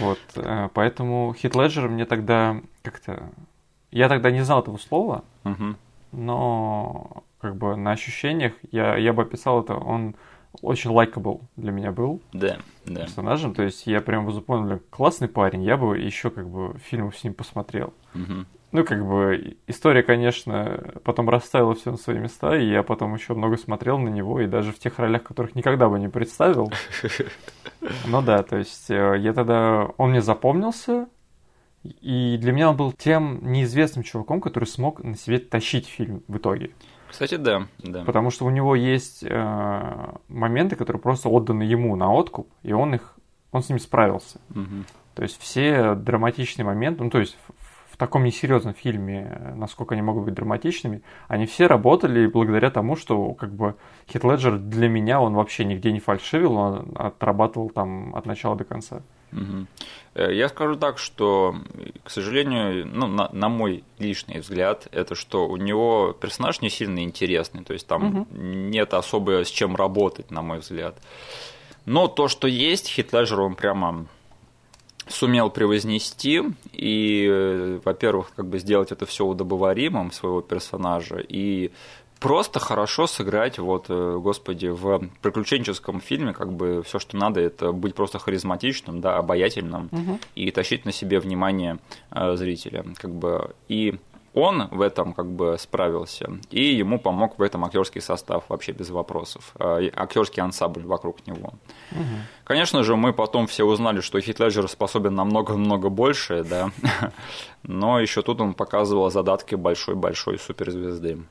Вот, 0.00 0.18
э, 0.36 0.70
поэтому 0.72 1.34
Хит 1.36 1.54
Леджер 1.54 1.90
мне 1.90 2.06
тогда 2.06 2.58
как-то... 2.80 3.28
Я 3.90 4.08
тогда 4.08 4.30
не 4.30 4.42
знал 4.42 4.62
этого 4.62 4.78
слова, 4.78 5.24
но 6.10 7.24
как 7.38 7.56
бы 7.56 7.76
на 7.76 7.92
ощущениях 7.92 8.54
я, 8.72 8.96
я 8.96 9.12
бы 9.12 9.22
описал 9.22 9.62
это, 9.62 9.74
он 9.74 10.16
очень 10.62 10.90
лайкабл 10.90 11.42
для 11.56 11.72
меня 11.72 11.92
был 11.92 12.22
да, 12.32 12.58
да. 12.86 13.02
персонажем. 13.02 13.54
То 13.54 13.62
есть 13.62 13.86
я 13.86 14.00
прям 14.00 14.30
запомнил, 14.32 14.80
классный 14.90 15.28
парень, 15.28 15.62
я 15.62 15.76
бы 15.76 15.98
еще 15.98 16.30
как 16.30 16.48
бы 16.48 16.78
фильмов 16.78 17.18
с 17.18 17.24
ним 17.24 17.34
посмотрел. 17.34 17.92
Угу. 18.14 18.46
Ну, 18.74 18.84
как 18.84 19.06
бы, 19.06 19.56
история, 19.68 20.02
конечно, 20.02 20.94
потом 21.04 21.30
расставила 21.30 21.76
все 21.76 21.92
на 21.92 21.96
свои 21.96 22.18
места, 22.18 22.56
и 22.56 22.68
я 22.68 22.82
потом 22.82 23.14
еще 23.14 23.34
много 23.34 23.56
смотрел 23.56 23.98
на 23.98 24.08
него, 24.08 24.40
и 24.40 24.48
даже 24.48 24.72
в 24.72 24.80
тех 24.80 24.98
ролях, 24.98 25.22
которых 25.22 25.54
никогда 25.54 25.88
бы 25.88 25.98
не 25.98 26.08
представил. 26.08 26.72
Ну 28.06 28.22
да, 28.22 28.42
то 28.42 28.56
есть 28.56 28.90
э, 28.90 29.16
я 29.18 29.34
тогда... 29.34 29.90
Он 29.98 30.10
мне 30.10 30.22
запомнился, 30.22 31.06
и 31.82 32.38
для 32.40 32.52
меня 32.52 32.70
он 32.70 32.76
был 32.76 32.92
тем 32.92 33.40
неизвестным 33.42 34.02
чуваком, 34.02 34.40
который 34.40 34.64
смог 34.64 35.04
на 35.04 35.16
себе 35.16 35.38
тащить 35.38 35.86
фильм 35.86 36.22
в 36.26 36.38
итоге. 36.38 36.70
Кстати, 37.08 37.36
да, 37.36 37.68
да. 37.78 38.04
Потому 38.04 38.30
что 38.30 38.46
у 38.46 38.50
него 38.50 38.74
есть 38.74 39.22
э, 39.22 40.14
моменты, 40.28 40.76
которые 40.76 41.00
просто 41.00 41.28
отданы 41.28 41.62
ему 41.62 41.94
на 41.94 42.10
откуп, 42.10 42.48
и 42.62 42.72
он 42.72 42.94
их, 42.94 43.16
он 43.52 43.62
с 43.62 43.68
ними 43.68 43.78
справился. 43.78 44.40
Угу. 44.50 44.84
То 45.14 45.22
есть 45.22 45.38
все 45.40 45.94
драматичные 45.94 46.64
моменты, 46.64 47.04
ну 47.04 47.10
то 47.10 47.20
есть 47.20 47.36
в 47.94 47.96
таком 47.96 48.24
несерьезном 48.24 48.74
фильме, 48.74 49.54
насколько 49.54 49.94
они 49.94 50.02
могут 50.02 50.24
быть 50.24 50.34
драматичными, 50.34 51.02
они 51.28 51.46
все 51.46 51.68
работали 51.68 52.26
благодаря 52.26 52.70
тому, 52.70 52.96
что 52.96 53.34
как 53.34 53.54
бы 53.54 53.76
Хит 54.10 54.24
Леджер 54.24 54.58
для 54.58 54.88
меня, 54.88 55.20
он 55.20 55.34
вообще 55.34 55.64
нигде 55.64 55.92
не 55.92 56.00
фальшивил, 56.00 56.56
он 56.56 56.92
отрабатывал 56.96 57.70
там 57.70 58.16
от 58.16 58.26
начала 58.26 58.56
до 58.56 58.64
конца. 58.64 59.02
Угу. 59.30 60.26
Я 60.32 60.48
скажу 60.48 60.74
так, 60.74 60.98
что, 60.98 61.54
к 62.02 62.10
сожалению, 62.10 62.84
ну, 62.84 63.06
на, 63.06 63.28
на 63.32 63.48
мой 63.48 63.84
личный 64.00 64.40
взгляд, 64.40 64.88
это 64.90 65.14
что 65.14 65.46
у 65.46 65.56
него 65.56 66.16
персонаж 66.20 66.62
не 66.62 66.70
сильно 66.70 67.04
интересный, 67.04 67.62
то 67.62 67.74
есть 67.74 67.86
там 67.86 68.22
угу. 68.22 68.26
нет 68.32 68.92
особо 68.92 69.44
с 69.44 69.48
чем 69.48 69.76
работать, 69.76 70.32
на 70.32 70.42
мой 70.42 70.58
взгляд. 70.58 70.96
Но 71.86 72.08
то, 72.08 72.26
что 72.26 72.48
есть, 72.48 72.88
Хит 72.88 73.12
Леджер, 73.12 73.40
он 73.40 73.54
прямо 73.54 74.06
сумел 75.06 75.50
превознести 75.50 76.42
и, 76.72 77.80
во-первых, 77.84 78.32
как 78.34 78.46
бы 78.46 78.58
сделать 78.58 78.92
это 78.92 79.06
все 79.06 79.24
удобоваримым 79.24 80.12
своего 80.12 80.40
персонажа 80.40 81.16
и 81.16 81.72
просто 82.20 82.58
хорошо 82.58 83.06
сыграть, 83.06 83.58
вот, 83.58 83.86
э, 83.90 84.18
господи, 84.18 84.68
в 84.68 85.10
приключенческом 85.20 86.00
фильме, 86.00 86.32
как 86.32 86.52
бы 86.52 86.82
все, 86.82 86.98
что 86.98 87.18
надо, 87.18 87.40
это 87.40 87.72
быть 87.72 87.94
просто 87.94 88.18
харизматичным, 88.18 89.02
да, 89.02 89.18
обаятельным 89.18 89.90
угу. 89.92 90.18
и 90.34 90.50
тащить 90.50 90.86
на 90.86 90.92
себе 90.92 91.20
внимание 91.20 91.78
э, 92.10 92.34
зрителя, 92.36 92.84
как 92.96 93.14
бы 93.14 93.54
и 93.68 93.96
он 94.34 94.68
в 94.70 94.80
этом 94.80 95.12
как 95.12 95.30
бы 95.30 95.56
справился, 95.58 96.38
и 96.50 96.64
ему 96.74 96.98
помог 96.98 97.38
в 97.38 97.42
этом 97.42 97.64
актерский 97.64 98.00
состав 98.00 98.44
вообще 98.48 98.72
без 98.72 98.90
вопросов, 98.90 99.54
э, 99.58 99.90
актерский 99.94 100.42
ансамбль 100.42 100.82
вокруг 100.82 101.26
него. 101.26 101.54
Угу. 101.92 102.16
Конечно 102.42 102.82
же, 102.82 102.96
мы 102.96 103.12
потом 103.12 103.46
все 103.46 103.64
узнали, 103.64 104.00
что 104.00 104.20
Хит 104.20 104.40
Леджер 104.40 104.68
способен 104.68 105.14
намного-много 105.14 105.88
больше, 105.88 106.42
да, 106.42 106.70
но 107.62 108.00
еще 108.00 108.22
тут 108.22 108.40
он 108.40 108.54
показывал 108.54 109.10
задатки 109.10 109.54
большой-большой 109.54 110.38
суперзвезды. 110.38 111.22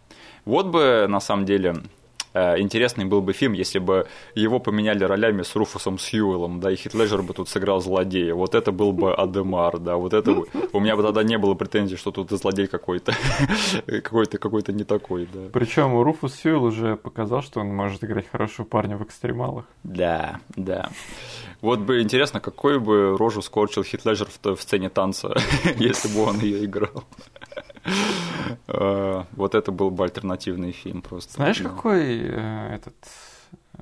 Вот 0.46 0.68
бы, 0.68 1.06
на 1.10 1.20
самом 1.20 1.46
деле, 1.46 1.76
интересный 2.34 3.06
был 3.06 3.22
бы 3.22 3.34
фильм, 3.34 3.54
если 3.54 3.80
бы 3.80 4.08
его 4.36 4.60
поменяли 4.60 5.04
ролями 5.04 5.44
с 5.44 5.56
Руфусом 5.56 6.00
Сьюэлом, 6.00 6.60
да, 6.60 6.72
и 6.72 6.76
Хит 6.76 6.94
Леджер 6.94 7.22
бы 7.22 7.34
тут 7.34 7.50
сыграл 7.50 7.80
злодея. 7.80 8.34
Вот 8.34 8.56
это 8.56 8.72
был 8.72 8.92
бы 8.92 9.14
Адемар, 9.14 9.80
да, 9.80 9.96
вот 9.96 10.14
это 10.14 10.32
У 10.72 10.80
меня 10.80 10.96
бы 10.96 11.04
тогда 11.04 11.24
не 11.24 11.38
было 11.38 11.54
претензий, 11.54 11.96
что 11.96 12.12
тут 12.12 12.32
злодей 12.32 12.68
какой-то, 12.68 13.14
какой-то, 13.86 14.38
какой-то 14.38 14.74
не 14.74 14.84
такой, 14.84 15.28
да. 15.32 15.50
Причем 15.52 16.02
Руфус 16.02 16.36
Сьюэлл 16.36 16.64
уже 16.64 16.96
показал, 16.96 17.42
что 17.44 17.60
он 17.60 17.68
может 17.68 18.04
играть 18.04 18.26
хорошего 18.32 18.66
парня 18.66 18.98
в 18.98 19.04
экстремалах. 19.04 19.66
Да, 19.84 20.40
да. 20.56 20.90
Вот 21.62 21.80
бы 21.80 22.02
интересно, 22.02 22.40
какой 22.40 22.80
бы 22.80 23.16
рожу 23.18 23.42
скорчил 23.42 23.84
Хит 23.84 24.06
Леджер 24.06 24.28
в 24.28 24.38
той 24.38 24.58
сцене 24.58 24.90
танца, 24.90 25.34
если 25.78 26.08
бы 26.10 26.24
он 26.24 26.40
ее 26.40 26.66
играл. 26.66 27.04
Э, 28.68 29.24
вот 29.34 29.56
это 29.56 29.72
был 29.72 29.90
бы 29.92 30.04
альтернативный 30.04 30.72
фильм 30.72 31.02
просто. 31.02 31.34
Знаешь, 31.34 31.60
какой 31.60 32.20
э, 32.22 32.76
этот 32.76 32.96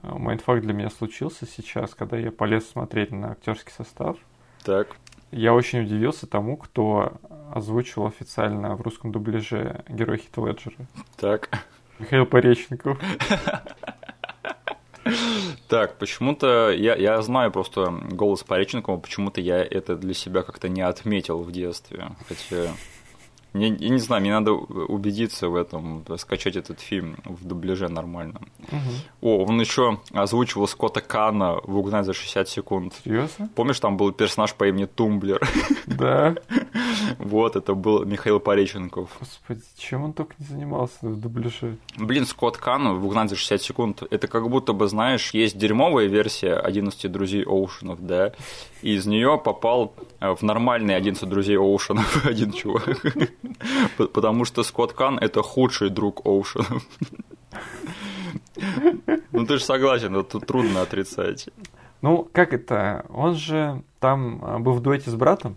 э, 0.02 0.14
майндфакт 0.14 0.62
для 0.62 0.74
меня 0.74 0.90
случился 0.90 1.46
сейчас, 1.46 1.94
когда 1.96 2.18
я 2.18 2.32
полез 2.32 2.70
смотреть 2.70 3.12
на 3.12 3.32
актерский 3.32 3.72
состав? 3.72 4.18
Так. 4.64 4.96
Я 5.32 5.54
очень 5.54 5.82
удивился 5.82 6.28
тому, 6.28 6.58
кто 6.58 7.14
озвучил 7.54 8.06
официально 8.06 8.76
в 8.76 8.82
русском 8.82 9.12
дубляже 9.12 9.84
героя 9.88 10.18
Хита 10.18 10.42
Леджера. 10.42 10.76
Так. 11.18 11.50
Михаил 12.00 12.26
Пореченков. 12.26 13.00
Так, 15.68 15.98
почему-то 15.98 16.72
я, 16.72 16.96
я 16.96 17.22
знаю 17.22 17.52
просто 17.52 17.92
голос 18.12 18.44
Пореченкова, 18.44 18.98
почему-то 18.98 19.42
я 19.42 19.64
это 19.64 19.96
для 19.96 20.14
себя 20.14 20.44
как-то 20.44 20.70
не 20.70 20.82
отметил 20.82 21.42
в 21.44 21.52
детстве. 21.52 22.10
Хотя 22.28 22.72
Я, 23.54 23.68
я 23.68 23.90
не 23.90 24.00
знаю, 24.00 24.22
мне 24.22 24.32
надо 24.32 24.54
убедиться 24.54 25.50
в 25.50 25.56
этом, 25.56 26.06
скачать 26.18 26.56
этот 26.56 26.80
фильм 26.80 27.18
в 27.26 27.46
дубляже 27.46 27.90
нормально. 27.90 28.40
О, 29.22 29.44
он 29.46 29.60
еще 29.60 30.00
озвучивал 30.14 30.68
Скотта 30.68 31.02
Кана 31.02 31.60
в 31.64 31.78
«Угнать 31.78 32.06
за 32.06 32.14
60 32.14 32.48
секунд». 32.48 32.94
Серьезно? 33.04 33.50
Помнишь, 33.56 33.80
там 33.80 33.98
был 33.98 34.12
персонаж 34.14 34.54
по 34.54 34.68
имени 34.68 34.86
Тумблер? 34.86 35.42
Да. 35.86 36.36
Вот, 37.18 37.56
это 37.56 37.74
был 37.74 38.06
Михаил 38.06 38.40
Пореченков. 38.40 39.10
Господи, 39.20 39.62
чем 39.78 40.04
он 40.04 40.14
только 40.14 40.34
не 40.40 40.46
занимался 40.46 40.98
в 41.02 41.20
дубляже? 41.20 41.78
Блин, 41.98 42.26
Скотт 42.26 42.58
Кан 42.58 43.00
в 43.00 43.06
«Угнать 43.06 43.30
за 43.30 43.36
60 43.36 43.62
секунд» 43.62 44.04
это 44.10 44.28
как 44.28 44.50
будто 44.50 44.74
бы, 44.74 44.88
знаешь, 44.88 45.32
есть 45.32 45.58
дерьмовая 45.58 46.08
версия 46.08 46.62
«11 46.62 47.08
друзей 47.10 47.44
Оушенов», 47.44 48.06
да, 48.06 48.34
и 48.82 48.94
из 48.94 49.06
нее 49.06 49.40
попал 49.44 49.94
э, 50.20 50.34
в 50.34 50.42
нормальный 50.42 50.98
«11 51.00 51.26
друзей 51.26 51.58
Оушенов» 51.58 52.26
один 52.26 52.52
чувак. 52.52 52.98
Потому 53.98 54.46
что 54.46 54.64
Скотт 54.64 54.94
Кан— 54.94 55.18
это 55.22 55.42
худший 55.42 55.90
друг 55.90 56.26
Оушенов. 56.26 56.84
Ну 59.32 59.46
ты 59.46 59.58
же 59.58 59.64
согласен, 59.64 60.16
это 60.16 60.40
трудно 60.40 60.82
отрицать. 60.82 61.50
Ну, 62.02 62.28
как 62.32 62.54
это? 62.54 63.06
Он 63.10 63.36
же 63.36 63.84
там 64.00 64.42
а, 64.44 64.60
был 64.60 64.74
в 64.74 64.82
дуэте 64.82 65.10
с 65.10 65.16
братом, 65.16 65.56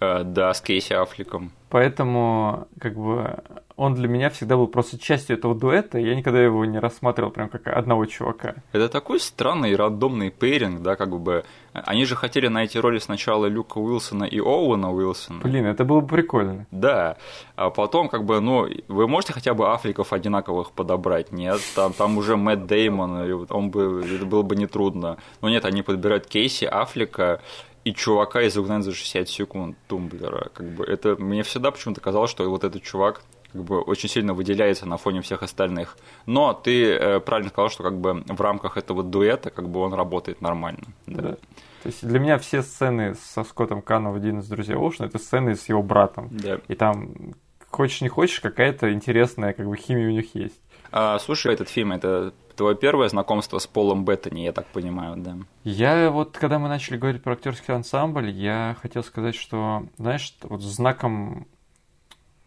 Э, 0.00 0.24
Да, 0.24 0.52
с 0.52 0.60
Кейси 0.60 0.92
Аффлеком. 0.94 1.52
Поэтому 1.72 2.68
как 2.78 2.94
бы 2.94 3.38
он 3.76 3.94
для 3.94 4.06
меня 4.06 4.28
всегда 4.28 4.56
был 4.56 4.66
просто 4.66 4.98
частью 4.98 5.38
этого 5.38 5.54
дуэта, 5.54 5.98
и 5.98 6.06
я 6.06 6.14
никогда 6.14 6.40
его 6.40 6.64
не 6.66 6.78
рассматривал 6.78 7.30
прям 7.30 7.48
как 7.48 7.66
одного 7.66 8.04
чувака. 8.04 8.56
Это 8.72 8.90
такой 8.90 9.18
странный 9.18 9.74
рандомный 9.74 10.30
пейринг, 10.30 10.82
да, 10.82 10.96
как 10.96 11.18
бы. 11.18 11.44
Они 11.72 12.04
же 12.04 12.14
хотели 12.14 12.48
на 12.48 12.64
эти 12.64 12.76
роли 12.76 12.98
сначала 12.98 13.46
Люка 13.46 13.78
Уилсона 13.78 14.24
и 14.24 14.38
Оуэна 14.38 14.92
Уилсона. 14.92 15.40
Блин, 15.40 15.64
это 15.64 15.84
было 15.84 16.00
бы 16.00 16.08
прикольно. 16.08 16.66
Да, 16.70 17.16
а 17.56 17.70
потом, 17.70 18.10
как 18.10 18.24
бы, 18.24 18.40
ну, 18.40 18.68
вы 18.88 19.08
можете 19.08 19.32
хотя 19.32 19.54
бы 19.54 19.72
Аффлеков 19.72 20.12
одинаковых 20.12 20.72
подобрать? 20.72 21.32
Нет, 21.32 21.60
там, 21.74 21.94
там 21.94 22.18
уже 22.18 22.36
Мэтт 22.36 22.66
Дэймон, 22.66 23.46
он 23.48 23.70
бы, 23.70 24.04
это 24.04 24.26
было 24.26 24.42
бы 24.42 24.56
нетрудно. 24.56 25.16
Но 25.40 25.48
нет, 25.48 25.64
они 25.64 25.80
подбирают 25.80 26.26
Кейси 26.26 26.66
Аффлека 26.70 27.40
и 27.84 27.92
чувака 27.92 28.42
из 28.42 28.56
«Угнать 28.56 28.84
за 28.84 28.92
60 28.92 29.28
секунд» 29.28 29.76
Тумблера. 29.88 30.50
Как 30.54 30.66
бы 30.66 30.84
это 30.84 31.16
мне 31.16 31.42
всегда 31.42 31.70
почему-то 31.70 32.00
казалось, 32.00 32.30
что 32.30 32.48
вот 32.48 32.64
этот 32.64 32.82
чувак 32.82 33.22
как 33.52 33.64
бы 33.64 33.80
очень 33.80 34.08
сильно 34.08 34.32
выделяется 34.34 34.86
на 34.86 34.96
фоне 34.96 35.20
всех 35.20 35.42
остальных. 35.42 35.96
Но 36.26 36.54
ты 36.54 36.92
э, 36.92 37.20
правильно 37.20 37.50
сказал, 37.50 37.70
что 37.70 37.82
как 37.82 37.98
бы 37.98 38.24
в 38.26 38.40
рамках 38.40 38.76
этого 38.76 39.02
дуэта 39.02 39.50
как 39.50 39.68
бы 39.68 39.80
он 39.80 39.92
работает 39.92 40.40
нормально. 40.40 40.84
Да. 41.06 41.22
Да. 41.22 41.36
То 41.82 41.86
есть 41.88 42.06
для 42.06 42.18
меня 42.18 42.38
все 42.38 42.62
сцены 42.62 43.14
со 43.14 43.44
Скоттом 43.44 43.82
Каном 43.82 44.12
в 44.12 44.16
один 44.16 44.38
из 44.38 44.48
друзей 44.48 44.76
Оушена 44.76 45.06
это 45.06 45.18
сцены 45.18 45.56
с 45.56 45.68
его 45.68 45.82
братом. 45.82 46.28
Да. 46.30 46.60
И 46.68 46.74
там, 46.74 47.34
хочешь 47.68 48.00
не 48.00 48.08
хочешь, 48.08 48.40
какая-то 48.40 48.92
интересная 48.92 49.52
как 49.52 49.66
бы 49.66 49.76
химия 49.76 50.06
у 50.06 50.12
них 50.12 50.34
есть. 50.34 50.60
А, 50.92 51.18
слушай, 51.18 51.52
этот 51.52 51.68
фильм 51.68 51.92
это 51.92 52.32
твое 52.52 52.76
первое 52.76 53.08
знакомство 53.08 53.58
с 53.58 53.66
Полом 53.66 54.04
Беттани, 54.04 54.40
я 54.40 54.52
так 54.52 54.66
понимаю, 54.66 55.16
да? 55.16 55.36
Я 55.64 56.10
вот, 56.10 56.36
когда 56.36 56.58
мы 56.58 56.68
начали 56.68 56.96
говорить 56.96 57.22
про 57.22 57.32
актерский 57.34 57.74
ансамбль, 57.74 58.30
я 58.30 58.76
хотел 58.80 59.02
сказать, 59.02 59.34
что, 59.34 59.86
знаешь, 59.98 60.34
вот 60.42 60.60
знаком 60.62 61.46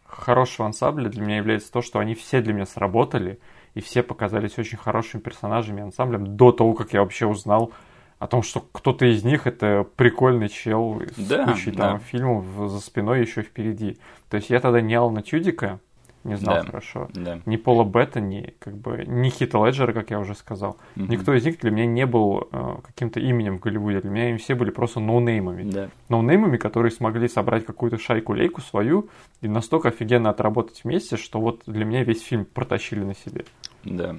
хорошего 0.06 0.68
ансамбля 0.68 1.10
для 1.10 1.22
меня 1.22 1.38
является 1.38 1.72
то, 1.72 1.82
что 1.82 2.00
они 2.00 2.16
все 2.16 2.42
для 2.42 2.54
меня 2.54 2.66
сработали, 2.66 3.40
и 3.74 3.82
все 3.82 4.04
показались 4.04 4.58
очень 4.58 4.78
хорошими 4.78 5.22
персонажами 5.22 5.84
ансамблем 5.84 6.38
до 6.38 6.52
того, 6.52 6.74
как 6.74 6.94
я 6.94 7.02
вообще 7.02 7.26
узнал 7.26 7.74
о 8.20 8.28
том, 8.28 8.42
что 8.42 8.62
кто-то 8.72 9.06
из 9.06 9.24
них 9.26 9.46
это 9.46 9.86
прикольный 9.98 10.48
чел 10.48 11.02
с 11.18 11.28
Да, 11.28 11.46
кучей 11.46 11.72
да. 11.72 11.90
там 11.90 12.00
фильмов 12.00 12.46
за 12.72 12.80
спиной 12.80 13.22
еще 13.22 13.42
впереди. 13.42 13.98
То 14.30 14.38
есть 14.38 14.50
я 14.50 14.62
тогда 14.62 14.80
не 14.80 14.96
Алана 14.96 15.22
Тюдика, 15.22 15.80
не 16.26 16.36
знал 16.36 16.56
Да. 16.56 16.64
хорошо, 16.64 17.08
Да. 17.14 17.40
ни 17.46 17.56
Пола 17.56 17.84
Беттани, 17.86 18.54
как 18.60 18.76
бы, 18.78 19.06
ни 19.08 19.30
Хита 19.30 19.58
Леджера, 19.66 19.94
как 19.94 20.12
я 20.12 20.20
уже 20.20 20.36
сказал. 20.36 20.78
Мгм. 20.96 21.10
Никто 21.12 21.34
из 21.34 21.46
них 21.46 21.60
для 21.60 21.72
меня 21.72 21.86
не 21.86 22.06
был 22.06 22.48
э, 22.52 22.76
каким-то 22.86 23.20
именем 23.20 23.58
в 23.58 23.62
Голливуде. 23.62 24.02
Для 24.02 24.10
меня 24.12 24.26
они 24.26 24.38
все 24.38 24.56
были 24.56 24.72
просто 24.72 25.00
ноунеймами. 25.00 25.64
Да. 25.72 25.90
Ноунеймами, 26.10 26.58
которые 26.58 26.92
смогли 26.92 27.28
собрать 27.28 27.66
какую-то 27.66 27.98
шайку-лейку 27.98 28.62
свою 28.62 29.10
и 29.42 29.48
настолько 29.48 29.90
офигенно 29.90 30.30
отработать 30.30 30.82
вместе, 30.84 31.16
что 31.18 31.40
вот 31.40 31.62
для 31.68 31.86
меня 31.86 32.04
весь 32.04 32.22
фильм 32.22 32.46
протащили 32.46 33.04
на 33.04 33.16
себе. 33.16 33.46
Да. 33.84 34.16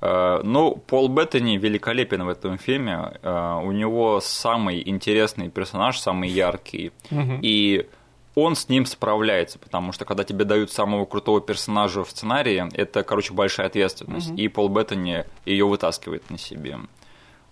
Э, 0.00 0.40
Ну, 0.44 0.76
Пол 0.86 1.08
Беттани 1.08 1.56
великолепен 1.58 2.22
в 2.24 2.28
этом 2.28 2.56
фильме. 2.58 3.12
Э, 3.22 3.60
У 3.64 3.72
него 3.72 4.20
самый 4.20 4.82
интересный 4.88 5.48
персонаж, 5.50 5.98
самый 5.98 6.28
яркий. 6.28 6.92
Мгм. 7.10 7.40
И 7.42 7.86
он 8.44 8.54
с 8.54 8.68
ним 8.68 8.86
справляется, 8.86 9.58
потому 9.58 9.92
что 9.92 10.04
когда 10.04 10.22
тебе 10.22 10.44
дают 10.44 10.70
самого 10.70 11.04
крутого 11.06 11.40
персонажа 11.40 12.04
в 12.04 12.10
сценарии, 12.10 12.68
это, 12.72 13.02
короче, 13.02 13.34
большая 13.34 13.66
ответственность. 13.66 14.30
И 14.36 14.48
Пол 14.48 14.68
Беттани 14.68 15.24
ее 15.44 15.66
вытаскивает 15.66 16.30
на 16.30 16.38
себе. 16.38 16.78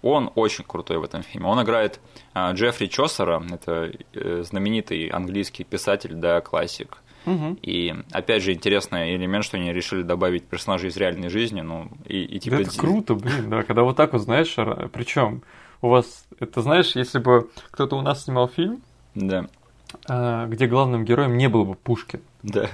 Он 0.02 0.30
очень 0.36 0.64
крутой 0.64 0.98
в 0.98 1.04
этом 1.04 1.22
фильме. 1.22 1.48
Он 1.48 1.60
играет 1.62 2.00
а, 2.32 2.52
Джеффри 2.52 2.86
Чосера, 2.86 3.42
это 3.50 3.90
э, 4.12 4.42
знаменитый 4.44 5.08
английский 5.08 5.64
писатель, 5.64 6.14
да, 6.14 6.40
классик. 6.40 6.98
Мгм. 7.24 7.58
И 7.62 7.92
опять 8.12 8.44
же 8.44 8.52
интересный 8.52 9.16
элемент, 9.16 9.44
что 9.44 9.56
они 9.56 9.72
решили 9.72 10.02
добавить 10.02 10.44
персонажей 10.44 10.90
из 10.90 10.96
реальной 10.96 11.28
жизни, 11.28 11.62
ну 11.62 11.88
и, 12.04 12.22
и 12.22 12.38
типа 12.38 12.56
Да 12.56 12.62
это 12.62 12.78
круто, 12.78 13.14
блин, 13.14 13.50
да, 13.50 13.64
когда 13.64 13.82
вот 13.82 13.96
так 13.96 14.12
вот, 14.12 14.22
знаешь, 14.22 14.54
причем 14.92 15.42
у 15.82 15.88
вас, 15.88 16.28
это 16.38 16.62
знаешь, 16.62 16.94
если 16.94 17.18
бы 17.18 17.50
кто-то 17.72 17.96
у 17.96 18.02
нас 18.02 18.24
снимал 18.24 18.46
фильм, 18.46 18.82
Да, 19.16 19.48
где 20.04 20.66
главным 20.66 21.04
героем 21.04 21.36
не 21.36 21.48
был 21.48 21.64
бы 21.64 21.74
Пушкин, 21.74 22.20
да, 22.42 22.68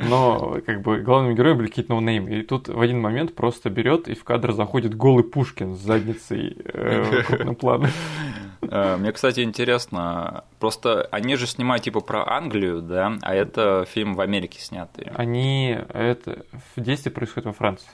но 0.00 0.58
как 0.64 0.80
бы 0.80 1.00
главными 1.00 1.34
героями 1.34 1.58
были 1.58 1.68
какие-то 1.68 1.92
ноунеймы. 1.92 2.38
И 2.38 2.42
тут 2.42 2.68
в 2.68 2.80
один 2.80 3.00
момент 3.00 3.34
просто 3.34 3.70
берет 3.70 4.08
и 4.08 4.14
в 4.14 4.24
кадр 4.24 4.52
заходит 4.52 4.94
голый 4.94 5.24
Пушкин 5.24 5.76
с 5.76 5.80
задницей 5.80 6.56
э, 6.64 7.22
крупным 7.26 7.54
планом. 7.54 7.90
Э, 8.62 8.96
Мне, 8.96 9.12
кстати, 9.12 9.40
интересно, 9.40 10.44
просто 10.58 11.06
они 11.10 11.36
же 11.36 11.46
снимают 11.46 11.84
типа 11.84 12.00
про 12.00 12.26
Англию, 12.26 12.80
да, 12.80 13.18
а 13.20 13.34
это 13.34 13.84
фильм 13.88 14.14
в 14.14 14.20
Америке 14.20 14.60
снятый. 14.60 15.06
Они 15.14 15.76
это 15.90 16.46
действие 16.76 17.12
происходит 17.12 17.46
во 17.46 17.52
Франции. 17.52 17.88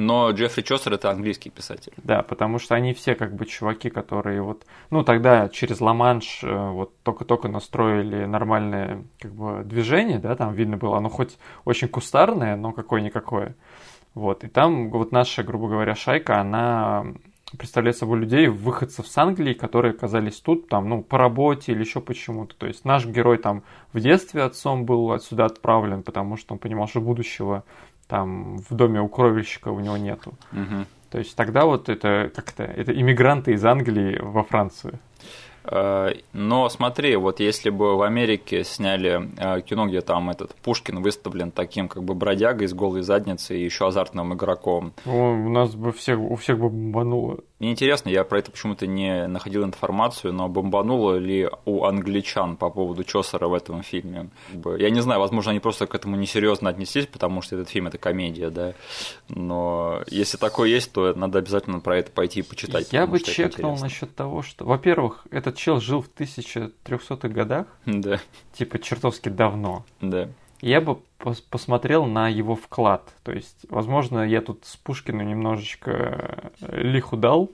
Но 0.00 0.30
Джеффри 0.30 0.62
Чосер 0.62 0.94
это 0.94 1.10
английский 1.10 1.50
писатель. 1.50 1.92
Да, 1.98 2.22
потому 2.22 2.58
что 2.58 2.74
они 2.74 2.94
все 2.94 3.14
как 3.14 3.34
бы 3.34 3.44
чуваки, 3.44 3.90
которые 3.90 4.40
вот, 4.40 4.64
ну 4.88 5.04
тогда 5.04 5.50
через 5.50 5.82
Ла-Манш 5.82 6.42
э, 6.42 6.70
вот 6.70 6.96
только-только 7.02 7.48
настроили 7.48 8.24
нормальное 8.24 9.04
как 9.18 9.32
бы 9.32 9.62
движение, 9.62 10.18
да, 10.18 10.36
там 10.36 10.54
видно 10.54 10.78
было, 10.78 10.96
оно 10.96 11.10
хоть 11.10 11.36
очень 11.66 11.88
кустарное, 11.88 12.56
но 12.56 12.72
какое-никакое. 12.72 13.56
Вот, 14.14 14.42
и 14.42 14.48
там 14.48 14.88
вот 14.90 15.12
наша, 15.12 15.42
грубо 15.42 15.68
говоря, 15.68 15.94
шайка, 15.94 16.40
она 16.40 17.04
представляет 17.58 17.98
собой 17.98 18.20
людей, 18.20 18.48
выходцев 18.48 19.06
с 19.06 19.18
Англии, 19.18 19.52
которые 19.52 19.92
оказались 19.92 20.40
тут, 20.40 20.68
там, 20.68 20.88
ну, 20.88 21.02
по 21.02 21.18
работе 21.18 21.72
или 21.72 21.80
еще 21.80 22.00
почему-то. 22.00 22.54
То 22.56 22.66
есть 22.66 22.86
наш 22.86 23.04
герой 23.04 23.36
там 23.36 23.64
в 23.92 24.00
детстве 24.00 24.44
отцом 24.44 24.86
был 24.86 25.12
отсюда 25.12 25.44
отправлен, 25.44 26.02
потому 26.02 26.36
что 26.38 26.54
он 26.54 26.58
понимал, 26.58 26.88
что 26.88 27.00
будущего 27.02 27.64
там 28.10 28.58
в 28.58 28.74
доме 28.74 29.00
у 29.00 29.08
кровельщика 29.08 29.68
у 29.68 29.78
него 29.80 29.96
нету. 29.96 30.34
Мгм. 30.52 30.86
То 31.10 31.18
есть 31.18 31.36
тогда 31.36 31.64
вот 31.64 31.88
это 31.88 32.30
как-то 32.34 32.64
это 32.64 32.92
иммигранты 32.92 33.52
из 33.52 33.64
Англии 33.64 34.18
во 34.20 34.42
Францию. 34.42 34.98
Э, 35.64 36.12
Но 36.32 36.68
смотри, 36.68 37.16
вот 37.16 37.40
если 37.40 37.70
бы 37.70 37.96
в 37.96 38.02
Америке 38.02 38.64
сняли 38.64 39.30
э, 39.36 39.60
кино, 39.62 39.86
где 39.86 40.00
там 40.00 40.30
этот 40.30 40.54
Пушкин 40.56 41.02
выставлен 41.02 41.50
таким 41.50 41.88
как 41.88 42.02
бы 42.02 42.14
бродягой 42.14 42.68
с 42.68 42.74
голой 42.74 43.02
задницей 43.02 43.60
и 43.60 43.64
еще 43.64 43.86
азартным 43.86 44.34
игроком, 44.34 44.92
О, 45.06 45.32
у 45.32 45.48
нас 45.48 45.74
бы 45.74 45.92
всех 45.92 46.18
у 46.18 46.36
всех 46.36 46.58
бы 46.58 46.68
бомбануло. 46.68 47.38
Мне 47.58 47.72
интересно, 47.72 48.08
я 48.08 48.24
про 48.24 48.38
это 48.38 48.50
почему-то 48.50 48.86
не 48.86 49.26
находил 49.26 49.64
информацию, 49.64 50.32
но 50.32 50.48
бомбануло 50.48 51.18
ли 51.18 51.46
у 51.66 51.84
англичан 51.84 52.56
по 52.56 52.70
поводу 52.70 53.04
Чосера 53.04 53.48
в 53.48 53.54
этом 53.54 53.82
фильме? 53.82 54.30
Я 54.78 54.88
не 54.88 55.00
знаю, 55.00 55.20
возможно, 55.20 55.50
они 55.50 55.60
просто 55.60 55.86
к 55.86 55.94
этому 55.94 56.16
несерьезно 56.16 56.70
отнеслись, 56.70 57.06
потому 57.06 57.42
что 57.42 57.56
этот 57.56 57.68
фильм 57.68 57.88
это 57.88 57.98
комедия, 57.98 58.48
да. 58.48 58.72
Но 59.28 60.02
если 60.06 60.38
такое 60.38 60.70
есть, 60.70 60.90
то 60.92 61.12
надо 61.12 61.38
обязательно 61.38 61.80
про 61.80 61.98
это 61.98 62.10
пойти 62.10 62.40
и 62.40 62.42
почитать. 62.42 62.94
Я 62.94 63.06
бы 63.06 63.18
это 63.18 63.30
чекнул 63.30 63.76
насчет 63.78 64.14
того, 64.14 64.40
что, 64.40 64.64
во-первых, 64.64 65.26
этот 65.50 65.60
чел 65.60 65.80
жил 65.80 66.00
в 66.02 66.08
1300-х 66.16 67.28
годах, 67.28 67.66
Да, 67.86 68.18
типа 68.52 68.78
чертовски 68.78 69.28
давно. 69.28 69.84
да. 70.00 70.28
Я 70.62 70.80
бы 70.82 70.98
пос- 71.18 71.42
посмотрел 71.50 72.04
на 72.04 72.28
его 72.28 72.54
вклад. 72.54 73.14
То 73.22 73.32
есть, 73.32 73.64
возможно, 73.70 74.20
я 74.28 74.42
тут 74.42 74.64
с 74.66 74.76
Пушкиным 74.76 75.26
немножечко 75.26 76.50
э, 76.60 76.80
лиху 76.82 77.16
дал. 77.16 77.50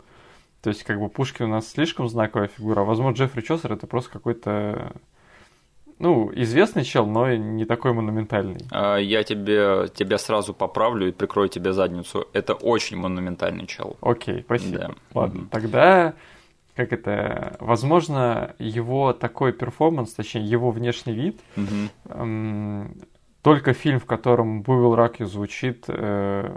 То 0.61 0.71
есть, 0.71 0.83
как 0.83 0.99
бы 0.99 1.09
Пушкин 1.09 1.45
у 1.45 1.49
нас 1.49 1.69
слишком 1.71 2.09
знаковая 2.09 2.49
фигура. 2.49 2.81
а, 2.81 2.85
Возможно, 2.85 3.17
Джеффри 3.17 3.43
Чосер 3.43 3.73
это 3.75 3.87
просто 3.87 4.11
какой-то, 4.11 4.93
ну, 6.01 6.33
известный 6.35 6.83
чел, 6.83 7.07
но 7.07 7.33
не 7.37 7.65
такой 7.65 7.93
монументальный. 7.93 8.59
А, 8.73 8.97
Я 8.97 9.23
тебе, 9.23 9.89
тебя 9.95 10.19
сразу 10.19 10.53
поправлю 10.53 11.07
и 11.07 11.13
прикрою 11.13 11.49
тебе 11.49 11.73
задницу. 11.73 12.27
Это 12.33 12.55
очень 12.55 12.97
монументальный 12.97 13.69
чел. 13.69 13.97
Окей, 14.01 14.43
спасибо. 14.43 14.79
Да. 14.79 14.91
Ладно, 15.15 15.41
Мгм. 15.43 15.49
тогда 15.51 16.15
как 16.77 16.93
это, 16.93 17.57
возможно, 17.61 18.55
его 18.59 19.13
такой 19.13 19.53
перформанс, 19.53 20.13
точнее, 20.13 20.45
его 20.45 20.71
внешний 20.71 21.15
вид, 21.15 21.41
Мгм. 21.57 21.91
эм, 22.09 22.95
только 23.43 23.73
фильм, 23.73 23.99
в 24.01 24.07
котором 24.07 24.63
Бувил 24.63 24.95
Ракью 24.95 25.27
звучит, 25.27 25.85
э, 25.89 26.57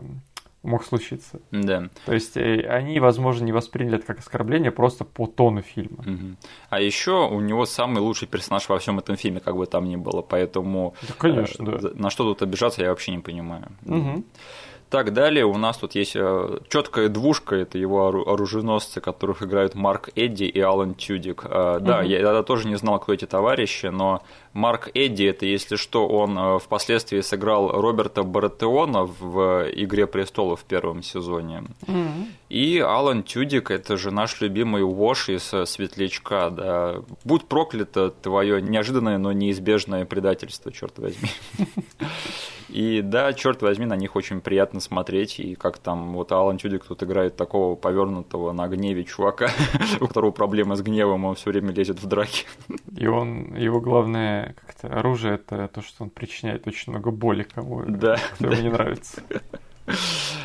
мог 0.63 0.83
случиться. 0.83 1.39
Да. 1.51 1.87
То 2.05 2.13
есть 2.13 2.35
э, 2.35 2.61
они, 2.67 2.99
возможно, 2.99 3.45
не 3.45 3.53
восприняли 3.53 3.97
это 3.97 4.05
как 4.07 4.19
оскорбление 4.19 4.71
просто 4.71 5.05
по 5.05 5.25
тону 5.27 5.61
фильма. 5.61 6.03
Мгм. 6.05 6.37
А 6.69 6.81
еще 6.81 7.27
у 7.29 7.39
него 7.39 7.65
самый 7.65 7.99
лучший 7.99 8.27
персонаж 8.27 8.67
во 8.69 8.77
всем 8.79 8.99
этом 8.99 9.15
фильме, 9.15 9.39
как 9.39 9.55
бы 9.55 9.65
там 9.67 9.85
ни 9.87 9.95
было, 9.95 10.21
поэтому 10.21 10.95
Да, 11.07 11.13
конечно, 11.17 11.63
э, 11.63 11.79
да. 11.81 11.89
на 11.93 12.09
что 12.09 12.23
тут 12.25 12.41
обижаться, 12.41 12.81
я 12.81 12.89
вообще 12.89 13.11
не 13.11 13.19
понимаю. 13.19 13.67
Мгм. 13.85 14.23
Так, 14.89 15.13
далее 15.13 15.45
у 15.45 15.55
нас 15.57 15.77
тут 15.77 15.93
есть 15.93 16.13
четкая 16.69 17.09
двушка, 17.09 17.55
это 17.55 17.77
его 17.77 18.07
ору- 18.07 18.27
оруженосцы, 18.27 18.99
которых 19.01 19.43
играют 19.43 19.75
Марк 19.75 20.09
Эдди 20.15 20.45
и 20.45 20.59
Алан 20.59 20.95
Тюдик. 20.95 21.43
Э, 21.45 21.77
Да, 21.79 21.99
Мгм. 21.99 22.07
я 22.09 22.17
тогда 22.23 22.41
тоже 22.43 22.67
не 22.67 22.75
знал, 22.75 22.99
кто 22.99 23.13
эти 23.13 23.25
товарищи, 23.25 23.85
но 23.87 24.23
Марк 24.53 24.89
Эдди, 24.95 25.25
это, 25.25 25.45
если 25.45 25.75
что, 25.75 26.07
он 26.07 26.37
э, 26.39 26.57
впоследствии 26.59 27.21
сыграл 27.21 27.69
Роберта 27.69 28.23
Баратеона 28.23 29.03
в 29.03 29.67
«Игре 29.73 30.07
престолов» 30.07 30.61
в 30.61 30.63
первом 30.63 31.03
сезоне. 31.03 31.63
Мгм. 31.85 32.27
И 32.49 32.79
Алан 32.79 33.21
Тюдик, 33.21 33.69
это 33.69 33.95
же 33.95 34.09
наш 34.09 34.41
любимый 34.41 34.81
Вош 34.83 35.29
из 35.29 35.53
э, 35.53 35.67
«Светлячка», 35.67 36.49
да. 36.49 36.95
Будь 37.23 37.45
проклято 37.45 38.09
твое 38.09 38.59
неожиданное, 38.59 39.19
но 39.19 39.31
неизбежное 39.33 40.05
предательство, 40.05 40.71
черт 40.71 40.97
возьми. 40.97 41.29
И 42.69 43.01
да, 43.01 43.33
черт 43.33 43.61
возьми, 43.61 43.85
на 43.85 43.95
них 43.95 44.15
очень 44.15 44.41
приятно 44.41 44.79
смотреть, 44.79 45.39
и 45.39 45.55
как 45.55 45.77
там 45.79 46.13
вот 46.13 46.31
Алан 46.31 46.57
Тюдик 46.57 46.85
тут 46.85 47.01
играет 47.03 47.35
такого 47.35 47.75
повернутого 47.75 48.51
на 48.51 48.67
гневе 48.67 49.03
чувака, 49.03 49.49
у 49.99 50.07
которого 50.07 50.31
проблемы 50.31 50.75
с 50.75 50.81
гневом, 50.81 51.25
он 51.25 51.35
все 51.35 51.49
время 51.49 51.71
лезет 51.71 52.01
в 52.01 52.07
драки. 52.07 52.45
И 52.95 53.07
он, 53.07 53.55
его 53.55 53.81
главное 53.81 54.55
как-то 54.65 54.87
оружие 54.99 55.35
это 55.35 55.67
то, 55.67 55.81
что 55.81 56.03
он 56.03 56.09
причиняет 56.09 56.67
очень 56.67 56.91
много 56.91 57.11
боли 57.11 57.43
кому, 57.43 57.83
Да, 57.87 58.17
кто 58.35 58.47
ему 58.47 58.61
не 58.61 58.69
нравится. 58.69 59.21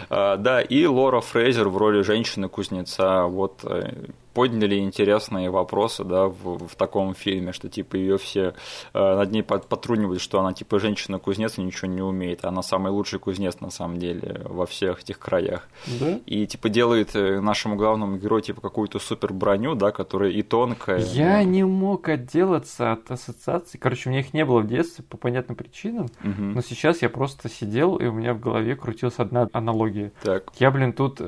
А, 0.08 0.36
Да, 0.36 0.62
и 0.62 0.86
Лора 0.86 1.20
Фрейзер 1.20 1.68
в 1.68 1.76
роли 1.76 2.02
женщины-кузнеца. 2.02 3.24
Вот 3.24 3.60
э, 3.64 3.92
подняли 4.34 4.78
интересные 4.78 5.48
вопросы, 5.48 6.04
да, 6.04 6.26
в, 6.26 6.66
в 6.66 6.74
таком 6.76 7.14
фильме, 7.14 7.52
что 7.52 7.68
типа 7.68 7.96
ее 7.96 8.18
все 8.18 8.54
э, 8.92 9.16
над 9.16 9.30
ней 9.30 9.42
потрунивают, 9.42 10.20
что 10.20 10.40
она 10.40 10.52
типа 10.52 10.80
женщина-кузнец 10.80 11.58
и 11.58 11.62
ничего 11.62 11.90
не 11.90 12.02
умеет. 12.02 12.44
Она 12.44 12.62
самый 12.62 12.90
лучший 12.90 13.20
кузнец 13.20 13.60
на 13.60 13.70
самом 13.70 13.98
деле 13.98 14.42
во 14.44 14.66
всех 14.66 15.00
этих 15.02 15.18
краях. 15.18 15.68
Да? 16.00 16.18
И 16.26 16.46
типа 16.46 16.68
делает 16.68 17.14
э, 17.14 17.40
нашему 17.40 17.76
главному 17.76 18.16
герою 18.16 18.42
типа 18.42 18.60
какую-то 18.60 18.98
супер 18.98 19.32
броню, 19.32 19.74
да, 19.74 19.92
которая 19.92 20.30
и 20.30 20.42
тонкая. 20.42 20.98
Я 20.98 21.34
да. 21.34 21.44
не 21.44 21.64
мог 21.64 22.08
отделаться 22.08 22.92
от 22.92 23.10
ассоциаций. 23.10 23.78
Короче, 23.78 24.08
у 24.08 24.12
меня 24.12 24.20
их 24.20 24.34
не 24.34 24.44
было 24.44 24.60
в 24.60 24.66
детстве 24.66 25.04
по 25.08 25.16
понятным 25.16 25.56
причинам. 25.56 26.08
Мгм. 26.22 26.54
Но 26.54 26.60
сейчас 26.60 27.02
я 27.02 27.08
просто 27.08 27.48
сидел, 27.48 27.96
и 27.96 28.06
у 28.06 28.12
меня 28.12 28.34
в 28.34 28.40
голове 28.40 28.74
крутилась 28.74 29.18
одна 29.18 29.48
аналогия. 29.52 30.12
Так. 30.22 30.52
Я, 30.58 30.70
блин, 30.72 30.92
тут 30.92 31.20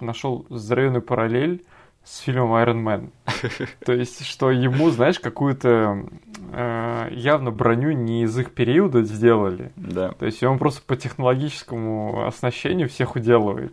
нашел 0.00 0.46
здоровенную 0.50 1.02
параллель 1.02 1.62
с 2.10 2.18
фильмом 2.18 2.52
Iron 2.54 2.82
Man. 2.82 3.10
То 3.84 3.92
есть, 3.92 4.26
что 4.26 4.50
ему, 4.50 4.90
знаешь, 4.90 5.20
какую-то 5.20 6.06
э, 6.52 7.08
явно 7.12 7.52
броню 7.52 7.92
не 7.92 8.24
из 8.24 8.36
их 8.36 8.52
периода 8.52 9.02
сделали. 9.02 9.70
Да. 9.76 10.10
То 10.12 10.26
есть, 10.26 10.42
он 10.42 10.58
просто 10.58 10.82
по 10.82 10.96
технологическому 10.96 12.26
оснащению 12.26 12.88
всех 12.88 13.14
уделывает. 13.14 13.72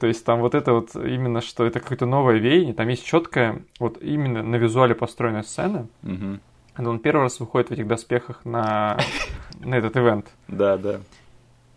То 0.00 0.06
есть, 0.06 0.22
там 0.22 0.40
вот 0.40 0.54
это 0.54 0.74
вот 0.74 0.94
именно, 0.96 1.40
что 1.40 1.64
это 1.64 1.80
какое-то 1.80 2.04
новое 2.04 2.36
веяние, 2.36 2.74
там 2.74 2.88
есть 2.88 3.06
четкая, 3.06 3.62
вот 3.80 3.96
именно 4.02 4.42
на 4.42 4.56
визуале 4.56 4.94
построенная 4.94 5.42
сцена. 5.42 5.88
Когда 6.74 6.90
Он 6.90 6.98
первый 6.98 7.22
раз 7.22 7.40
выходит 7.40 7.68
в 7.68 7.72
этих 7.72 7.86
доспехах 7.86 8.44
на, 8.44 8.98
на 9.60 9.74
этот 9.74 9.96
ивент. 9.96 10.26
Да, 10.48 10.76
да. 10.76 11.00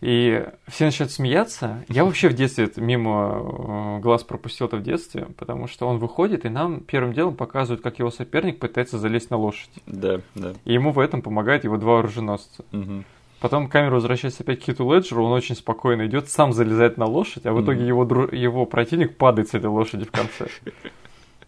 И 0.01 0.45
все 0.67 0.85
начинают 0.85 1.11
смеяться. 1.11 1.83
Я 1.87 2.05
вообще 2.05 2.27
в 2.29 2.33
детстве 2.33 2.69
мимо 2.77 3.97
э, 3.97 3.99
глаз 4.01 4.23
пропустил 4.23 4.67
это 4.67 4.77
в 4.77 4.83
детстве, 4.83 5.25
потому 5.37 5.67
что 5.67 5.87
он 5.87 5.97
выходит, 5.97 6.45
и 6.45 6.49
нам 6.49 6.81
первым 6.81 7.13
делом 7.13 7.35
показывают, 7.35 7.81
как 7.81 7.97
его 7.99 8.11
соперник 8.11 8.59
пытается 8.59 8.97
залезть 8.99 9.31
на 9.31 9.37
лошадь. 9.37 9.69
Да, 9.87 10.19
да. 10.35 10.53
И 10.65 10.73
ему 10.73 10.91
в 10.91 10.99
этом 10.99 11.21
помогают 11.21 11.63
его 11.63 11.77
два 11.77 11.99
оруженосца. 11.99 12.63
Мгм. 12.71 13.05
Потом 13.39 13.67
камера 13.67 13.95
возвращается 13.95 14.43
опять 14.43 14.59
к 14.61 14.63
Хиту 14.63 14.91
Леджеру, 14.93 15.23
он 15.25 15.31
очень 15.31 15.55
спокойно 15.55 16.05
идет, 16.07 16.29
сам 16.29 16.53
залезает 16.53 16.97
на 16.97 17.05
лошадь, 17.05 17.45
а 17.45 17.53
в 17.53 17.63
итоге 17.63 17.79
Мгм. 17.79 17.87
его, 17.87 18.03
дру- 18.05 18.35
его 18.35 18.65
противник 18.65 19.17
падает 19.17 19.49
с 19.49 19.53
этой 19.53 19.67
лошади 19.67 20.05
в 20.05 20.11
конце. 20.11 20.47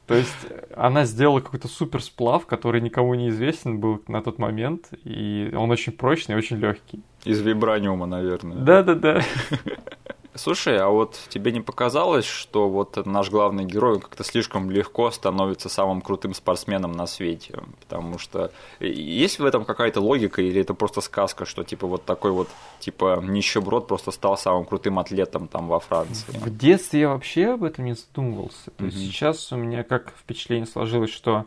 То 0.07 0.15
есть 0.15 0.47
она 0.73 1.03
сделала 1.05 1.41
какой-то 1.41 1.67
супер 1.67 2.01
сплав, 2.01 2.45
который 2.45 2.79
никому 2.79 3.13
не 3.13 3.27
известен 3.29 3.79
был 3.79 4.01
на 4.07 4.21
тот 4.21 4.39
момент, 4.39 4.87
и 5.03 5.53
он 5.53 5.69
очень 5.69 5.91
прочный 5.91 6.35
очень 6.35 6.57
легкий. 6.57 7.01
Из 7.25 7.41
вибраниума, 7.41 8.05
наверное. 8.05 8.57
Да-да-да. 8.57 9.21
Слушай, 10.37 10.77
а 10.79 10.89
вот 10.89 11.19
тебе 11.29 11.51
не 11.51 11.61
показалось, 11.61 12.25
что 12.25 12.69
вот 12.69 13.05
наш 13.05 13.29
главный 13.29 13.65
герой 13.65 13.99
как-то 13.99 14.23
слишком 14.23 14.69
легко 14.69 15.09
становится 15.11 15.69
самым 15.69 16.01
крутым 16.01 16.33
спортсменом 16.33 16.91
на 16.91 17.07
свете? 17.07 17.59
Потому 17.81 18.17
что 18.19 18.51
есть 18.79 19.39
в 19.39 19.45
этом 19.45 19.65
какая-то 19.65 19.99
логика 19.99 20.41
или 20.41 20.61
это 20.61 20.73
просто 20.73 21.01
сказка, 21.01 21.45
что 21.45 21.63
типа 21.63 21.87
вот 21.87 22.05
такой 22.05 22.31
вот 22.31 22.49
типа 22.79 23.19
нищеброд 23.21 23.87
просто 23.87 24.11
стал 24.11 24.37
самым 24.37 24.65
крутым 24.65 24.99
атлетом 24.99 25.47
там 25.47 25.67
во 25.67 25.79
Франции? 25.79 26.31
В 26.31 26.55
детстве 26.55 27.01
я 27.01 27.09
вообще 27.09 27.53
об 27.53 27.63
этом 27.63 27.85
не 27.85 27.93
задумывался. 27.95 28.71
То 28.71 28.85
есть 28.85 28.97
Мгм. 28.97 29.05
сейчас 29.07 29.51
у 29.51 29.55
меня 29.57 29.83
как 29.83 30.13
впечатление 30.17 30.67
сложилось, 30.67 31.11
что 31.11 31.45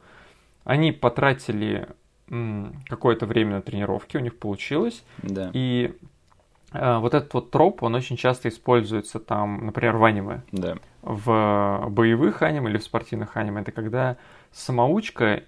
они 0.65 0.93
потратили 0.93 1.89
какое-то 2.89 3.27
время 3.27 3.57
на 3.57 3.63
тренировки, 3.63 4.17
у 4.17 4.21
них 4.21 4.39
получилось. 4.39 5.03
Да, 5.19 5.51
И 5.53 5.93
вот 6.73 7.15
этот 7.15 7.33
вот 7.35 7.51
троп, 7.51 7.83
он 7.83 7.95
очень 7.95 8.17
часто 8.17 8.49
используется 8.49 9.19
там, 9.19 9.67
например, 9.67 9.97
в 9.97 10.05
аниме. 10.05 10.43
да. 10.53 10.77
В 11.03 11.87
боевых 11.89 12.43
аниме 12.43 12.71
или 12.71 12.79
в 12.79 12.83
спортивных 12.83 13.37
аниме. 13.37 13.63
Это 13.63 13.73
когда 13.73 14.17
самоучка, 14.53 15.43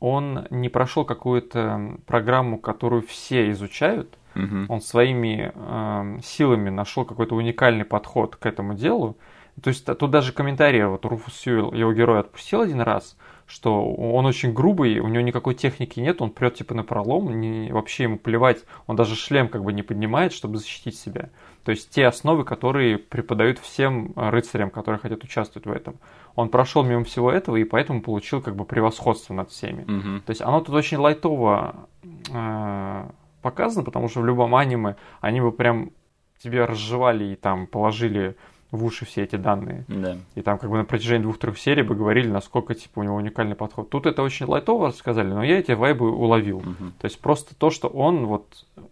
он 0.00 0.46
не 0.50 0.68
прошел 0.68 1.04
какую-то 1.04 1.96
программу, 2.06 2.58
которую 2.58 3.02
все 3.02 3.50
изучают, 3.50 4.16
Мгм. 4.34 4.66
он 4.70 4.80
своими 4.80 5.52
э, 5.54 6.20
силами 6.22 6.70
нашел 6.70 7.04
какой-то 7.04 7.34
уникальный 7.34 7.84
подход 7.84 8.36
к 8.36 8.46
этому 8.46 8.74
делу. 8.74 9.16
То 9.62 9.68
есть 9.68 9.84
тут 9.84 10.10
даже 10.10 10.32
комментарий, 10.32 10.84
вот 10.86 11.04
Руфус 11.04 11.34
Сьюэлл, 11.34 11.74
его 11.74 11.92
герой 11.92 12.20
отпустил 12.20 12.62
один 12.62 12.80
раз, 12.80 13.18
что 13.52 13.84
он 13.92 14.24
очень 14.24 14.54
грубый, 14.54 14.98
у 14.98 15.08
него 15.08 15.22
никакой 15.22 15.54
техники 15.54 16.00
нет, 16.00 16.22
он 16.22 16.30
прет 16.30 16.54
типа 16.54 16.72
на 16.72 16.84
пролом, 16.84 17.38
не, 17.38 17.70
вообще 17.70 18.04
ему 18.04 18.16
плевать, 18.16 18.64
он 18.86 18.96
даже 18.96 19.14
шлем 19.14 19.48
как 19.48 19.62
бы 19.62 19.74
не 19.74 19.82
поднимает, 19.82 20.32
чтобы 20.32 20.56
защитить 20.56 20.96
себя. 20.96 21.28
То 21.62 21.70
есть 21.70 21.90
те 21.90 22.06
основы, 22.06 22.44
которые 22.44 22.96
преподают 22.96 23.58
всем 23.58 24.14
рыцарям, 24.16 24.70
которые 24.70 24.98
хотят 24.98 25.22
участвовать 25.22 25.66
в 25.66 25.70
этом. 25.70 25.96
Он 26.34 26.48
прошел 26.48 26.82
мимо 26.82 27.04
всего 27.04 27.30
этого 27.30 27.56
и 27.56 27.64
поэтому 27.64 28.00
получил 28.00 28.40
как 28.40 28.56
бы 28.56 28.64
превосходство 28.64 29.34
над 29.34 29.50
всеми. 29.50 29.84
Мгм. 29.86 30.22
То 30.24 30.30
есть 30.30 30.40
оно 30.40 30.60
тут 30.60 30.74
очень 30.74 30.96
лайтово 30.96 31.86
э, 32.32 33.10
показано, 33.42 33.84
потому 33.84 34.08
что 34.08 34.20
в 34.22 34.26
любом 34.26 34.54
аниме 34.54 34.96
они 35.20 35.42
бы 35.42 35.52
прям 35.52 35.90
тебе 36.42 36.64
разжевали 36.64 37.24
и 37.24 37.36
там 37.36 37.66
положили 37.66 38.34
в 38.72 38.84
уши 38.84 39.04
все 39.04 39.22
эти 39.22 39.36
данные. 39.36 39.84
Да. 39.86 40.16
И 40.34 40.40
там 40.40 40.58
как 40.58 40.70
бы 40.70 40.78
на 40.78 40.84
протяжении 40.84 41.22
двух-трех 41.22 41.58
серий 41.58 41.82
бы 41.82 41.94
говорили, 41.94 42.28
насколько 42.28 42.74
типа 42.74 43.00
у 43.00 43.02
него 43.02 43.16
уникальный 43.16 43.54
подход. 43.54 43.90
Тут 43.90 44.06
это 44.06 44.22
очень 44.22 44.46
лайтово 44.46 44.88
рассказали, 44.88 45.28
но 45.28 45.44
я 45.44 45.58
эти 45.58 45.72
вайбы 45.72 46.10
уловил. 46.10 46.60
Мгм. 46.60 46.94
То 46.98 47.04
есть 47.04 47.20
просто 47.20 47.54
то, 47.54 47.70
что 47.70 47.88
он 47.88 48.26
вот 48.26 48.46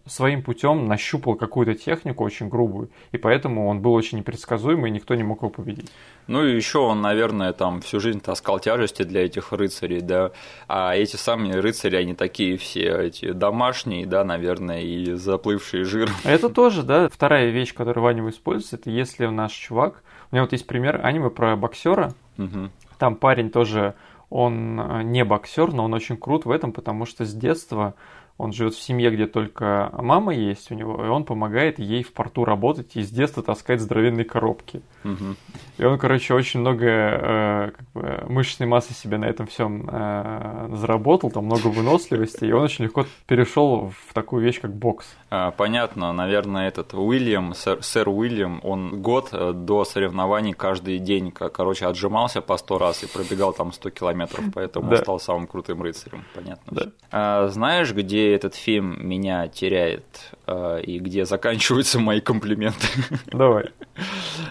своим 0.05 0.43
путем 0.43 0.87
нащупал 0.87 1.35
какую-то 1.35 1.73
технику 1.73 2.23
очень 2.23 2.47
грубую, 2.47 2.89
и 3.11 3.17
поэтому 3.17 3.67
он 3.67 3.81
был 3.81 3.93
очень 3.93 4.19
непредсказуемый, 4.19 4.91
и 4.91 4.93
никто 4.93 5.15
не 5.15 5.23
мог 5.23 5.39
его 5.39 5.49
победить. 5.49 5.91
Ну 6.27 6.45
и 6.45 6.55
еще 6.55 6.79
он, 6.79 7.01
наверное, 7.01 7.51
там 7.51 7.81
всю 7.81 7.99
жизнь 7.99 8.21
таскал 8.21 8.59
тяжести 8.59 9.03
для 9.03 9.25
этих 9.25 9.51
рыцарей, 9.51 10.01
да. 10.01 10.31
А 10.67 10.95
эти 10.95 11.15
сами 11.15 11.53
рыцари, 11.53 11.95
они 11.95 12.13
такие 12.13 12.57
все 12.57 13.05
эти 13.07 13.31
домашние, 13.31 14.05
да, 14.05 14.23
наверное, 14.23 14.81
и 14.81 15.13
заплывшие 15.13 15.83
жиром. 15.83 16.13
А 16.23 16.29
Это 16.29 16.49
тоже, 16.49 16.83
да, 16.83 17.09
вторая 17.09 17.49
вещь, 17.49 17.73
которая 17.73 18.03
в 18.03 18.07
аниме 18.07 18.29
используется, 18.29 18.75
это 18.75 18.89
если 18.91 19.25
наш 19.25 19.70
чувак... 19.71 20.03
У 20.31 20.35
меня 20.35 20.43
вот 20.43 20.53
есть 20.53 20.67
пример 20.67 21.01
аниме 21.03 21.29
про 21.29 21.55
боксера. 21.55 22.13
Мгм. 22.37 22.71
Там 22.97 23.15
парень 23.15 23.49
тоже, 23.49 23.95
он 24.29 24.79
э, 24.79 25.03
не 25.03 25.25
боксер, 25.25 25.73
но 25.73 25.83
он 25.83 25.93
очень 25.93 26.15
крут 26.15 26.45
в 26.45 26.51
этом, 26.51 26.71
потому 26.71 27.05
что 27.05 27.25
с 27.25 27.33
детства 27.33 27.95
он 28.37 28.53
живет 28.53 28.73
в 28.73 28.81
семье, 28.81 29.11
где 29.11 29.27
только 29.27 29.91
мама 29.97 30.33
есть 30.33 30.71
у 30.71 30.75
него, 30.75 31.05
и 31.05 31.09
он 31.09 31.25
помогает 31.25 31.79
ей 31.79 32.01
в 32.01 32.13
порту 32.13 32.45
работать 32.45 32.95
и 32.95 33.03
с 33.03 33.09
детства 33.09 33.43
таскать 33.43 33.81
здоровенные 33.81 34.25
коробки. 34.25 34.81
Мгм. 35.03 35.35
И 35.77 35.83
он, 35.83 35.99
короче, 35.99 36.33
очень 36.33 36.61
много 36.61 36.85
э, 36.87 37.71
как 37.77 37.87
бы, 37.93 38.00
мышечной 38.41 38.65
массы 38.67 38.93
себе 38.95 39.17
на 39.17 39.25
этом 39.25 39.45
всем 39.45 39.87
э, 39.91 40.69
заработал, 40.73 41.29
там 41.29 41.45
много 41.45 41.67
выносливости, 41.67 42.45
и 42.45 42.51
он 42.51 42.63
очень 42.63 42.85
легко 42.85 43.05
перешел 43.27 43.91
в 44.09 44.13
такую 44.13 44.43
вещь, 44.43 44.59
как 44.59 44.73
бокс. 44.73 45.05
А, 45.29 45.51
Понятно, 45.51 46.11
наверное, 46.11 46.67
этот 46.67 46.93
Уильям, 46.95 47.53
сэр, 47.53 47.83
сэр 47.83 48.09
Уильям, 48.09 48.59
он 48.63 49.01
год 49.01 49.29
э, 49.31 49.53
до 49.53 49.85
соревнований 49.85 50.53
каждый 50.53 50.97
день, 50.97 51.31
ко- 51.31 51.49
короче, 51.49 51.85
отжимался 51.85 52.41
по 52.41 52.57
сто 52.57 52.79
раз 52.79 53.03
и 53.03 53.07
пробегал 53.07 53.53
там 53.53 53.71
100 53.71 53.89
километров, 53.91 54.43
поэтому 54.55 54.85
он 54.85 54.91
Да. 54.91 54.97
стал 54.97 55.19
самым 55.19 55.45
крутым 55.45 55.83
рыцарем, 55.83 56.23
понятно. 56.33 56.63
Да. 56.71 56.85
А, 57.11 57.47
знаешь, 57.49 57.93
где 57.93 58.33
этот 58.33 58.55
фильм 58.55 58.97
меня 59.07 59.47
теряет 59.49 60.05
а, 60.47 60.77
и 60.79 60.97
где 60.99 61.25
заканчиваются 61.25 61.99
мои 61.99 62.21
комплименты? 62.21 62.87
Давай. 63.27 63.65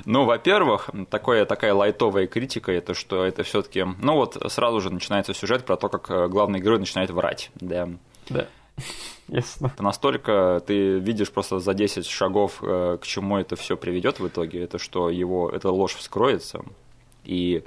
Ну, 0.05 0.25
во-первых, 0.25 0.91
такое, 1.11 1.45
такая 1.45 1.75
лайтовая 1.75 2.27
критика, 2.27 2.73
это 2.73 2.95
что 2.95 3.25
это 3.25 3.43
все-таки, 3.43 3.85
ну 3.85 4.15
вот 4.15 4.37
сразу 4.49 4.81
же 4.81 4.91
начинается 4.91 5.35
сюжет 5.35 5.65
про 5.65 5.77
то, 5.77 5.89
как 5.89 6.11
э, 6.11 6.29
главный 6.29 6.61
герой 6.61 6.79
начинает 6.79 7.11
врать, 7.11 7.51
да. 7.55 7.89
Да. 8.29 8.47
Ясно. 9.29 9.69
Это 9.69 9.83
настолько 9.83 10.63
ты 10.67 10.99
видишь 10.99 11.31
просто 11.31 11.61
за 11.61 11.75
10 11.75 12.07
шагов, 12.07 12.59
э, 12.63 12.99
к 13.01 13.07
чему 13.07 13.39
это 13.39 13.57
все 13.57 13.77
приведет 13.77 14.19
в 14.21 14.27
итоге, 14.27 14.63
это 14.63 14.79
что 14.79 15.11
его 15.11 15.51
эта 15.51 15.71
ложь 15.71 15.95
вскроется, 15.95 16.65
и 17.25 17.63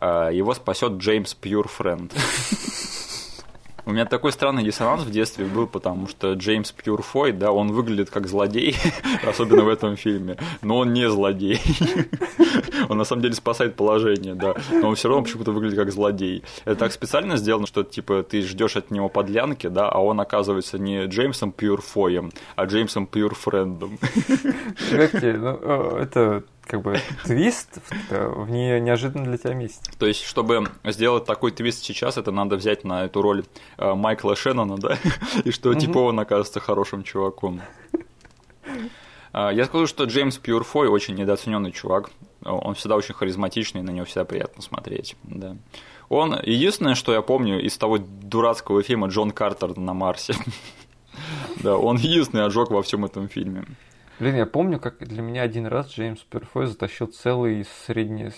э, 0.00 0.30
его 0.32 0.54
спасет 0.54 0.92
Джеймс 0.94 1.34
Пьюр 1.34 1.68
Френд. 1.68 2.12
У 3.86 3.92
меня 3.92 4.04
такой 4.04 4.32
странный 4.32 4.62
диссонанс 4.62 5.02
в 5.02 5.10
детстве 5.10 5.44
был, 5.44 5.66
потому 5.66 6.06
что 6.08 6.34
Джеймс 6.34 6.72
Пьюрфой, 6.72 7.32
да, 7.32 7.52
он 7.52 7.72
выглядит 7.72 8.10
как 8.10 8.26
злодей, 8.26 8.76
особенно 9.26 9.62
в 9.62 9.68
этом 9.68 9.96
фильме, 9.96 10.36
но 10.62 10.78
он 10.78 10.92
не 10.92 11.08
злодей. 11.08 11.60
Он 12.88 12.98
на 12.98 13.04
самом 13.04 13.22
деле 13.22 13.34
спасает 13.34 13.76
положение, 13.76 14.34
да, 14.34 14.54
но 14.72 14.88
он 14.88 14.94
все 14.96 15.08
равно 15.08 15.22
почему-то 15.22 15.52
выглядит 15.52 15.78
как 15.78 15.92
злодей. 15.92 16.42
Это 16.64 16.76
так 16.76 16.92
специально 16.92 17.36
сделано, 17.36 17.66
что 17.66 17.84
типа 17.84 18.24
ты 18.24 18.42
ждешь 18.42 18.76
от 18.76 18.90
него 18.90 19.08
подлянки, 19.08 19.68
да, 19.68 19.88
а 19.88 19.98
он 19.98 20.20
оказывается 20.20 20.78
не 20.78 21.04
Джеймсом 21.04 21.52
Пьюрфоем, 21.52 22.32
а 22.56 22.64
Джеймсом 22.64 23.06
Пьюрфрендом. 23.06 23.98
Тебе? 24.90 25.34
Ну, 25.34 25.58
э, 25.62 26.02
это 26.02 26.42
как 26.70 26.82
бы 26.82 27.00
твист 27.24 27.78
в, 27.82 28.12
э, 28.12 28.28
в 28.28 28.48
не, 28.48 28.78
неожиданно 28.78 29.24
для 29.24 29.36
тебя 29.36 29.54
месте. 29.54 29.90
То 29.98 30.06
есть, 30.06 30.24
чтобы 30.24 30.68
сделать 30.84 31.24
такой 31.24 31.50
твист 31.50 31.82
сейчас, 31.82 32.16
это 32.16 32.30
надо 32.30 32.56
взять 32.56 32.84
на 32.84 33.04
эту 33.04 33.22
роль 33.22 33.44
э, 33.76 33.94
Майкла 33.94 34.36
Шеннона, 34.36 34.78
да, 34.78 34.96
и 35.44 35.50
что 35.50 35.74
типа 35.74 35.98
он 35.98 36.20
окажется 36.20 36.60
хорошим 36.60 37.02
чуваком. 37.02 37.60
А, 39.32 39.50
Я 39.50 39.64
скажу, 39.64 39.88
что 39.88 40.04
Джеймс 40.04 40.38
Пьюрфой 40.38 40.88
очень 40.88 41.16
недооцененный 41.16 41.72
чувак. 41.72 42.10
Он 42.44 42.74
всегда 42.74 42.94
очень 42.94 43.14
харизматичный, 43.14 43.82
на 43.82 43.90
него 43.90 44.06
всегда 44.06 44.24
приятно 44.24 44.62
смотреть. 44.62 45.16
Да. 45.24 45.56
Он 46.08 46.40
единственное, 46.40 46.94
что 46.94 47.12
я 47.12 47.20
помню 47.20 47.60
из 47.60 47.76
того 47.76 47.98
дурацкого 47.98 48.82
фильма 48.82 49.08
Джон 49.08 49.32
Картер 49.32 49.76
на 49.76 49.92
Марсе. 49.92 50.34
Да, 51.62 51.76
он 51.76 51.98
единственный 51.98 52.46
ожог 52.46 52.70
во 52.70 52.80
всем 52.82 53.04
этом 53.04 53.28
фильме. 53.28 53.66
Блин, 54.20 54.36
я 54.36 54.44
помню, 54.44 54.78
как 54.78 54.98
для 54.98 55.22
меня 55.22 55.40
один 55.42 55.66
раз 55.66 55.90
Джеймс 55.90 56.20
Перфой 56.20 56.66
затащил 56.66 57.06
целый 57.06 57.66
средний, 57.86 58.32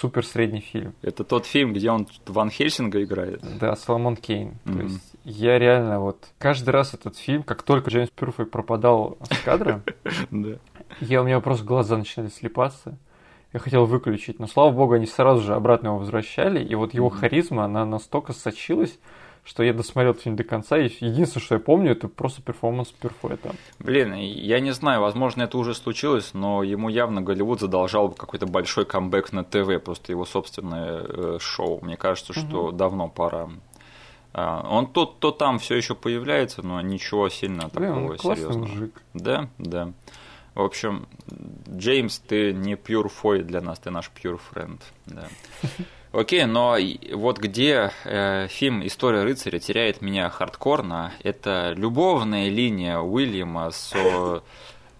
супер 0.00 0.26
средний 0.26 0.58
фильм. 0.60 0.94
Это 1.00 1.22
тот 1.22 1.46
фильм, 1.46 1.72
где 1.72 1.92
он 1.92 2.08
Ван 2.26 2.50
Хельсинга 2.50 3.00
играет. 3.04 3.40
Да, 3.60 3.76
Соломон 3.76 4.16
Кейн. 4.16 4.58
То 4.64 4.70
Мгм. 4.72 4.86
есть 4.88 5.12
я 5.22 5.60
реально 5.60 6.00
вот 6.00 6.26
каждый 6.38 6.70
раз 6.70 6.92
этот 6.94 7.16
фильм, 7.16 7.44
как 7.44 7.62
только 7.62 7.88
Джеймс 7.90 8.10
Перфой 8.10 8.46
пропадал 8.46 9.16
с 9.30 9.38
кадра, 9.44 9.84
я, 11.00 11.22
у 11.22 11.24
меня 11.24 11.38
просто 11.38 11.64
глаза 11.64 11.96
начинали 11.96 12.28
слепаться. 12.28 12.98
Я 13.52 13.60
хотел 13.60 13.84
выключить, 13.86 14.40
но 14.40 14.48
слава 14.48 14.72
богу, 14.72 14.94
они 14.94 15.06
сразу 15.06 15.42
же 15.42 15.54
обратно 15.54 15.88
его 15.88 15.98
возвращали, 15.98 16.64
и 16.64 16.74
вот 16.74 16.94
его 16.94 17.10
харизма, 17.10 17.64
она 17.66 17.84
настолько 17.86 18.32
сочилась, 18.32 18.98
что 19.44 19.62
я 19.62 19.72
досмотрел 19.72 20.14
фильм 20.14 20.36
до 20.36 20.44
конца, 20.44 20.78
и 20.78 20.84
единственное, 20.84 21.44
что 21.44 21.54
я 21.56 21.60
помню, 21.60 21.92
это 21.92 22.08
просто 22.08 22.42
перформанс 22.42 22.88
Пьюрфоя 22.92 23.36
там. 23.36 23.52
Блин, 23.80 24.14
я 24.14 24.60
не 24.60 24.72
знаю, 24.72 25.00
возможно, 25.00 25.42
это 25.42 25.58
уже 25.58 25.74
случилось, 25.74 26.32
но 26.32 26.62
ему 26.62 26.88
явно 26.88 27.22
Голливуд 27.22 27.60
задолжал 27.60 28.10
какой-то 28.12 28.46
большой 28.46 28.84
камбэк 28.84 29.32
на 29.32 29.42
ТВ, 29.44 29.82
просто 29.82 30.12
его 30.12 30.24
собственное 30.24 31.02
э, 31.02 31.38
шоу. 31.40 31.80
Мне 31.82 31.96
кажется, 31.96 32.32
что 32.32 32.70
давно 32.70 33.08
пора. 33.08 33.48
А, 34.32 34.66
Он 34.68 34.86
то, 34.86 35.04
то 35.06 35.30
там 35.30 35.58
все 35.58 35.74
еще 35.74 35.94
появляется, 35.94 36.62
но 36.62 36.80
ничего 36.80 37.28
сильно 37.28 37.68
Блин, 37.72 37.94
такого 37.94 38.12
он 38.12 38.18
серьезного. 38.18 38.58
мужик. 38.58 39.02
Да, 39.12 39.48
да. 39.58 39.92
В 40.54 40.62
общем, 40.62 41.06
Джеймс, 41.68 42.18
ты 42.20 42.52
не 42.52 42.74
pure 42.74 43.08
фой 43.08 43.42
для 43.42 43.60
нас, 43.60 43.78
ты 43.78 43.90
наш 43.90 44.10
pure 44.14 44.40
friend. 44.52 44.80
Да. 45.06 45.28
Окей, 46.12 46.44
но 46.44 46.76
вот 47.14 47.38
где 47.38 47.90
э, 48.04 48.46
фильм 48.48 48.86
«История 48.86 49.22
рыцаря» 49.22 49.58
теряет 49.58 50.02
меня 50.02 50.28
хардкорно, 50.28 51.12
это 51.22 51.72
любовная 51.74 52.50
линия 52.50 52.98
Уильяма 52.98 53.70
со, 53.70 54.42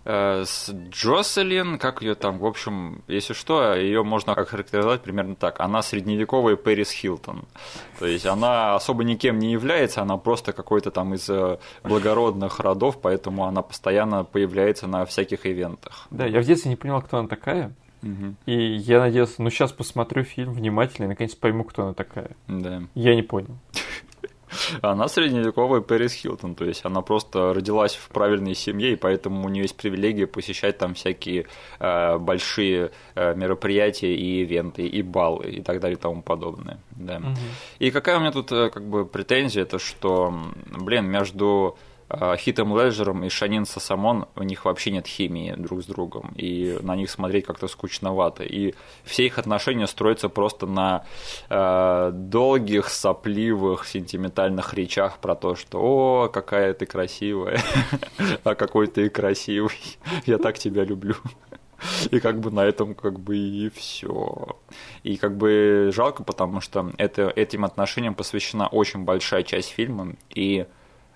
э, 0.06 0.44
с 0.46 0.70
Джоселин, 0.70 1.78
как 1.78 2.00
ее 2.00 2.14
там, 2.14 2.38
в 2.38 2.46
общем, 2.46 3.02
если 3.08 3.34
что, 3.34 3.74
ее 3.74 4.02
можно 4.02 4.32
охарактеризовать 4.32 5.02
примерно 5.02 5.34
так. 5.34 5.60
Она 5.60 5.82
средневековая 5.82 6.56
Пэрис 6.56 6.90
Хилтон. 6.90 7.44
То 7.98 8.06
есть 8.06 8.24
она 8.24 8.74
особо 8.74 9.04
никем 9.04 9.38
не 9.38 9.52
является, 9.52 10.00
она 10.00 10.16
просто 10.16 10.54
какой-то 10.54 10.90
там 10.90 11.12
из 11.12 11.28
э, 11.28 11.58
благородных 11.84 12.58
родов, 12.58 12.98
поэтому 13.02 13.44
она 13.44 13.60
постоянно 13.60 14.24
появляется 14.24 14.86
на 14.86 15.04
всяких 15.04 15.44
ивентах. 15.44 16.06
Да, 16.10 16.24
я 16.24 16.40
в 16.40 16.44
детстве 16.44 16.70
не 16.70 16.76
понял, 16.76 17.02
кто 17.02 17.18
она 17.18 17.28
такая. 17.28 17.74
И 18.46 18.76
я 18.76 19.00
надеялся, 19.00 19.42
ну 19.42 19.50
сейчас 19.50 19.72
посмотрю 19.72 20.24
фильм 20.24 20.52
внимательно 20.52 21.06
и 21.06 21.08
наконец 21.08 21.34
пойму, 21.34 21.64
кто 21.64 21.82
она 21.82 21.94
такая. 21.94 22.30
Да. 22.48 22.82
Я 22.94 23.14
не 23.14 23.22
понял. 23.22 23.56
Она 24.82 25.08
средневековая 25.08 25.80
Пэрис 25.80 26.12
Хилтон, 26.12 26.54
то 26.54 26.64
есть 26.64 26.84
она 26.84 27.02
просто 27.02 27.54
родилась 27.54 27.94
в 27.94 28.08
правильной 28.08 28.54
семье, 28.54 28.92
и 28.92 28.96
поэтому 28.96 29.46
у 29.46 29.48
нее 29.48 29.62
есть 29.62 29.76
привилегия 29.76 30.26
посещать 30.26 30.78
там 30.78 30.94
всякие 30.94 31.46
э, 31.78 32.18
большие 32.18 32.90
э, 33.14 33.34
мероприятия 33.34 34.14
и 34.14 34.42
ивенты, 34.42 34.86
и 34.86 35.02
баллы, 35.02 35.50
и 35.50 35.62
так 35.62 35.80
далее, 35.80 35.96
и 35.96 36.00
тому 36.00 36.22
подобное. 36.22 36.78
Да. 36.90 37.18
Мгм. 37.18 37.36
И 37.78 37.90
какая 37.90 38.18
у 38.18 38.20
меня 38.20 38.32
тут 38.32 38.52
э, 38.52 38.70
как 38.70 38.84
бы 38.84 39.06
претензия, 39.06 39.62
это 39.62 39.78
что, 39.78 40.34
блин, 40.66 41.06
между 41.06 41.78
Хитом 42.36 42.76
Леджером 42.76 43.24
и 43.24 43.28
Шанин 43.28 43.64
Сасамон 43.64 44.26
у 44.36 44.42
них 44.42 44.64
вообще 44.64 44.90
нет 44.90 45.06
химии 45.06 45.54
друг 45.56 45.82
с 45.82 45.86
другом, 45.86 46.32
и 46.36 46.78
на 46.82 46.96
них 46.96 47.10
смотреть 47.10 47.46
как-то 47.46 47.68
скучновато. 47.68 48.44
И 48.44 48.74
все 49.04 49.26
их 49.26 49.38
отношения 49.38 49.86
строятся 49.86 50.28
просто 50.28 50.66
на 50.66 51.04
э, 51.48 52.10
долгих, 52.12 52.88
сопливых, 52.88 53.86
сентиментальных 53.86 54.74
речах 54.74 55.18
про 55.18 55.34
то, 55.34 55.54
что 55.54 55.78
«О, 55.80 56.28
какая 56.28 56.74
ты 56.74 56.86
красивая, 56.86 57.60
а 58.44 58.54
какой 58.54 58.88
ты 58.88 59.08
красивый, 59.08 59.98
я 60.26 60.38
так 60.38 60.58
тебя 60.58 60.84
люблю». 60.84 61.16
И 62.10 62.20
как 62.20 62.40
бы 62.40 62.50
на 62.50 62.64
этом 62.64 62.94
как 62.94 63.18
бы 63.18 63.36
и 63.36 63.68
все. 63.70 64.56
И 65.02 65.16
как 65.16 65.36
бы 65.36 65.90
жалко, 65.92 66.22
потому 66.22 66.60
что 66.60 66.92
это, 66.96 67.32
этим 67.34 67.64
отношениям 67.64 68.14
посвящена 68.14 68.68
очень 68.68 69.04
большая 69.04 69.42
часть 69.42 69.70
фильма, 69.70 70.14
и 70.30 70.66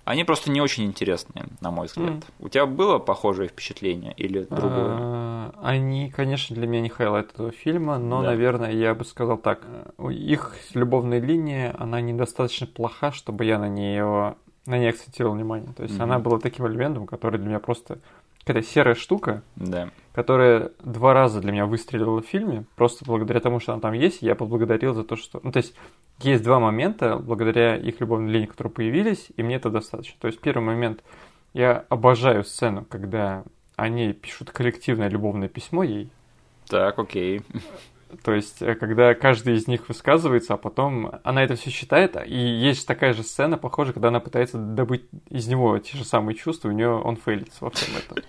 они 0.07 0.25
просто 0.25 0.51
не 0.51 0.61
очень 0.63 0.85
интересные, 0.85 1.45
на 1.61 1.71
мой 1.71 1.87
взгляд. 1.89 2.11
Мгм. 2.15 2.23
У 2.39 2.49
тебя 2.49 2.65
было 2.65 2.99
похожее 2.99 3.49
впечатление 3.49 4.15
или 4.17 4.45
другое? 4.45 4.97
А, 4.99 5.53
Они, 5.63 6.11
конечно, 6.11 6.55
для 6.57 6.67
меня 6.67 6.81
не 6.81 6.89
highlight 6.89 7.33
этого 7.33 7.51
фильма, 7.51 7.99
но, 7.99 8.23
Да. 8.23 8.29
наверное, 8.29 8.71
я 8.73 8.95
бы 8.95 9.05
сказал 9.05 9.37
так. 9.37 9.61
Их 10.11 10.55
любовная 10.75 11.21
линия, 11.21 11.75
она 11.79 12.01
недостаточно 12.01 12.67
плоха, 12.67 13.13
чтобы 13.13 13.45
я 13.45 13.59
на 13.59 13.69
нее 13.69 14.37
на 14.67 14.79
ней 14.79 14.91
акцентировал 14.91 15.35
внимание. 15.37 15.73
То 15.75 15.83
есть 15.85 15.95
Мгм. 15.95 16.03
она 16.05 16.19
была 16.19 16.39
таким 16.41 16.67
элементом, 16.67 17.07
который 17.07 17.39
для 17.39 17.49
меня 17.49 17.61
просто 17.61 17.99
какая-то 18.45 18.67
серая 18.67 18.95
штука, 18.97 19.43
Да. 19.57 19.91
Которая 20.17 20.73
два 20.83 21.13
раза 21.13 21.43
для 21.43 21.53
меня 21.53 21.67
выстрелила 21.67 22.23
в 22.23 22.27
фильме, 22.27 22.65
просто 22.75 23.05
благодаря 23.05 23.39
тому, 23.39 23.61
что 23.61 23.75
она 23.75 23.83
там 23.83 23.93
есть, 23.93 24.23
я 24.23 24.35
поблагодарил 24.35 24.95
за 24.95 25.05
то, 25.05 25.15
что... 25.15 25.41
Ну, 25.43 25.53
то 25.53 25.59
есть, 25.59 25.75
есть 26.21 26.43
два 26.43 26.59
момента, 26.59 27.19
благодаря 27.19 27.77
их 27.77 28.01
любовной 28.01 28.33
линии, 28.33 28.47
которые 28.47 28.73
появились, 28.73 29.29
и 29.37 29.43
мне 29.43 29.57
это 29.57 29.69
достаточно. 29.69 30.17
То 30.19 30.29
есть, 30.29 30.41
первый 30.41 30.65
момент, 30.65 31.05
я 31.53 31.85
обожаю 31.91 32.45
сцену, 32.45 32.87
когда 32.89 33.45
они 33.77 34.15
пишут 34.15 34.53
коллективное 34.53 35.11
любовное 35.11 35.49
письмо 35.49 35.83
ей, 35.83 36.09
Так, 36.67 36.99
окей. 36.99 37.43
то 38.25 38.33
есть, 38.33 38.63
э, 38.63 38.75
когда 38.75 39.13
каждый 39.13 39.57
из 39.57 39.69
них 39.69 39.87
высказывается, 39.87 40.55
а 40.55 40.57
потом 40.57 41.13
она 41.25 41.45
это 41.45 41.57
все 41.57 41.69
считает, 41.69 42.17
и 42.27 42.39
есть 42.39 42.87
такая 42.87 43.13
же 43.13 43.23
сцена, 43.23 43.59
похожая, 43.59 43.93
когда 43.93 44.09
она 44.09 44.21
пытается 44.21 44.57
добыть 44.57 45.05
из 45.29 45.47
него 45.47 45.79
те 45.79 45.99
же 45.99 46.07
самые 46.07 46.37
чувства, 46.37 46.71
у 46.71 46.73
нее 46.73 46.89
он 46.89 47.17
фейлится 47.17 47.63
во 47.63 47.69
всем 47.69 47.95
этом. 47.99 48.25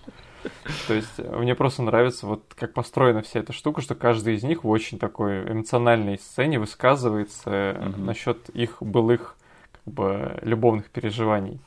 То 0.88 0.94
есть, 0.94 1.14
э, 1.18 1.38
мне 1.38 1.56
просто 1.56 1.82
нравится 1.84 2.28
вот 2.28 2.44
как 2.56 2.74
построена 2.74 3.22
вся 3.22 3.40
эта 3.40 3.54
штука, 3.54 3.82
что 3.82 3.96
каждый 3.96 4.36
из 4.36 4.44
них 4.44 4.64
в 4.64 4.70
очень 4.70 5.00
такой 5.00 5.44
эмоциональной 5.52 6.18
сцене 6.18 6.60
высказывается 6.60 7.78
Мгм. 7.80 8.06
насчет 8.06 8.50
их 8.50 8.78
былых 8.82 9.36
как 9.72 9.94
бы 9.94 10.40
любовных 10.42 10.90
переживаний. 10.90 11.60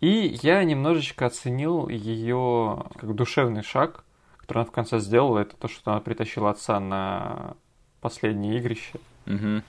И 0.00 0.38
я 0.42 0.62
немножечко 0.62 1.26
оценил 1.26 1.88
ее 1.88 2.84
как 2.98 3.14
душевный 3.14 3.62
шаг, 3.62 4.04
который 4.38 4.58
она 4.58 4.66
в 4.66 4.70
конце 4.72 5.00
сделала. 5.00 5.40
Это 5.40 5.56
то, 5.56 5.68
что 5.68 5.90
она 5.90 6.00
притащила 6.00 6.50
отца 6.50 6.78
на 6.78 7.56
последнее 8.00 8.56
игрище. 8.58 8.98
Мгм. 9.26 9.62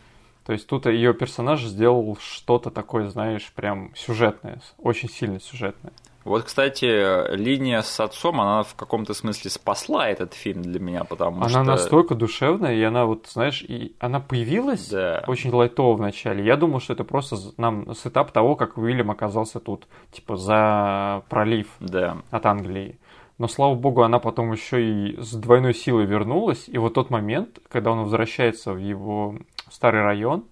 То 0.46 0.54
есть 0.54 0.68
тут 0.68 0.86
ее 0.86 1.14
персонаж 1.14 1.64
сделал 1.64 2.18
что-то 2.20 2.72
такое, 2.72 3.08
знаешь, 3.10 3.52
прям 3.54 3.92
сюжетное, 3.96 4.62
очень 4.78 5.10
сильно 5.10 5.40
сюжетное. 5.40 5.94
Вот, 6.30 6.44
кстати, 6.44 7.36
линия 7.36 7.82
с 7.82 8.00
отцом, 8.00 8.40
она 8.40 8.62
в 8.62 8.76
каком-то 8.76 9.16
смысле 9.16 9.50
спасла 9.50 10.08
этот 10.08 10.36
фильм 10.36 10.62
для 10.62 10.80
меня, 10.80 11.04
потому 11.04 11.38
она 11.38 11.50
что... 11.50 11.64
настолько 11.64 12.14
душевная, 12.14 12.76
и 12.76 12.84
она 12.84 13.06
вот, 13.06 13.26
знаешь, 13.28 13.64
и 13.68 13.96
она 14.00 14.20
появилась 14.20 14.88
Да. 14.90 15.24
очень 15.26 15.52
лайтово 15.52 15.96
в 15.96 16.02
начале. 16.02 16.46
Я 16.46 16.56
думал, 16.56 16.82
что 16.82 16.94
это 16.94 17.04
просто 17.04 17.36
нам 17.58 17.96
сетап 17.96 18.32
того, 18.32 18.56
как 18.56 18.78
Уильям 18.78 19.10
оказался 19.10 19.60
тут, 19.60 19.88
типа, 20.12 20.36
за 20.38 21.24
пролив 21.30 21.68
Да. 21.80 22.18
от 22.30 22.46
Англии. 22.46 23.00
Но, 23.40 23.48
слава 23.48 23.74
богу, 23.74 24.04
она 24.04 24.20
потом 24.20 24.52
еще 24.52 24.84
и 24.84 25.20
с 25.20 25.34
двойной 25.34 25.74
силой 25.74 26.06
вернулась. 26.06 26.66
И 26.68 26.78
вот 26.78 26.94
тот 26.94 27.10
момент, 27.10 27.58
когда 27.70 27.92
он 27.92 28.04
возвращается 28.04 28.74
в 28.74 28.78
его 28.78 29.36
старый 29.72 30.04
район, 30.04 30.44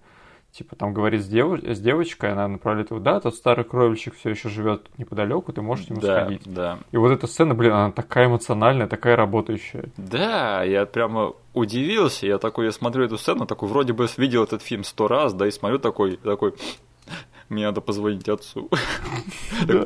типа 0.58 0.76
там 0.76 0.92
говорит 0.92 1.22
с, 1.22 1.26
дев- 1.28 1.62
с 1.64 1.80
девочкой, 1.80 2.32
она 2.32 2.48
направляет 2.48 2.90
его, 2.90 2.98
да, 3.00 3.20
тот 3.20 3.34
старый 3.36 3.64
кровельщик 3.64 4.14
все 4.16 4.30
еще 4.30 4.48
живет 4.48 4.86
неподалеку, 4.98 5.52
ты 5.52 5.62
можешь 5.62 5.86
к 5.86 5.90
нему 5.90 6.00
Да, 6.00 6.20
сходить. 6.22 6.42
да. 6.44 6.78
И 6.90 6.96
вот 6.96 7.10
эта 7.12 7.26
сцена, 7.26 7.54
блин, 7.54 7.72
она 7.72 7.92
такая 7.92 8.26
эмоциональная, 8.26 8.86
такая 8.88 9.14
работающая. 9.16 9.84
Да, 9.96 10.62
я 10.64 10.84
прямо 10.86 11.34
удивился. 11.54 12.26
Я 12.26 12.38
такой, 12.38 12.66
я 12.66 12.72
смотрю 12.72 13.04
эту 13.04 13.18
сцену, 13.18 13.46
такой, 13.46 13.68
вроде 13.68 13.92
бы 13.92 14.08
видел 14.16 14.42
этот 14.44 14.62
фильм 14.62 14.84
сто 14.84 15.06
раз, 15.08 15.32
да, 15.32 15.46
и 15.46 15.50
смотрю 15.50 15.78
такой, 15.78 16.16
такой, 16.16 16.54
мне 17.48 17.64
надо 17.66 17.80
позвонить 17.80 18.28
отцу. 18.28 18.68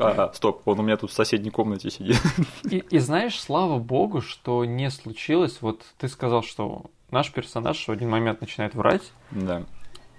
А, 0.01 0.31
Стоп, 0.35 0.63
он 0.67 0.81
у 0.81 0.83
меня 0.83 0.97
тут 0.97 1.11
в 1.11 1.15
соседней 1.15 1.51
комнате 1.51 1.91
сидит. 1.91 2.21
И, 2.71 2.79
и 2.79 2.99
знаешь, 2.99 3.41
слава 3.41 3.79
богу, 3.79 4.21
что 4.21 4.65
не 4.65 4.91
случилось. 4.91 5.59
Вот 5.61 5.83
ты 5.99 6.09
сказал, 6.09 6.43
что 6.43 6.87
наш 7.11 7.31
персонаж 7.33 7.87
в 7.87 7.91
один 7.91 8.11
момент 8.11 8.41
начинает 8.41 8.75
врать, 8.75 9.13
Да. 9.31 9.63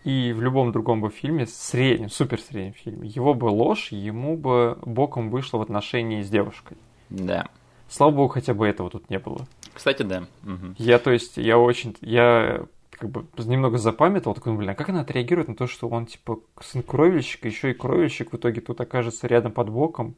И 0.03 0.33
в 0.33 0.41
любом 0.41 0.71
другом 0.71 1.01
бы 1.01 1.09
фильме, 1.09 1.45
среднем, 1.47 2.09
супер 2.09 2.39
среднем 2.39 2.73
фильме, 2.73 3.07
его 3.07 3.33
бы 3.33 3.45
ложь, 3.45 3.91
ему 3.91 4.35
бы 4.37 4.77
боком 4.81 5.29
вышло 5.29 5.57
в 5.57 5.61
отношении 5.61 6.21
с 6.21 6.29
девушкой. 6.29 6.77
Да. 7.09 7.47
Слава 7.89 8.11
богу, 8.11 8.29
хотя 8.29 8.53
бы 8.53 8.67
этого 8.67 8.89
тут 8.89 9.09
не 9.09 9.19
было. 9.19 9.47
Кстати, 9.73 10.03
да. 10.03 10.23
Мгм. 10.41 10.75
Я, 10.77 10.99
то 10.99 11.11
есть, 11.11 11.37
я 11.37 11.57
очень, 11.57 11.95
я 12.01 12.65
как 12.91 13.09
бы 13.09 13.25
немного 13.37 13.77
запамятовал, 13.77 14.35
такой, 14.35 14.53
блин, 14.53 14.71
а 14.71 14.75
как 14.75 14.89
она 14.89 15.01
отреагирует 15.01 15.47
на 15.47 15.55
то, 15.55 15.67
что 15.67 15.87
он, 15.87 16.05
типа, 16.05 16.39
сын 16.61 16.83
кровельщика, 16.83 17.47
еще 17.47 17.71
и 17.71 17.73
кровельщик 17.73 18.31
в 18.31 18.35
итоге 18.35 18.61
тут 18.61 18.81
окажется 18.81 19.27
рядом 19.27 19.51
под 19.51 19.69
боком. 19.69 20.15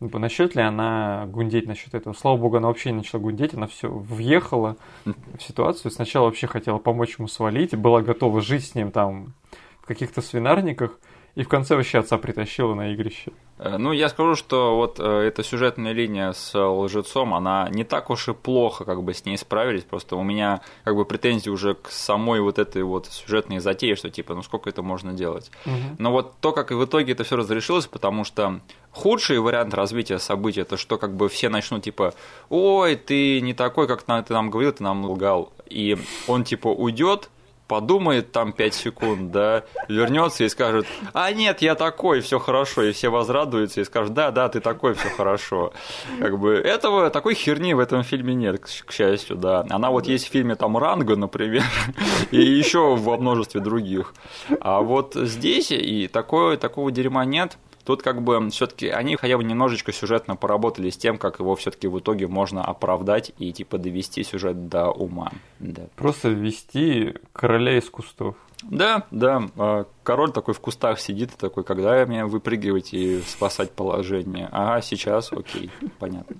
Ну, 0.00 0.10
начнет 0.18 0.54
ли 0.54 0.62
она 0.62 1.24
гундеть 1.26 1.66
насчет 1.66 1.94
этого? 1.94 2.14
Слава 2.14 2.36
богу, 2.36 2.56
она 2.56 2.68
вообще 2.68 2.90
не 2.90 2.98
начала 2.98 3.20
гундеть, 3.20 3.54
она 3.54 3.66
все 3.66 3.88
въехала 3.88 4.76
в 5.04 5.40
ситуацию. 5.40 5.90
Сначала 5.90 6.26
вообще 6.26 6.46
хотела 6.46 6.78
помочь 6.78 7.16
ему 7.18 7.28
свалить, 7.28 7.74
была 7.76 8.02
готова 8.02 8.40
жить 8.40 8.66
с 8.66 8.74
ним 8.74 8.90
там 8.90 9.34
в 9.80 9.86
каких-то 9.86 10.20
свинарниках, 10.20 10.98
и 11.34 11.42
в 11.42 11.48
конце 11.48 11.74
вообще 11.74 11.98
отца 11.98 12.16
притащила 12.16 12.74
на 12.74 12.92
игрище. 12.92 13.32
Э, 13.58 13.76
Ну, 13.76 13.92
я 13.92 14.08
скажу, 14.08 14.34
что 14.36 14.76
вот 14.76 15.00
э, 15.00 15.04
эта 15.04 15.42
сюжетная 15.42 15.92
линия 15.92 16.32
с 16.32 16.56
лжецом, 16.58 17.34
она 17.34 17.68
не 17.70 17.82
так 17.84 18.08
уж 18.10 18.28
и 18.28 18.32
плохо 18.34 18.84
как 18.84 19.02
бы 19.02 19.12
с 19.14 19.24
ней 19.24 19.36
справились, 19.36 19.82
просто 19.82 20.16
у 20.16 20.22
меня 20.22 20.60
как 20.84 20.94
бы 20.94 21.04
претензии 21.04 21.50
уже 21.50 21.74
к 21.74 21.90
самой 21.90 22.40
вот 22.40 22.58
этой 22.58 22.82
вот 22.84 23.06
сюжетной 23.06 23.58
затее, 23.58 23.96
что 23.96 24.10
типа, 24.10 24.34
ну 24.34 24.42
сколько 24.42 24.68
это 24.70 24.82
можно 24.82 25.12
делать. 25.12 25.50
Но 25.98 26.12
вот 26.12 26.34
то, 26.40 26.52
как 26.52 26.70
и 26.70 26.74
в 26.74 26.84
итоге 26.84 27.12
это 27.12 27.24
все 27.24 27.36
разрешилось, 27.36 27.86
потому 27.86 28.24
что 28.24 28.60
худший 28.94 29.38
вариант 29.40 29.74
развития 29.74 30.18
событий, 30.18 30.60
это 30.60 30.76
что 30.76 30.98
как 30.98 31.14
бы 31.14 31.28
все 31.28 31.48
начнут 31.48 31.82
типа, 31.82 32.14
ой, 32.48 32.96
ты 32.96 33.40
не 33.40 33.52
такой, 33.52 33.88
как 33.88 34.02
ты 34.02 34.32
нам 34.32 34.50
говорил, 34.50 34.72
ты 34.72 34.82
нам 34.82 35.04
лгал. 35.04 35.52
И 35.68 35.98
он 36.28 36.44
типа 36.44 36.68
уйдет, 36.68 37.28
подумает 37.66 38.30
там 38.30 38.52
5 38.52 38.74
секунд, 38.74 39.32
да, 39.32 39.64
вернется 39.88 40.44
и 40.44 40.48
скажет, 40.48 40.86
а 41.12 41.32
нет, 41.32 41.62
я 41.62 41.74
такой, 41.74 42.20
все 42.20 42.38
хорошо, 42.38 42.82
и 42.82 42.92
все 42.92 43.08
возрадуются 43.08 43.80
и 43.80 43.84
скажут, 43.84 44.14
да, 44.14 44.30
да, 44.30 44.48
ты 44.48 44.60
такой, 44.60 44.94
все 44.94 45.08
хорошо. 45.08 45.72
Как 46.20 46.38
бы 46.38 46.54
этого, 46.54 47.10
такой 47.10 47.34
херни 47.34 47.74
в 47.74 47.80
этом 47.80 48.02
фильме 48.04 48.34
нет, 48.34 48.60
к 48.60 48.92
счастью, 48.92 49.36
да. 49.36 49.66
Она 49.70 49.90
вот 49.90 50.06
есть 50.06 50.28
в 50.28 50.30
фильме 50.30 50.54
там 50.54 50.76
Ранго, 50.76 51.16
например, 51.16 51.64
и 52.30 52.40
еще 52.40 52.96
во 52.96 53.16
множестве 53.16 53.60
других. 53.60 54.14
А 54.60 54.80
вот 54.80 55.14
здесь 55.14 55.70
и 55.70 56.06
такое, 56.06 56.56
такого 56.56 56.92
дерьма 56.92 57.24
нет. 57.24 57.56
Тут 57.84 58.02
как 58.02 58.22
бы 58.22 58.48
все-таки 58.50 58.88
они 58.88 59.16
хотя 59.16 59.36
бы 59.36 59.44
немножечко 59.44 59.92
сюжетно 59.92 60.36
поработали 60.36 60.88
с 60.90 60.96
тем, 60.96 61.18
как 61.18 61.38
его 61.40 61.54
все-таки 61.56 61.86
в 61.86 61.98
итоге 61.98 62.26
можно 62.26 62.64
оправдать 62.64 63.32
и 63.38 63.52
типа 63.52 63.76
довести 63.78 64.24
сюжет 64.24 64.68
до 64.68 64.90
ума. 64.90 65.30
Да. 65.58 65.82
Просто 65.96 66.28
ввести 66.30 67.14
короля 67.32 67.76
из 67.76 67.88
кустов. 67.90 68.36
Да, 68.62 69.04
да. 69.10 69.42
а, 69.58 69.84
Король 70.02 70.32
такой 70.32 70.54
в 70.54 70.60
кустах 70.60 70.98
сидит 70.98 71.32
и 71.32 71.36
такой, 71.36 71.64
когда 71.64 72.02
меня 72.06 72.26
выпрыгивать 72.26 72.94
и 72.94 73.20
спасать 73.20 73.72
положение? 73.72 74.48
Ага, 74.52 74.80
сейчас, 74.80 75.30
окей, 75.32 75.70
понятно. 75.98 76.36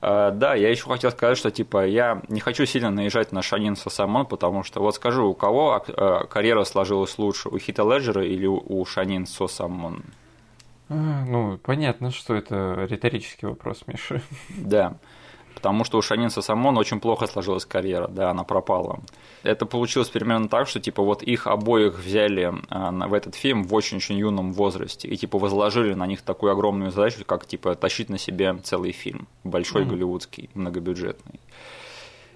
А, 0.00 0.30
Да, 0.30 0.54
я 0.54 0.70
еще 0.70 0.84
хотел 0.88 1.10
сказать, 1.10 1.36
что 1.36 1.50
типа 1.50 1.86
я 1.86 2.22
не 2.28 2.40
хочу 2.40 2.64
сильно 2.64 2.90
наезжать 2.90 3.32
на 3.32 3.42
Шанин 3.42 3.76
Сосамон, 3.76 4.24
потому 4.24 4.62
что 4.62 4.80
вот 4.80 4.94
скажу, 4.94 5.26
у 5.28 5.34
кого 5.34 5.84
э, 5.86 6.20
карьера 6.30 6.64
сложилась 6.64 7.18
лучше, 7.18 7.50
у 7.50 7.58
Хита 7.58 7.82
Леджера 7.82 8.24
или 8.24 8.46
у- 8.46 8.62
у 8.66 8.84
Шанин 8.86 9.26
Сосамон? 9.26 10.02
Ну, 10.88 11.58
понятно, 11.58 12.10
что 12.10 12.34
это 12.34 12.86
риторический 12.88 13.46
вопрос, 13.46 13.82
Миша. 13.86 14.22
Да. 14.56 14.96
Потому 15.54 15.82
что 15.82 15.98
у 15.98 16.02
Шанин 16.02 16.30
Сосамон 16.30 16.78
очень 16.78 17.00
плохо 17.00 17.26
сложилась 17.26 17.66
карьера, 17.66 18.06
да, 18.06 18.30
она 18.30 18.44
пропала. 18.44 19.00
Это 19.42 19.66
получилось 19.66 20.08
примерно 20.08 20.48
так, 20.48 20.68
что 20.68 20.78
типа 20.78 21.02
вот 21.02 21.24
их 21.24 21.48
обоих 21.48 21.98
взяли 21.98 22.54
а, 22.68 22.92
в 22.92 23.12
этот 23.12 23.34
фильм 23.34 23.64
в 23.64 23.74
очень-очень 23.74 24.16
юном 24.16 24.52
возрасте 24.52 25.08
и 25.08 25.16
типа 25.16 25.36
возложили 25.36 25.94
на 25.94 26.06
них 26.06 26.22
такую 26.22 26.52
огромную 26.52 26.92
задачу, 26.92 27.24
как 27.26 27.44
типа 27.44 27.74
тащить 27.74 28.08
на 28.08 28.18
себе 28.18 28.56
целый 28.62 28.92
фильм, 28.92 29.26
большой 29.42 29.82
Мгм. 29.82 29.90
голливудский, 29.90 30.48
многобюджетный. 30.54 31.40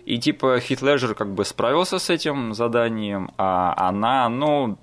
И 0.04 0.18
типа 0.18 0.58
Хит 0.58 0.82
Леджер 0.82 1.14
как 1.14 1.32
бы 1.32 1.44
справился 1.44 2.00
с 2.00 2.10
этим 2.10 2.54
заданием, 2.54 3.30
а 3.38 3.72
она, 3.76 4.28
ну, 4.28 4.78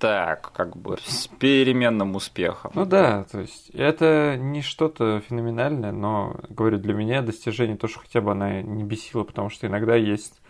так, 0.00 0.52
как 0.52 0.76
бы 0.76 0.96
с 1.04 1.28
переменным 1.28 2.16
успехом. 2.16 2.72
Ну 2.74 2.86
да, 2.86 3.24
то 3.24 3.40
есть 3.40 3.70
это 3.70 4.36
не 4.38 4.62
что-то 4.62 5.20
феноменальное, 5.20 5.92
но, 5.92 6.40
говорю, 6.48 6.78
для 6.78 6.94
меня 6.94 7.22
достижение 7.22 7.76
то, 7.76 7.86
что 7.86 8.00
хотя 8.00 8.20
бы 8.20 8.32
она 8.32 8.62
не 8.62 8.82
бесила, 8.82 9.24
потому 9.24 9.50
что 9.50 9.66
иногда 9.66 9.94
есть 9.94 10.40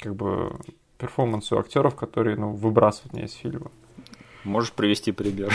как 0.00 0.16
бы 0.16 0.58
перформансы 0.98 1.54
у 1.54 1.58
актеров, 1.58 1.94
которые, 1.94 2.36
ну, 2.36 2.52
выбрасывают 2.52 3.14
меня 3.14 3.24
из 3.26 3.32
фильма. 3.32 3.70
Можешь 4.44 4.72
привести 4.72 5.12
пример? 5.12 5.52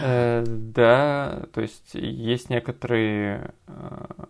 Э, 0.00 0.44
да, 0.46 1.46
то 1.52 1.60
есть 1.60 1.94
есть 1.94 2.48
некоторые 2.48 3.54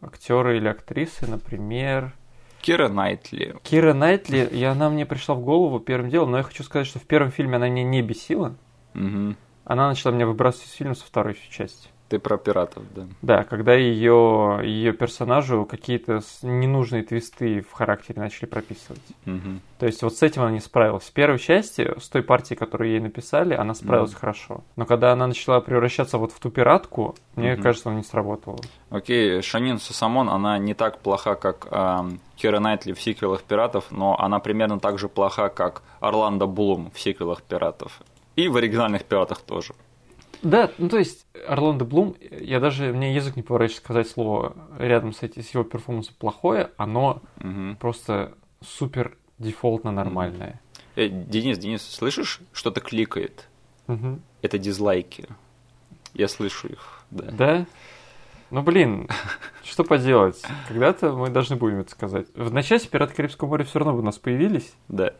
актеры 0.00 0.56
или 0.56 0.68
актрисы, 0.68 1.26
например, 1.26 2.14
Кира 2.60 2.88
Найтли. 2.88 3.56
Кира 3.62 3.94
Найтли, 3.94 4.48
и 4.50 4.62
она 4.64 4.90
мне 4.90 5.06
пришла 5.06 5.34
в 5.34 5.40
голову 5.40 5.80
первым 5.80 6.10
делом, 6.10 6.32
но 6.32 6.38
я 6.38 6.42
хочу 6.42 6.62
сказать, 6.62 6.86
что 6.86 6.98
в 6.98 7.04
первом 7.04 7.30
фильме 7.30 7.56
она 7.56 7.68
меня 7.68 7.84
не 7.84 8.02
бесила. 8.02 8.56
Мгм. 8.94 9.36
Она 9.64 9.88
начала 9.88 10.12
меня 10.12 10.26
выбрасывать 10.26 10.68
из 10.68 10.72
фильма 10.72 10.94
со 10.94 11.04
второй 11.04 11.38
части. 11.50 11.88
Ты 12.08 12.18
про 12.18 12.38
пиратов, 12.38 12.84
да. 12.94 13.02
Да, 13.20 13.44
когда 13.44 13.74
ее, 13.74 14.60
ее 14.62 14.92
персонажу 14.94 15.66
какие-то 15.66 16.20
ненужные 16.42 17.02
твисты 17.02 17.60
в 17.60 17.72
характере 17.72 18.20
начали 18.20 18.46
прописывать. 18.46 19.02
Мгм. 19.26 19.60
То 19.78 19.84
есть 19.84 20.02
вот 20.02 20.16
с 20.16 20.22
этим 20.22 20.40
она 20.42 20.52
не 20.52 20.60
справилась. 20.60 21.04
В 21.04 21.12
первой 21.12 21.38
части, 21.38 21.92
с 22.00 22.08
той 22.08 22.22
партией, 22.22 22.56
которую 22.58 22.90
ей 22.92 23.00
написали, 23.00 23.52
она 23.52 23.74
справилась 23.74 24.12
Мгм. 24.12 24.20
хорошо. 24.20 24.64
Но 24.76 24.86
когда 24.86 25.12
она 25.12 25.26
начала 25.26 25.60
превращаться 25.60 26.16
вот 26.16 26.32
в 26.32 26.40
ту 26.40 26.50
пиратку, 26.50 27.14
мне 27.36 27.52
Мгм. 27.52 27.62
кажется, 27.62 27.90
она 27.90 27.98
не 27.98 28.04
сработала. 28.04 28.58
Окей, 28.88 29.42
Шанин 29.42 29.78
Сусамон, 29.78 30.30
она 30.30 30.56
не 30.56 30.72
так 30.72 31.00
плоха, 31.00 31.34
как 31.34 31.68
ам, 31.70 32.20
Кира 32.36 32.58
Найтли 32.58 32.92
в 32.94 33.02
сиквелах 33.02 33.42
«Пиратов», 33.42 33.90
но 33.90 34.18
она 34.18 34.38
примерно 34.38 34.80
так 34.80 34.98
же 34.98 35.08
плоха, 35.08 35.50
как 35.50 35.82
Орландо 36.00 36.46
Блум 36.46 36.90
в 36.94 36.98
сиквелах 37.00 37.42
«Пиратов». 37.42 38.00
И 38.36 38.48
в 38.48 38.56
оригинальных 38.56 39.04
«Пиратах» 39.04 39.40
тоже. 39.40 39.74
Да, 40.42 40.70
ну 40.78 40.88
то 40.88 40.98
есть 40.98 41.26
Орландо 41.46 41.84
Блум, 41.84 42.14
я 42.30 42.60
даже, 42.60 42.92
мне 42.92 43.14
язык 43.14 43.36
не 43.36 43.42
поворачивается 43.42 43.84
сказать 43.84 44.08
слово 44.08 44.54
рядом 44.78 45.12
с, 45.12 45.22
этим, 45.22 45.42
с 45.42 45.50
его 45.50 45.64
перформансом 45.64 46.14
плохое, 46.18 46.70
оно 46.76 47.22
Мгм. 47.38 47.76
просто 47.76 48.34
супер 48.64 49.16
дефолтно 49.38 49.90
нормальное. 49.90 50.60
Э, 50.96 51.08
Денис, 51.08 51.58
Денис, 51.58 51.82
слышишь, 51.82 52.40
что-то 52.52 52.80
кликает? 52.80 53.48
Мгм. 53.86 54.20
Это 54.42 54.58
дизлайки. 54.58 55.26
Я 56.14 56.28
слышу 56.28 56.68
их, 56.68 57.02
да. 57.10 57.24
Да? 57.32 57.66
Ну, 58.50 58.62
блин, 58.62 59.08
что 59.64 59.84
поделать? 59.84 60.42
Когда-то 60.68 61.12
мы 61.12 61.28
должны 61.30 61.56
будем 61.56 61.80
это 61.80 61.90
сказать. 61.90 62.26
В 62.34 62.52
начале 62.52 62.80
«Пираты 62.86 63.14
Карибского 63.14 63.48
моря» 63.48 63.64
все 63.64 63.78
равно 63.78 63.92
бы 63.94 63.98
у 64.00 64.02
нас 64.02 64.18
появились, 64.18 64.72
Да. 64.88 65.12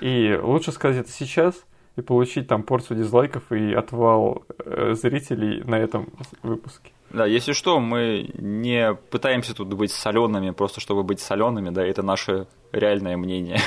и 0.00 0.38
лучше 0.40 0.70
сказать 0.72 0.98
это 1.04 1.10
сейчас, 1.10 1.54
и 1.96 2.00
получить 2.00 2.48
там 2.48 2.62
порцию 2.62 2.98
дизлайков 2.98 3.52
и 3.52 3.72
отвал 3.72 4.44
э, 4.64 4.94
зрителей 4.94 5.62
на 5.64 5.78
этом 5.78 6.08
выпуске. 6.42 6.92
Да, 7.10 7.26
если 7.26 7.52
что, 7.52 7.78
мы 7.78 8.30
не 8.38 8.94
пытаемся 8.94 9.54
тут 9.54 9.72
быть 9.74 9.92
солеными, 9.92 10.50
просто 10.50 10.80
чтобы 10.80 11.02
быть 11.02 11.20
солеными, 11.20 11.68
да, 11.68 11.84
это 11.84 12.02
наше 12.02 12.46
реальное 12.72 13.18
мнение. 13.18 13.58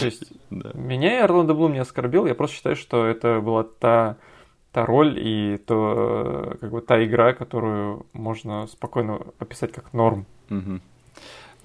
То 0.00 0.06
есть 0.06 0.32
да. 0.50 0.72
меня 0.74 1.18
и 1.18 1.22
Орландо 1.22 1.54
Блум 1.54 1.72
не 1.72 1.78
оскорбил, 1.78 2.26
я 2.26 2.34
просто 2.34 2.56
считаю, 2.56 2.74
что 2.74 3.06
это 3.06 3.40
была 3.40 3.62
та, 3.62 4.16
та 4.72 4.84
роль 4.84 5.16
и 5.16 5.58
то, 5.58 6.56
как 6.60 6.72
бы, 6.72 6.80
та 6.80 7.04
игра, 7.04 7.34
которую 7.34 8.06
можно 8.12 8.66
спокойно 8.66 9.20
описать 9.38 9.72
как 9.72 9.92
норм. 9.92 10.26
Угу. 10.50 10.80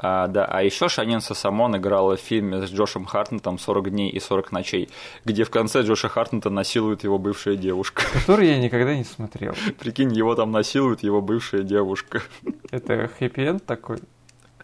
А, 0.01 0.27
да, 0.27 0.45
а 0.45 0.63
еще 0.63 0.89
Шаннин 0.89 1.21
Соссамон 1.21 1.77
играла 1.77 2.17
в 2.17 2.19
фильме 2.19 2.65
с 2.65 2.71
Джошем 2.71 3.05
Хартнетом 3.05 3.55
«40 3.55 3.89
дней 3.91 4.09
и 4.09 4.19
40 4.19 4.51
ночей», 4.51 4.89
где 5.25 5.43
в 5.43 5.51
конце 5.51 5.81
Джоша 5.81 6.09
Хартнета 6.09 6.49
насилует 6.49 7.03
его 7.03 7.19
бывшая 7.19 7.55
девушка. 7.55 8.03
Который 8.11 8.47
я 8.47 8.57
никогда 8.57 8.95
не 8.95 9.03
смотрел. 9.03 9.53
Прикинь, 9.79 10.11
его 10.11 10.33
там 10.35 10.51
насилует 10.51 11.03
его 11.03 11.21
бывшая 11.21 11.61
девушка. 11.61 12.23
Это 12.71 13.09
хэппи-энд 13.19 13.63
такой? 13.65 13.99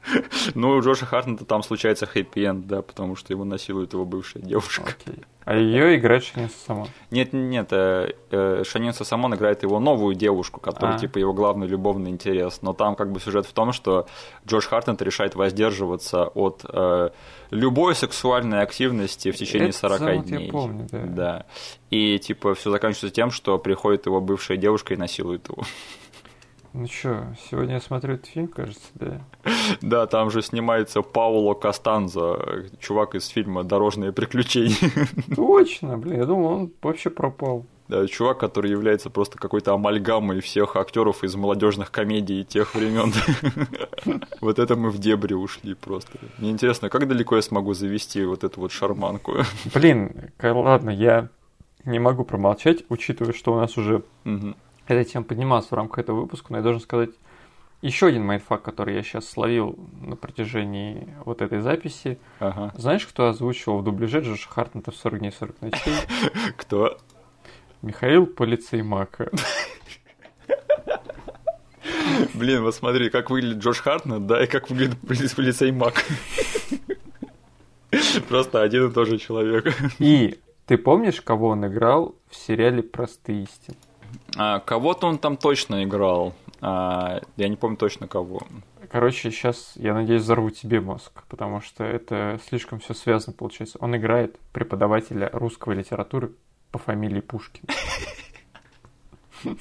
Ну, 0.55 0.71
у 0.71 0.81
Джоша 0.81 1.05
Хартнета 1.05 1.45
там 1.45 1.63
случается 1.63 2.05
хэппи-энд, 2.05 2.67
да, 2.67 2.81
потому 2.81 3.15
что 3.15 3.33
его 3.33 3.43
насилует 3.43 3.93
его 3.93 4.05
бывшая 4.05 4.41
девушка. 4.41 4.95
Окей. 4.99 5.23
А 5.45 5.55
ее 5.55 5.95
играет 5.95 6.25
Шаннин 6.25 6.49
Соссамон? 6.49 6.89
Нет, 7.09 7.31
нет, 7.31 7.69
э, 7.71 8.11
э, 8.31 8.63
Шаннин 8.65 8.93
Соссамон 8.93 9.33
играет 9.35 9.63
его 9.63 9.79
новую 9.79 10.13
девушку, 10.13 10.59
которая 10.59 10.97
а. 10.97 10.99
типа 10.99 11.19
его 11.19 11.31
главный 11.31 11.67
любовный 11.67 12.11
интерес. 12.11 12.59
Но 12.61 12.73
там 12.73 12.97
как 12.97 13.13
бы 13.13 13.21
сюжет 13.21 13.45
в 13.45 13.53
том, 13.53 13.71
что 13.71 14.07
Джош 14.45 14.67
Хартнет 14.67 15.01
решает 15.01 15.35
воздерживаться 15.35 16.25
от 16.25 16.65
э, 16.67 17.11
любой 17.51 17.95
сексуальной 17.95 18.61
активности 18.61 19.31
в 19.31 19.37
течение 19.37 19.69
Это 19.69 19.77
40 19.77 20.25
дней. 20.25 20.45
Я 20.47 20.51
помню, 20.51 20.87
да. 20.91 21.03
да. 21.05 21.45
И 21.91 22.19
типа 22.19 22.53
все 22.53 22.69
заканчивается 22.69 23.09
тем, 23.09 23.31
что 23.31 23.57
приходит 23.57 24.05
его 24.05 24.19
бывшая 24.19 24.57
девушка 24.57 24.95
и 24.95 24.97
насилует 24.97 25.47
его. 25.47 25.63
Ну 26.79 26.85
что, 26.85 27.25
сегодня 27.49 27.73
я 27.73 27.81
смотрю 27.81 28.13
этот 28.13 28.27
фильм, 28.27 28.47
кажется, 28.47 28.87
да? 28.93 29.19
Да, 29.81 30.05
там 30.05 30.29
же 30.29 30.43
снимается 30.43 31.01
Пауло 31.01 31.55
Кастанза, 31.55 32.67
чувак 32.79 33.15
из 33.15 33.25
фильма 33.29 33.63
«Дорожные 33.63 34.11
приключения». 34.11 34.91
Точно, 35.35 35.97
блин, 35.97 36.19
я 36.19 36.25
думал, 36.25 36.45
он 36.45 36.71
вообще 36.83 37.09
пропал. 37.09 37.65
Да, 37.87 38.05
чувак, 38.05 38.37
который 38.37 38.69
является 38.69 39.09
просто 39.09 39.39
какой-то 39.39 39.73
амальгамой 39.73 40.39
всех 40.41 40.75
актеров 40.75 41.23
из 41.23 41.35
молодежных 41.35 41.89
комедий 41.89 42.43
тех 42.43 42.75
времен. 42.75 43.11
Вот 44.41 44.59
это 44.59 44.75
мы 44.75 44.91
в 44.91 44.99
дебри 44.99 45.33
ушли 45.33 45.73
просто. 45.73 46.11
Мне 46.37 46.51
интересно, 46.51 46.89
как 46.89 47.07
далеко 47.07 47.37
я 47.37 47.41
смогу 47.41 47.73
завести 47.73 48.23
вот 48.23 48.43
эту 48.43 48.61
вот 48.61 48.71
шарманку? 48.71 49.37
Блин, 49.73 50.29
ладно, 50.43 50.91
я 50.91 51.29
не 51.85 51.97
могу 51.97 52.23
промолчать, 52.23 52.83
учитывая, 52.89 53.33
что 53.33 53.53
у 53.53 53.55
нас 53.55 53.77
уже 53.77 54.03
эта 54.87 55.09
тема 55.09 55.25
поднималась 55.25 55.67
в 55.67 55.73
рамках 55.73 55.99
этого 55.99 56.21
выпуска, 56.21 56.47
но 56.49 56.57
я 56.57 56.63
должен 56.63 56.81
сказать 56.81 57.11
еще 57.81 58.07
один 58.07 58.25
mindfuck, 58.25 58.63
который 58.63 58.95
я 58.95 59.03
сейчас 59.03 59.29
словил 59.29 59.77
на 60.01 60.15
протяжении 60.15 61.07
вот 61.25 61.41
этой 61.41 61.59
записи. 61.61 62.17
Ага. 62.39 62.73
Знаешь, 62.75 63.05
кто 63.05 63.27
озвучивал 63.27 63.79
в 63.79 63.83
дубляже 63.83 64.21
Джоша 64.21 64.49
Хартнета 64.49 64.91
в 64.91 64.95
40 64.95 65.19
дней 65.19 65.31
40 65.31 65.61
ночей? 65.61 65.93
Кто? 66.57 66.97
Михаил 67.83 68.25
Полицеймака. 68.25 69.29
Блин, 72.33 72.63
вот 72.63 72.73
смотри, 72.73 73.09
как 73.09 73.29
выглядит 73.29 73.59
Джош 73.59 73.79
Хартнет, 73.81 74.25
да, 74.25 74.43
и 74.43 74.47
как 74.47 74.69
выглядит 74.69 74.97
полицеймак. 75.35 76.03
Просто 78.27 78.61
один 78.61 78.89
и 78.89 78.93
тот 78.93 79.07
же 79.07 79.17
человек. 79.17 79.73
И 79.99 80.39
ты 80.65 80.77
помнишь, 80.77 81.21
кого 81.21 81.49
он 81.49 81.65
играл 81.65 82.15
в 82.29 82.35
сериале 82.35 82.83
«Простые 82.83 83.43
истины»? 83.43 83.77
А, 84.35 84.59
кого-то 84.59 85.07
он 85.07 85.17
там 85.17 85.37
точно 85.37 85.83
играл. 85.83 86.33
А, 86.61 87.21
я 87.35 87.47
не 87.47 87.55
помню 87.55 87.77
точно 87.77 88.07
кого. 88.07 88.41
Короче, 88.89 89.31
сейчас, 89.31 89.73
я 89.75 89.93
надеюсь, 89.93 90.21
взорву 90.23 90.49
тебе 90.49 90.79
мозг, 90.79 91.23
потому 91.27 91.61
что 91.61 91.83
это 91.83 92.39
слишком 92.47 92.79
все 92.79 92.93
связано 92.93 93.33
получается. 93.33 93.77
Он 93.81 93.95
играет 93.95 94.39
преподавателя 94.53 95.29
русской 95.33 95.75
литературы 95.75 96.31
по 96.71 96.79
фамилии 96.79 97.21
Пушкин. 97.21 97.63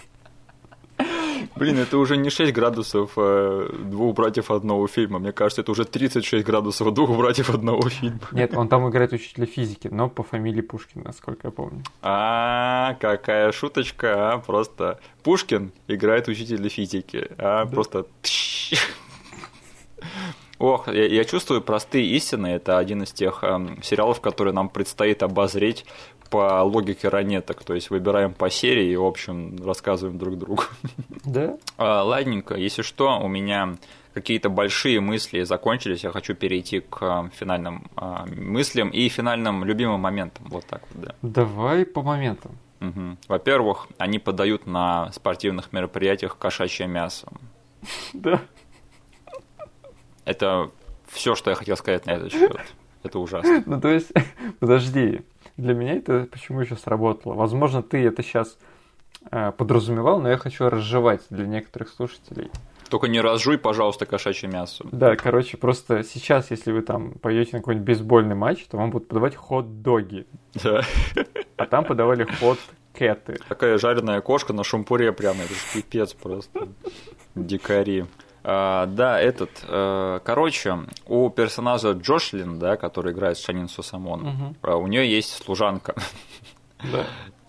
Блин, 1.57 1.79
это 1.79 1.97
уже 1.97 2.17
не 2.17 2.31
6 2.31 2.53
градусов 2.53 3.13
э, 3.17 3.71
двух 3.85 4.15
братьев 4.15 4.51
одного 4.51 4.87
фильма. 4.89 5.19
Мне 5.19 5.33
кажется, 5.33 5.63
это 5.63 5.73
уже 5.73 5.85
36 5.85 6.45
градусов 6.45 6.93
двух 6.93 7.17
братьев 7.17 7.51
одного 7.51 7.89
фильма. 7.89 8.21
Нет, 8.33 8.55
он 8.55 8.69
там 8.69 8.89
играет 8.89 9.13
учителя 9.13 9.47
физики, 9.47 9.89
но 9.89 10.09
по 10.11 10.23
фамилии 10.23 10.61
Пушкин, 10.61 11.03
насколько 11.03 11.49
я 11.49 11.51
помню. 11.51 11.83
А, 12.03 12.97
какая 13.01 13.53
шуточка, 13.53 14.35
а? 14.35 14.39
Просто 14.39 15.01
Пушкин 15.23 15.73
играет 15.89 16.29
учителя 16.29 16.69
физики, 16.69 17.29
а? 17.39 17.65
Да. 17.65 17.71
Просто... 17.71 18.07
Ох, 20.59 20.89
я, 20.89 21.07
я 21.07 21.25
чувствую 21.25 21.61
простые 21.61 22.07
истины. 22.07 22.47
Это 22.47 22.79
один 22.79 23.03
из 23.03 23.13
тех 23.13 23.45
э, 23.45 23.77
сериалов, 23.83 24.21
которые 24.21 24.55
нам 24.55 24.69
предстоит 24.69 25.23
обозреть 25.23 25.85
по 26.31 26.63
логике 26.63 27.09
ранеток, 27.09 27.65
то 27.65 27.75
есть 27.75 27.91
выбираем 27.91 28.33
по 28.35 28.51
серии 28.51 28.91
и, 28.91 28.97
в 28.97 29.05
общем, 29.05 29.57
рассказываем 29.65 30.19
друг 30.19 30.39
другу. 30.39 30.65
Да? 31.25 31.57
А, 31.79 32.03
ладненько, 32.03 32.55
если 32.55 32.83
что, 32.83 33.19
у 33.21 33.29
меня 33.29 33.77
какие-то 34.15 34.49
большие 34.49 35.01
мысли 35.01 35.43
закончились, 35.43 36.05
я 36.05 36.11
хочу 36.11 36.35
перейти 36.35 36.81
к 36.81 37.03
а, 37.03 37.31
финальным 37.35 37.91
а, 37.97 38.25
мыслям 38.27 38.89
и 38.89 39.09
финальным 39.09 39.65
любимым 39.65 40.01
моментам, 40.01 40.47
вот 40.49 40.65
так 40.67 40.83
вот, 40.91 41.05
да. 41.05 41.15
Давай 41.23 41.85
по 41.85 42.03
моментам. 42.03 42.53
Угу. 42.81 43.17
Во-первых, 43.29 43.89
они 43.99 44.19
подают 44.19 44.67
на 44.67 45.11
спортивных 45.13 45.73
мероприятиях 45.73 46.39
кошачье 46.39 46.87
мясо. 46.87 47.29
Да. 48.13 48.41
Это 50.25 50.71
все, 51.09 51.35
что 51.35 51.51
я 51.51 51.57
хотел 51.57 51.77
сказать 51.77 52.07
на 52.07 52.13
этот 52.13 52.33
счет. 52.33 52.57
Это 53.03 53.19
ужасно. 53.19 53.63
Ну, 53.65 53.81
то 53.81 53.89
есть, 53.89 54.13
подожди, 54.59 55.21
для 55.57 55.75
меня 55.75 55.95
это 55.95 56.27
почему 56.31 56.61
еще 56.61 56.77
сработало. 56.77 57.35
Возможно, 57.35 57.83
ты 57.83 58.05
это 58.05 58.23
сейчас 58.23 58.59
э, 59.31 59.53
подразумевал, 59.53 60.21
но 60.21 60.29
я 60.29 60.37
хочу 60.37 60.69
разжевать 60.69 61.23
для 61.31 61.47
некоторых 61.47 61.89
слушателей. 61.89 62.51
Только 62.89 63.09
не 63.09 63.21
разжуй, 63.21 63.59
пожалуйста, 63.59 64.07
кошачье 64.07 64.49
мясо. 64.49 64.85
Да, 64.93 65.17
короче, 65.17 65.57
просто 65.57 66.05
сейчас, 66.05 66.51
если 66.51 66.71
вы 66.71 66.83
там 66.83 67.13
пойдете 67.13 67.53
на 67.55 67.59
какой-нибудь 67.59 67.87
бейсбольный 67.87 68.37
матч, 68.37 68.65
то 68.67 68.77
вам 68.77 68.91
будут 68.91 69.09
подавать 69.09 69.35
хот-доги. 69.35 70.27
Да. 70.63 70.83
А 71.57 71.67
там 71.67 71.85
подавали 71.85 72.25
хот-кэты. 72.25 73.41
Такая 73.49 73.79
жареная 73.79 74.21
кошка 74.21 74.53
на 74.53 74.63
шампуре 74.63 75.13
прямо, 75.13 75.43
это 75.43 75.55
же 75.55 75.61
пипец 75.75 76.15
просто. 76.15 76.69
Дикари. 77.35 78.07
А, 78.49 78.87
да, 78.87 79.21
этот, 79.21 79.51
э, 79.67 80.21
короче, 80.23 80.79
у 81.09 81.29
персонажа 81.31 81.91
Джошлин, 81.91 82.61
да, 82.61 82.77
который 82.77 83.13
играет 83.13 83.39
Шанин 83.39 83.69
Сусамон, 83.69 84.55
угу. 84.63 84.77
у 84.79 84.87
нее 84.87 85.11
есть 85.11 85.43
служанка. 85.43 85.97
Да. 86.93 87.07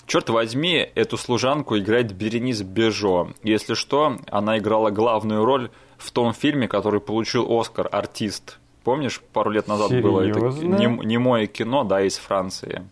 Черт 0.07 0.29
возьми, 0.29 0.89
эту 0.95 1.17
служанку 1.17 1.77
играет 1.77 2.13
Беренис 2.13 2.63
Бежо. 2.63 3.29
Если 3.43 3.75
что, 3.75 4.17
она 4.31 4.57
играла 4.57 4.89
главную 4.89 5.45
роль 5.45 5.69
в 5.99 6.09
том 6.09 6.33
фильме, 6.33 6.67
который 6.67 6.99
получил 6.99 7.45
Оскар 7.51 7.87
«Артист». 7.91 8.57
Помнишь, 8.83 9.21
пару 9.33 9.51
лет 9.51 9.67
назад 9.67 9.89
Серьезно? 9.89 10.09
было 10.09 10.21
это 10.21 10.65
немое 10.65 11.45
кино, 11.45 11.83
да, 11.83 12.01
из 12.01 12.17
Франции. 12.17 12.89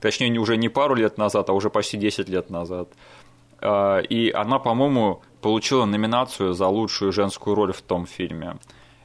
Точнее, 0.00 0.38
уже 0.38 0.56
не 0.56 0.68
пару 0.68 0.94
лет 0.94 1.18
назад, 1.18 1.50
а 1.50 1.54
уже 1.54 1.70
почти 1.70 1.96
10 1.96 2.28
лет 2.28 2.50
назад. 2.50 2.88
А, 3.60 3.98
и 3.98 4.30
она, 4.30 4.58
по-моему, 4.58 5.22
получила 5.40 5.84
номинацию 5.84 6.52
за 6.52 6.66
лучшую 6.66 7.12
женскую 7.12 7.54
роль 7.54 7.72
в 7.72 7.82
том 7.82 8.06
фильме. 8.06 8.56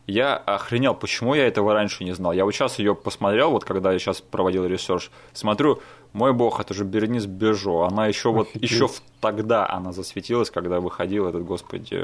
Я 0.05 0.35
охренел, 0.35 0.95
почему 0.95 1.33
я 1.33 1.47
этого 1.47 1.73
раньше 1.73 2.03
не 2.03 2.11
знал. 2.13 2.33
Я 2.33 2.43
вот 2.43 2.53
сейчас 2.53 2.77
ее 2.77 2.93
посмотрел, 2.93 3.51
вот 3.51 3.63
когда 3.63 3.93
я 3.93 3.99
сейчас 3.99 4.19
проводил 4.19 4.65
research, 4.65 5.09
смотрю, 5.31 5.79
мой 6.11 6.33
бог, 6.33 6.59
это 6.59 6.73
же 6.73 6.83
Беренис 6.83 7.25
Бежо. 7.25 7.83
Она 7.83 8.07
еще 8.07 8.31
вот 8.31 8.49
еще 8.53 8.89
тогда 9.21 9.67
она 9.67 9.93
засветилась, 9.93 10.51
когда 10.51 10.81
выходил 10.81 11.27
этот, 11.27 11.45
господи, 11.45 12.03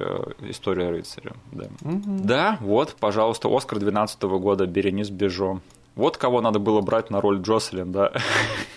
история 0.49 0.89
рыцаря. 0.89 1.33
Да, 1.51 1.65
угу. 1.81 2.01
да 2.23 2.57
вот, 2.61 2.95
пожалуйста, 2.99 3.49
Оскар 3.55 3.79
2012 3.79 4.21
года 4.23 4.65
Беренис 4.65 5.09
Бежо. 5.09 5.59
Вот 5.95 6.17
кого 6.17 6.41
надо 6.41 6.59
было 6.59 6.81
брать 6.81 7.09
на 7.09 7.21
роль 7.21 7.41
Джоселин, 7.41 7.91
да. 7.91 8.13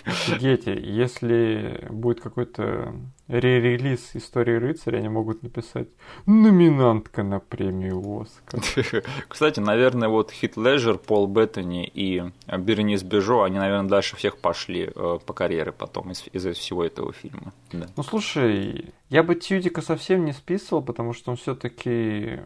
Офигеть, 0.05 0.65
если 0.65 1.87
будет 1.89 2.21
какой-то 2.21 2.93
re-релиз 3.27 4.11
истории 4.15 4.55
рыцаря, 4.55 4.97
они 4.97 5.09
могут 5.09 5.43
написать 5.43 5.87
номинантка 6.25 7.23
на 7.23 7.39
премию 7.39 8.21
Оскар. 8.21 9.03
Кстати, 9.27 9.59
наверное, 9.59 10.09
вот 10.09 10.31
Хит 10.31 10.57
Леджер, 10.57 10.97
Пол 10.97 11.27
Беттани 11.27 11.85
и 11.85 12.23
Бернис 12.47 13.03
Бежо, 13.03 13.43
они, 13.43 13.57
наверное, 13.57 13.89
дальше 13.89 14.15
всех 14.17 14.37
пошли 14.37 14.91
э, 14.93 15.19
по 15.25 15.33
карьере 15.33 15.71
потом 15.71 16.11
из, 16.11 16.25
из 16.33 16.57
всего 16.57 16.83
этого 16.83 17.13
фильма. 17.13 17.53
Да. 17.71 17.87
Ну, 17.95 18.03
слушай, 18.03 18.93
я 19.09 19.23
бы 19.23 19.35
Тьюдика 19.35 19.81
совсем 19.81 20.25
не 20.25 20.33
списывал, 20.33 20.83
потому 20.83 21.13
что 21.13 21.31
он 21.31 21.37
все-таки 21.37 22.41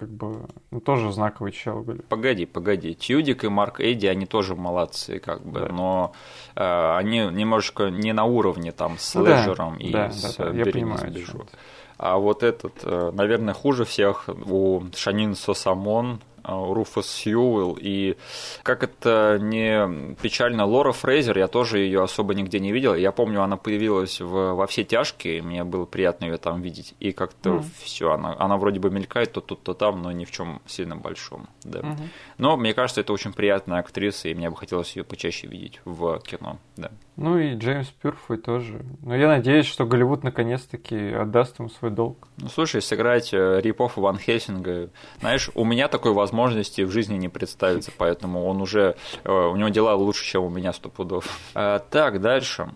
как 0.00 0.08
бы 0.08 0.48
ну, 0.70 0.80
тоже 0.80 1.12
знаковый 1.12 1.52
чел 1.52 1.82
были. 1.82 2.00
Погоди, 2.00 2.46
погоди. 2.46 2.94
Тьюдик 2.94 3.44
и 3.44 3.48
Марк 3.48 3.80
Эдди, 3.80 4.06
они 4.06 4.24
тоже 4.24 4.56
молодцы, 4.56 5.18
как 5.18 5.44
бы, 5.44 5.60
Да. 5.60 5.68
но 5.68 6.12
э, 6.56 6.96
они 6.96 7.18
немножко 7.18 7.90
не 7.90 8.14
на 8.14 8.24
уровне 8.24 8.72
там 8.72 8.96
с 8.96 9.14
Ну 9.14 9.24
да, 9.26 9.40
Леджером 9.40 9.76
и 9.76 9.92
да, 9.92 10.10
с 10.10 10.36
да, 10.36 10.44
да, 10.44 10.56
я 10.56 10.64
Берни 10.64 10.84
понимаю. 10.84 11.46
А 11.98 12.16
вот 12.16 12.42
этот, 12.42 12.80
э, 12.82 13.10
наверное, 13.12 13.52
хуже 13.52 13.84
всех 13.84 14.30
у 14.46 14.84
Шанин 14.96 15.34
Сосамон, 15.34 16.14
э, 16.14 16.29
Руфус 16.50 17.08
Сьюэлл, 17.10 17.78
и 17.80 18.16
как 18.62 18.82
это 18.82 19.38
не 19.40 20.14
печально, 20.20 20.64
Лора 20.66 20.92
Фрейзер, 20.92 21.38
я 21.38 21.46
тоже 21.48 21.78
ее 21.78 22.02
особо 22.02 22.34
нигде 22.34 22.60
не 22.60 22.72
видел. 22.72 22.94
Я 22.94 23.12
помню, 23.12 23.42
она 23.42 23.56
появилась 23.56 24.20
в, 24.20 24.54
во 24.54 24.66
все 24.66 24.84
тяжкие, 24.84 25.42
мне 25.42 25.64
было 25.64 25.84
приятно 25.86 26.26
ее 26.26 26.36
там 26.36 26.60
видеть. 26.62 26.94
И 27.00 27.12
как-то 27.12 27.50
Мгм. 27.54 27.70
все, 27.82 28.12
она, 28.12 28.36
она 28.38 28.56
вроде 28.56 28.80
бы 28.80 28.90
мелькает 28.90 29.32
то 29.32 29.40
тут, 29.40 29.62
то 29.62 29.74
там, 29.74 30.02
но 30.02 30.12
ни 30.12 30.24
в 30.24 30.30
чем 30.30 30.60
сильно 30.66 30.96
большом. 30.96 31.48
Да. 31.64 31.80
Мгм. 31.80 32.10
Но 32.38 32.56
мне 32.56 32.74
кажется, 32.74 33.00
это 33.00 33.12
очень 33.12 33.32
приятная 33.32 33.78
актриса, 33.80 34.28
и 34.28 34.34
мне 34.34 34.50
бы 34.50 34.56
хотелось 34.56 34.96
ее 34.96 35.04
почаще 35.04 35.46
видеть 35.46 35.80
в 35.84 36.18
кино. 36.20 36.58
Да. 36.76 36.90
Ну 37.20 37.36
и 37.38 37.54
Джеймс 37.54 37.88
Пюрфой 37.88 38.38
тоже. 38.38 38.80
Но 39.02 39.14
я 39.14 39.28
надеюсь, 39.28 39.66
что 39.66 39.84
Голливуд 39.84 40.24
наконец-таки 40.24 41.12
отдаст 41.12 41.58
ему 41.58 41.68
свой 41.68 41.90
долг. 41.90 42.28
Ну, 42.38 42.48
слушай, 42.48 42.80
сыграть 42.80 43.34
э, 43.34 43.60
Рипов 43.60 43.98
Ван 43.98 44.16
Хельсинга, 44.16 44.88
знаешь, 45.20 45.50
у 45.54 45.66
меня 45.66 45.88
такой 45.88 46.14
возможности 46.14 46.80
в 46.80 46.90
жизни 46.90 47.18
не 47.18 47.28
представится, 47.28 47.92
поэтому 47.98 48.46
он 48.46 48.62
уже, 48.62 48.96
э, 49.24 49.30
у 49.30 49.54
него 49.54 49.68
дела 49.68 49.94
лучше, 49.96 50.24
чем 50.24 50.44
у 50.44 50.48
меня 50.48 50.72
сто 50.72 50.88
пудов. 50.88 51.26
Э, 51.54 51.80
Так, 51.90 52.22
дальше. 52.22 52.70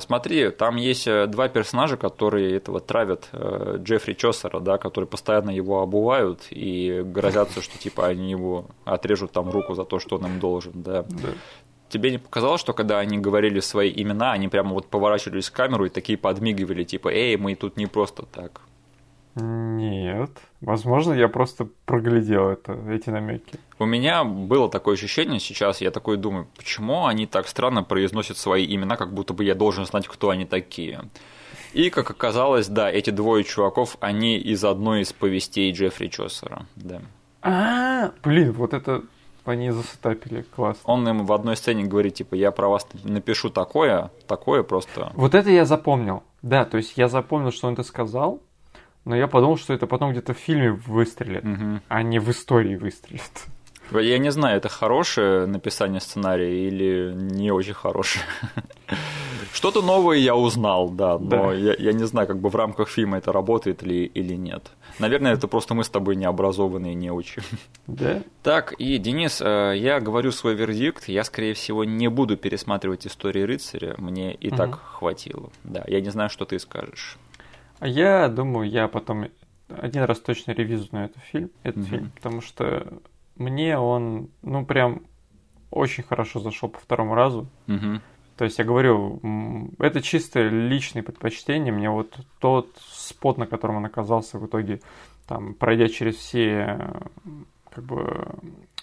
Смотри, 0.00 0.50
там 0.50 0.76
есть 0.76 1.08
два 1.26 1.48
персонажа, 1.48 1.96
которые 1.96 2.54
этого 2.56 2.78
травят 2.78 3.28
Джеффри 3.32 4.12
Чосера, 4.14 4.60
да, 4.60 4.78
которые 4.78 5.08
постоянно 5.08 5.50
его 5.50 5.82
обувают 5.82 6.46
и 6.50 7.02
грозятся, 7.04 7.62
что 7.62 7.76
типа 7.78 8.06
они 8.06 8.30
его 8.30 8.66
отрежут 8.84 9.32
там 9.32 9.50
руку 9.50 9.74
за 9.74 9.84
то, 9.84 9.98
что 9.98 10.18
он 10.18 10.26
им 10.26 10.38
должен, 10.38 10.72
да. 10.82 11.02
Да. 11.02 11.30
Тебе 11.88 12.10
не 12.10 12.18
показалось, 12.18 12.60
что 12.60 12.72
когда 12.72 12.98
они 12.98 13.18
говорили 13.18 13.60
свои 13.60 13.92
имена, 13.94 14.32
они 14.32 14.48
прямо 14.48 14.74
вот 14.74 14.88
поворачивались 14.88 15.48
в 15.48 15.52
камеру 15.52 15.86
и 15.86 15.88
такие 15.88 16.18
подмигивали, 16.18 16.84
типа, 16.84 17.08
эй, 17.08 17.36
мы 17.36 17.54
тут 17.54 17.76
не 17.76 17.86
просто 17.86 18.24
так. 18.26 18.60
Нет. 19.34 20.30
Возможно, 20.60 21.12
я 21.12 21.28
просто 21.28 21.68
проглядел 21.86 22.48
это, 22.48 22.72
эти 22.90 23.10
намеки. 23.10 23.58
У 23.78 23.86
меня 23.86 24.24
было 24.24 24.68
такое 24.68 24.94
ощущение 24.94 25.38
сейчас, 25.38 25.80
я 25.80 25.90
такой 25.90 26.16
думаю, 26.16 26.48
почему 26.56 27.06
они 27.06 27.26
так 27.26 27.46
странно 27.46 27.82
произносят 27.84 28.36
свои 28.36 28.66
имена, 28.74 28.96
как 28.96 29.14
будто 29.14 29.34
бы 29.34 29.44
я 29.44 29.54
должен 29.54 29.86
знать, 29.86 30.08
кто 30.08 30.30
они 30.30 30.44
такие. 30.44 31.02
И, 31.72 31.90
как 31.90 32.10
оказалось, 32.10 32.66
да, 32.66 32.90
эти 32.90 33.10
двое 33.10 33.44
чуваков, 33.44 33.96
они 34.00 34.38
из 34.38 34.64
одной 34.64 35.02
из 35.02 35.12
повестей 35.12 35.70
Джеффри 35.72 36.08
Чосера. 36.08 36.66
Да. 36.76 37.00
А, 37.42 38.12
блин, 38.24 38.52
вот 38.52 38.74
это 38.74 39.04
они 39.48 39.70
засетапили, 39.70 40.42
классно. 40.54 40.82
Он 40.84 41.08
им 41.08 41.26
в 41.26 41.32
одной 41.32 41.56
сцене 41.56 41.84
говорит, 41.84 42.14
типа, 42.14 42.34
я 42.34 42.50
про 42.50 42.68
вас 42.68 42.86
напишу 43.04 43.50
такое, 43.50 44.10
такое 44.26 44.62
просто. 44.62 45.12
Вот 45.14 45.34
это 45.34 45.50
я 45.50 45.64
запомнил. 45.64 46.22
Да, 46.42 46.64
то 46.64 46.76
есть 46.76 46.94
я 46.96 47.08
запомнил, 47.08 47.50
что 47.52 47.66
он 47.68 47.74
это 47.74 47.82
сказал, 47.82 48.40
но 49.04 49.16
я 49.16 49.26
подумал, 49.26 49.56
что 49.56 49.72
это 49.74 49.86
потом 49.86 50.12
где-то 50.12 50.34
в 50.34 50.38
фильме 50.38 50.72
выстрелит, 50.72 51.44
Мгм. 51.44 51.82
а 51.88 52.02
не 52.02 52.18
в 52.18 52.28
истории 52.30 52.76
выстрелит. 52.76 53.22
Я 53.90 54.18
не 54.18 54.30
знаю, 54.30 54.58
это 54.58 54.68
хорошее 54.68 55.46
написание 55.46 56.00
сценария 56.00 56.68
или 56.68 57.12
не 57.14 57.50
очень 57.50 57.72
хорошее. 57.72 58.22
Что-то 59.52 59.80
новое 59.82 60.18
я 60.18 60.36
узнал, 60.36 60.90
да, 60.90 61.18
но 61.18 61.28
Да. 61.28 61.52
Я, 61.54 61.74
я 61.78 61.92
не 61.92 62.04
знаю, 62.04 62.26
как 62.26 62.38
бы 62.38 62.50
в 62.50 62.54
рамках 62.56 62.88
фильма 62.90 63.16
это 63.18 63.32
работает 63.32 63.82
ли 63.82 64.04
или 64.04 64.34
нет. 64.34 64.62
Наверное, 64.98 65.34
это 65.34 65.48
просто 65.48 65.74
мы 65.74 65.84
с 65.84 65.88
тобой 65.88 66.16
необразованные 66.16 66.94
не 66.94 67.10
очень. 67.10 67.42
Да? 67.86 68.22
Так, 68.42 68.72
и, 68.78 68.98
Денис, 68.98 69.40
э, 69.40 69.74
я 69.76 70.00
говорю 70.00 70.30
свой 70.32 70.54
вердикт. 70.54 71.08
Я, 71.08 71.24
скорее 71.24 71.54
всего, 71.54 71.84
не 71.84 72.08
буду 72.08 72.36
пересматривать 72.36 73.06
истории 73.06 73.42
рыцаря. 73.42 73.94
Мне 73.98 74.34
и 74.34 74.48
Мгм. 74.48 74.56
так 74.56 74.80
хватило. 74.80 75.50
Да, 75.64 75.84
я 75.86 76.00
не 76.00 76.10
знаю, 76.10 76.30
что 76.30 76.44
ты 76.44 76.58
скажешь. 76.58 77.16
А 77.78 77.86
я 77.86 78.28
думаю, 78.28 78.68
я 78.68 78.88
потом 78.88 79.28
один 79.68 80.02
раз 80.04 80.20
точно 80.20 80.52
ревизую 80.52 81.04
этот 81.04 81.22
фильм, 81.22 81.50
этот 81.62 81.76
Мгм. 81.82 81.86
фильм, 81.86 82.12
потому 82.16 82.40
что 82.40 82.98
мне 83.36 83.78
он, 83.78 84.28
ну, 84.42 84.64
прям 84.66 85.02
очень 85.70 86.02
хорошо 86.02 86.40
зашел 86.40 86.68
по 86.68 86.78
второму 86.80 87.14
разу. 87.14 87.46
Мгм. 87.66 88.02
То 88.38 88.44
есть 88.44 88.56
я 88.60 88.64
говорю, 88.64 89.20
это 89.80 90.00
чисто 90.00 90.46
личные 90.46 91.02
предпочтения. 91.02 91.72
Мне 91.72 91.90
вот 91.90 92.16
тот 92.38 92.70
спот, 92.88 93.36
на 93.36 93.48
котором 93.48 93.78
он 93.78 93.86
оказался 93.86 94.38
в 94.38 94.46
итоге, 94.46 94.80
там, 95.26 95.54
пройдя 95.54 95.88
через 95.88 96.14
все 96.14 96.78
э, 96.78 97.00
как 97.68 97.82
бы 97.82 98.28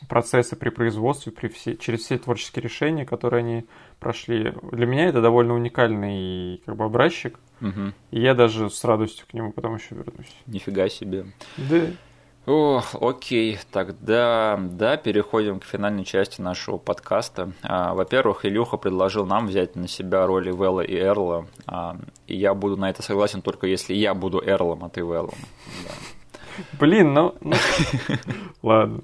процессы 0.09 0.57
при 0.57 0.67
производстве, 0.67 1.31
при 1.31 1.47
все, 1.47 1.77
через 1.77 2.01
все 2.01 2.17
творческие 2.17 2.63
решения, 2.63 3.05
которые 3.05 3.39
они 3.39 3.65
прошли. 4.01 4.53
Для 4.73 4.85
меня 4.85 5.05
это 5.05 5.21
довольно 5.21 5.53
уникальный 5.53 6.61
как 6.65 6.75
бы 6.75 6.83
образчик. 6.83 7.39
Мгм. 7.61 7.93
И 8.11 8.19
я 8.19 8.35
даже 8.35 8.69
с 8.69 8.83
радостью 8.83 9.25
к 9.25 9.33
нему 9.33 9.53
потом 9.53 9.75
еще 9.75 9.95
вернусь. 9.95 10.35
Нифига 10.47 10.89
себе. 10.89 11.27
Да. 11.55 11.81
Ох, 12.45 12.93
окей, 13.01 13.57
тогда, 13.71 14.59
да, 14.59 14.97
переходим 14.97 15.59
к 15.59 15.65
финальной 15.65 16.05
части 16.05 16.41
нашего 16.41 16.77
подкаста. 16.77 17.53
А, 17.63 17.95
Во-первых, 17.95 18.45
Илюха 18.45 18.77
предложил 18.77 19.25
нам 19.25 19.47
взять 19.47 19.75
на 19.75 19.87
себя 19.87 20.27
роли 20.27 20.51
Вэлла 20.51 20.81
и 20.81 20.95
Эрла, 20.95 21.47
а, 21.65 21.97
и 22.27 22.35
я 22.35 22.53
буду 22.53 22.77
на 22.77 22.91
это 22.91 23.01
согласен 23.01 23.41
только 23.41 23.65
если 23.65 23.95
я 23.95 24.13
буду 24.13 24.43
Эрлом, 24.45 24.83
а 24.83 24.89
ты 24.89 25.03
Вэллом. 25.03 25.33
Да. 25.87 25.93
Блин, 26.79 27.13
ну... 27.13 27.35
ну, 27.41 27.55
Ладно. 28.61 29.01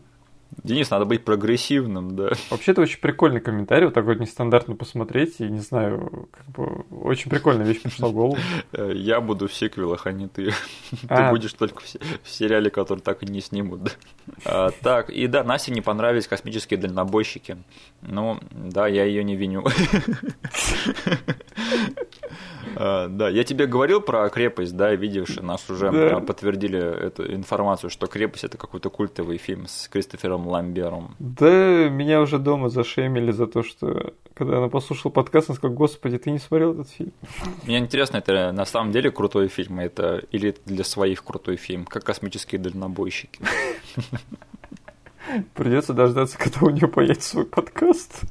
Денис, 0.63 0.89
надо 0.89 1.05
быть 1.05 1.23
прогрессивным, 1.23 2.15
да. 2.15 2.31
Вообще-то 2.49 2.81
очень 2.81 2.99
прикольный 2.99 3.39
комментарий, 3.39 3.85
вот 3.85 3.93
такой 3.93 4.17
нестандартно 4.19 4.75
посмотреть, 4.75 5.39
и 5.39 5.43
не 5.43 5.59
знаю, 5.59 6.27
как 6.31 6.45
бы 6.47 6.83
очень 6.91 7.31
прикольная 7.31 7.65
вещь 7.65 7.81
пришла 7.81 8.09
в 8.09 8.13
голову. 8.13 8.37
Я 8.93 9.21
буду 9.21 9.47
в 9.47 9.53
сиквелах, 9.53 10.05
а 10.07 10.11
не 10.11 10.27
ты. 10.27 10.51
Ты 10.91 11.07
А. 11.07 11.29
будешь 11.31 11.53
только 11.53 11.81
в 11.81 11.85
в 12.23 12.29
сериале, 12.29 12.69
который 12.69 12.99
так 12.99 13.23
и 13.23 13.25
не 13.25 13.41
снимут. 13.41 13.83
да. 13.83 13.91
А, 14.45 14.69
Так, 14.81 15.09
и 15.09 15.27
да, 15.27 15.43
Насте 15.43 15.71
не 15.71 15.81
понравились 15.81 16.27
космические 16.27 16.79
дальнобойщики. 16.79 17.57
Ну, 18.01 18.37
да, 18.51 18.87
я 18.87 19.05
ее 19.05 19.23
не 19.23 19.35
виню. 19.35 19.63
А, 22.75 23.07
Да, 23.07 23.29
я 23.29 23.43
тебе 23.43 23.65
говорил 23.67 24.01
про 24.01 24.29
крепость, 24.29 24.75
да, 24.75 24.93
видишь, 24.95 25.37
нас 25.37 25.69
уже 25.69 26.19
подтвердили 26.21 26.79
эту 26.79 27.31
информацию, 27.33 27.89
что 27.89 28.07
крепость 28.07 28.43
это 28.43 28.57
какой-то 28.57 28.89
культовый 28.89 29.37
фильм 29.37 29.67
с 29.67 29.87
Кристофером 29.87 30.40
Ламбером. 30.47 31.15
Да, 31.19 31.89
меня 31.89 32.21
уже 32.21 32.39
дома 32.39 32.69
зашемили 32.69 33.31
за 33.31 33.47
то, 33.47 33.63
что 33.63 34.13
когда 34.33 34.57
она 34.57 34.69
послушала 34.69 35.11
подкаст, 35.11 35.49
она 35.49 35.55
сказала, 35.55 35.75
господи, 35.75 36.17
ты 36.17 36.31
не 36.31 36.39
смотрел 36.39 36.73
этот 36.73 36.89
фильм? 36.89 37.11
Мне 37.65 37.77
интересно, 37.77 38.17
это 38.17 38.51
на 38.51 38.65
самом 38.65 38.91
деле 38.91 39.11
крутой 39.11 39.47
фильм, 39.49 39.79
это 39.79 40.23
или 40.31 40.55
для 40.65 40.83
своих 40.83 41.23
крутой 41.23 41.57
фильм, 41.57 41.85
как 41.85 42.03
космические 42.03 42.59
дальнобойщики. 42.59 43.39
Придется 45.53 45.93
дождаться, 45.93 46.37
когда 46.37 46.65
у 46.65 46.69
нее 46.69 46.87
появится 46.87 47.29
свой 47.29 47.45
подкаст. 47.45 48.21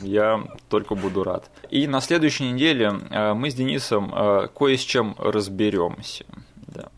Я 0.00 0.42
только 0.68 0.94
буду 0.94 1.22
рад. 1.22 1.50
И 1.68 1.86
на 1.86 2.00
следующей 2.00 2.50
неделе 2.50 2.92
э, 3.10 3.34
мы 3.34 3.50
с 3.50 3.54
Денисом 3.54 4.12
э, 4.14 4.48
кое 4.48 4.76
с 4.76 4.80
чем 4.80 5.14
разберемся. 5.18 6.24
Да. 6.56 6.90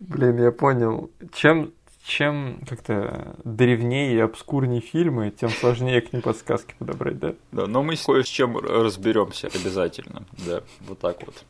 Блин, 0.00 0.42
я 0.42 0.52
понял. 0.52 1.10
Чем, 1.32 1.72
чем 2.04 2.60
как-то 2.68 3.36
древнее 3.44 4.14
и 4.14 4.18
обскурнее 4.20 4.80
фильмы, 4.80 5.30
тем 5.30 5.48
сложнее 5.50 6.00
к 6.00 6.12
ним 6.12 6.22
подсказки 6.22 6.74
подобрать, 6.78 7.18
да? 7.18 7.34
Да, 7.52 7.66
но 7.66 7.82
мы 7.82 7.96
с 7.96 8.02
кое 8.04 8.22
с 8.22 8.26
чем 8.28 8.56
разберемся 8.56 9.48
обязательно. 9.48 10.24
Да, 10.46 10.60
вот 10.88 10.98
так 10.98 11.16
вот. 11.24 11.44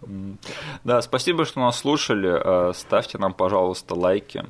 Да, 0.84 1.00
спасибо, 1.02 1.44
что 1.44 1.60
нас 1.60 1.78
слушали. 1.78 2.70
Э, 2.70 2.72
Ставьте 2.74 3.18
нам, 3.18 3.32
пожалуйста, 3.34 3.94
лайки. 3.94 4.44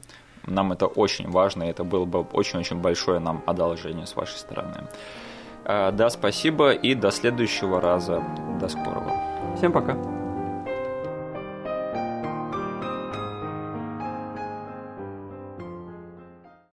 Нам 0.47 0.73
это 0.73 0.87
очень 0.87 1.29
важно, 1.31 1.65
и 1.65 1.69
это 1.69 1.85
было 1.85 2.07
бы 2.07 2.21
очень-очень 2.23 2.79
большое 2.81 3.21
нам 3.21 3.43
одолжение 3.47 4.07
с 4.07 4.17
вашей 4.17 4.37
стороны. 4.39 4.89
Э, 5.65 5.93
Да, 5.93 6.09
спасибо 6.11 6.73
и 6.73 6.95
до 6.95 7.11
следующего 7.11 7.81
раза. 7.81 8.23
До 8.61 8.69
скорого. 8.69 9.13
Всем 9.57 9.73
пока. 9.73 10.20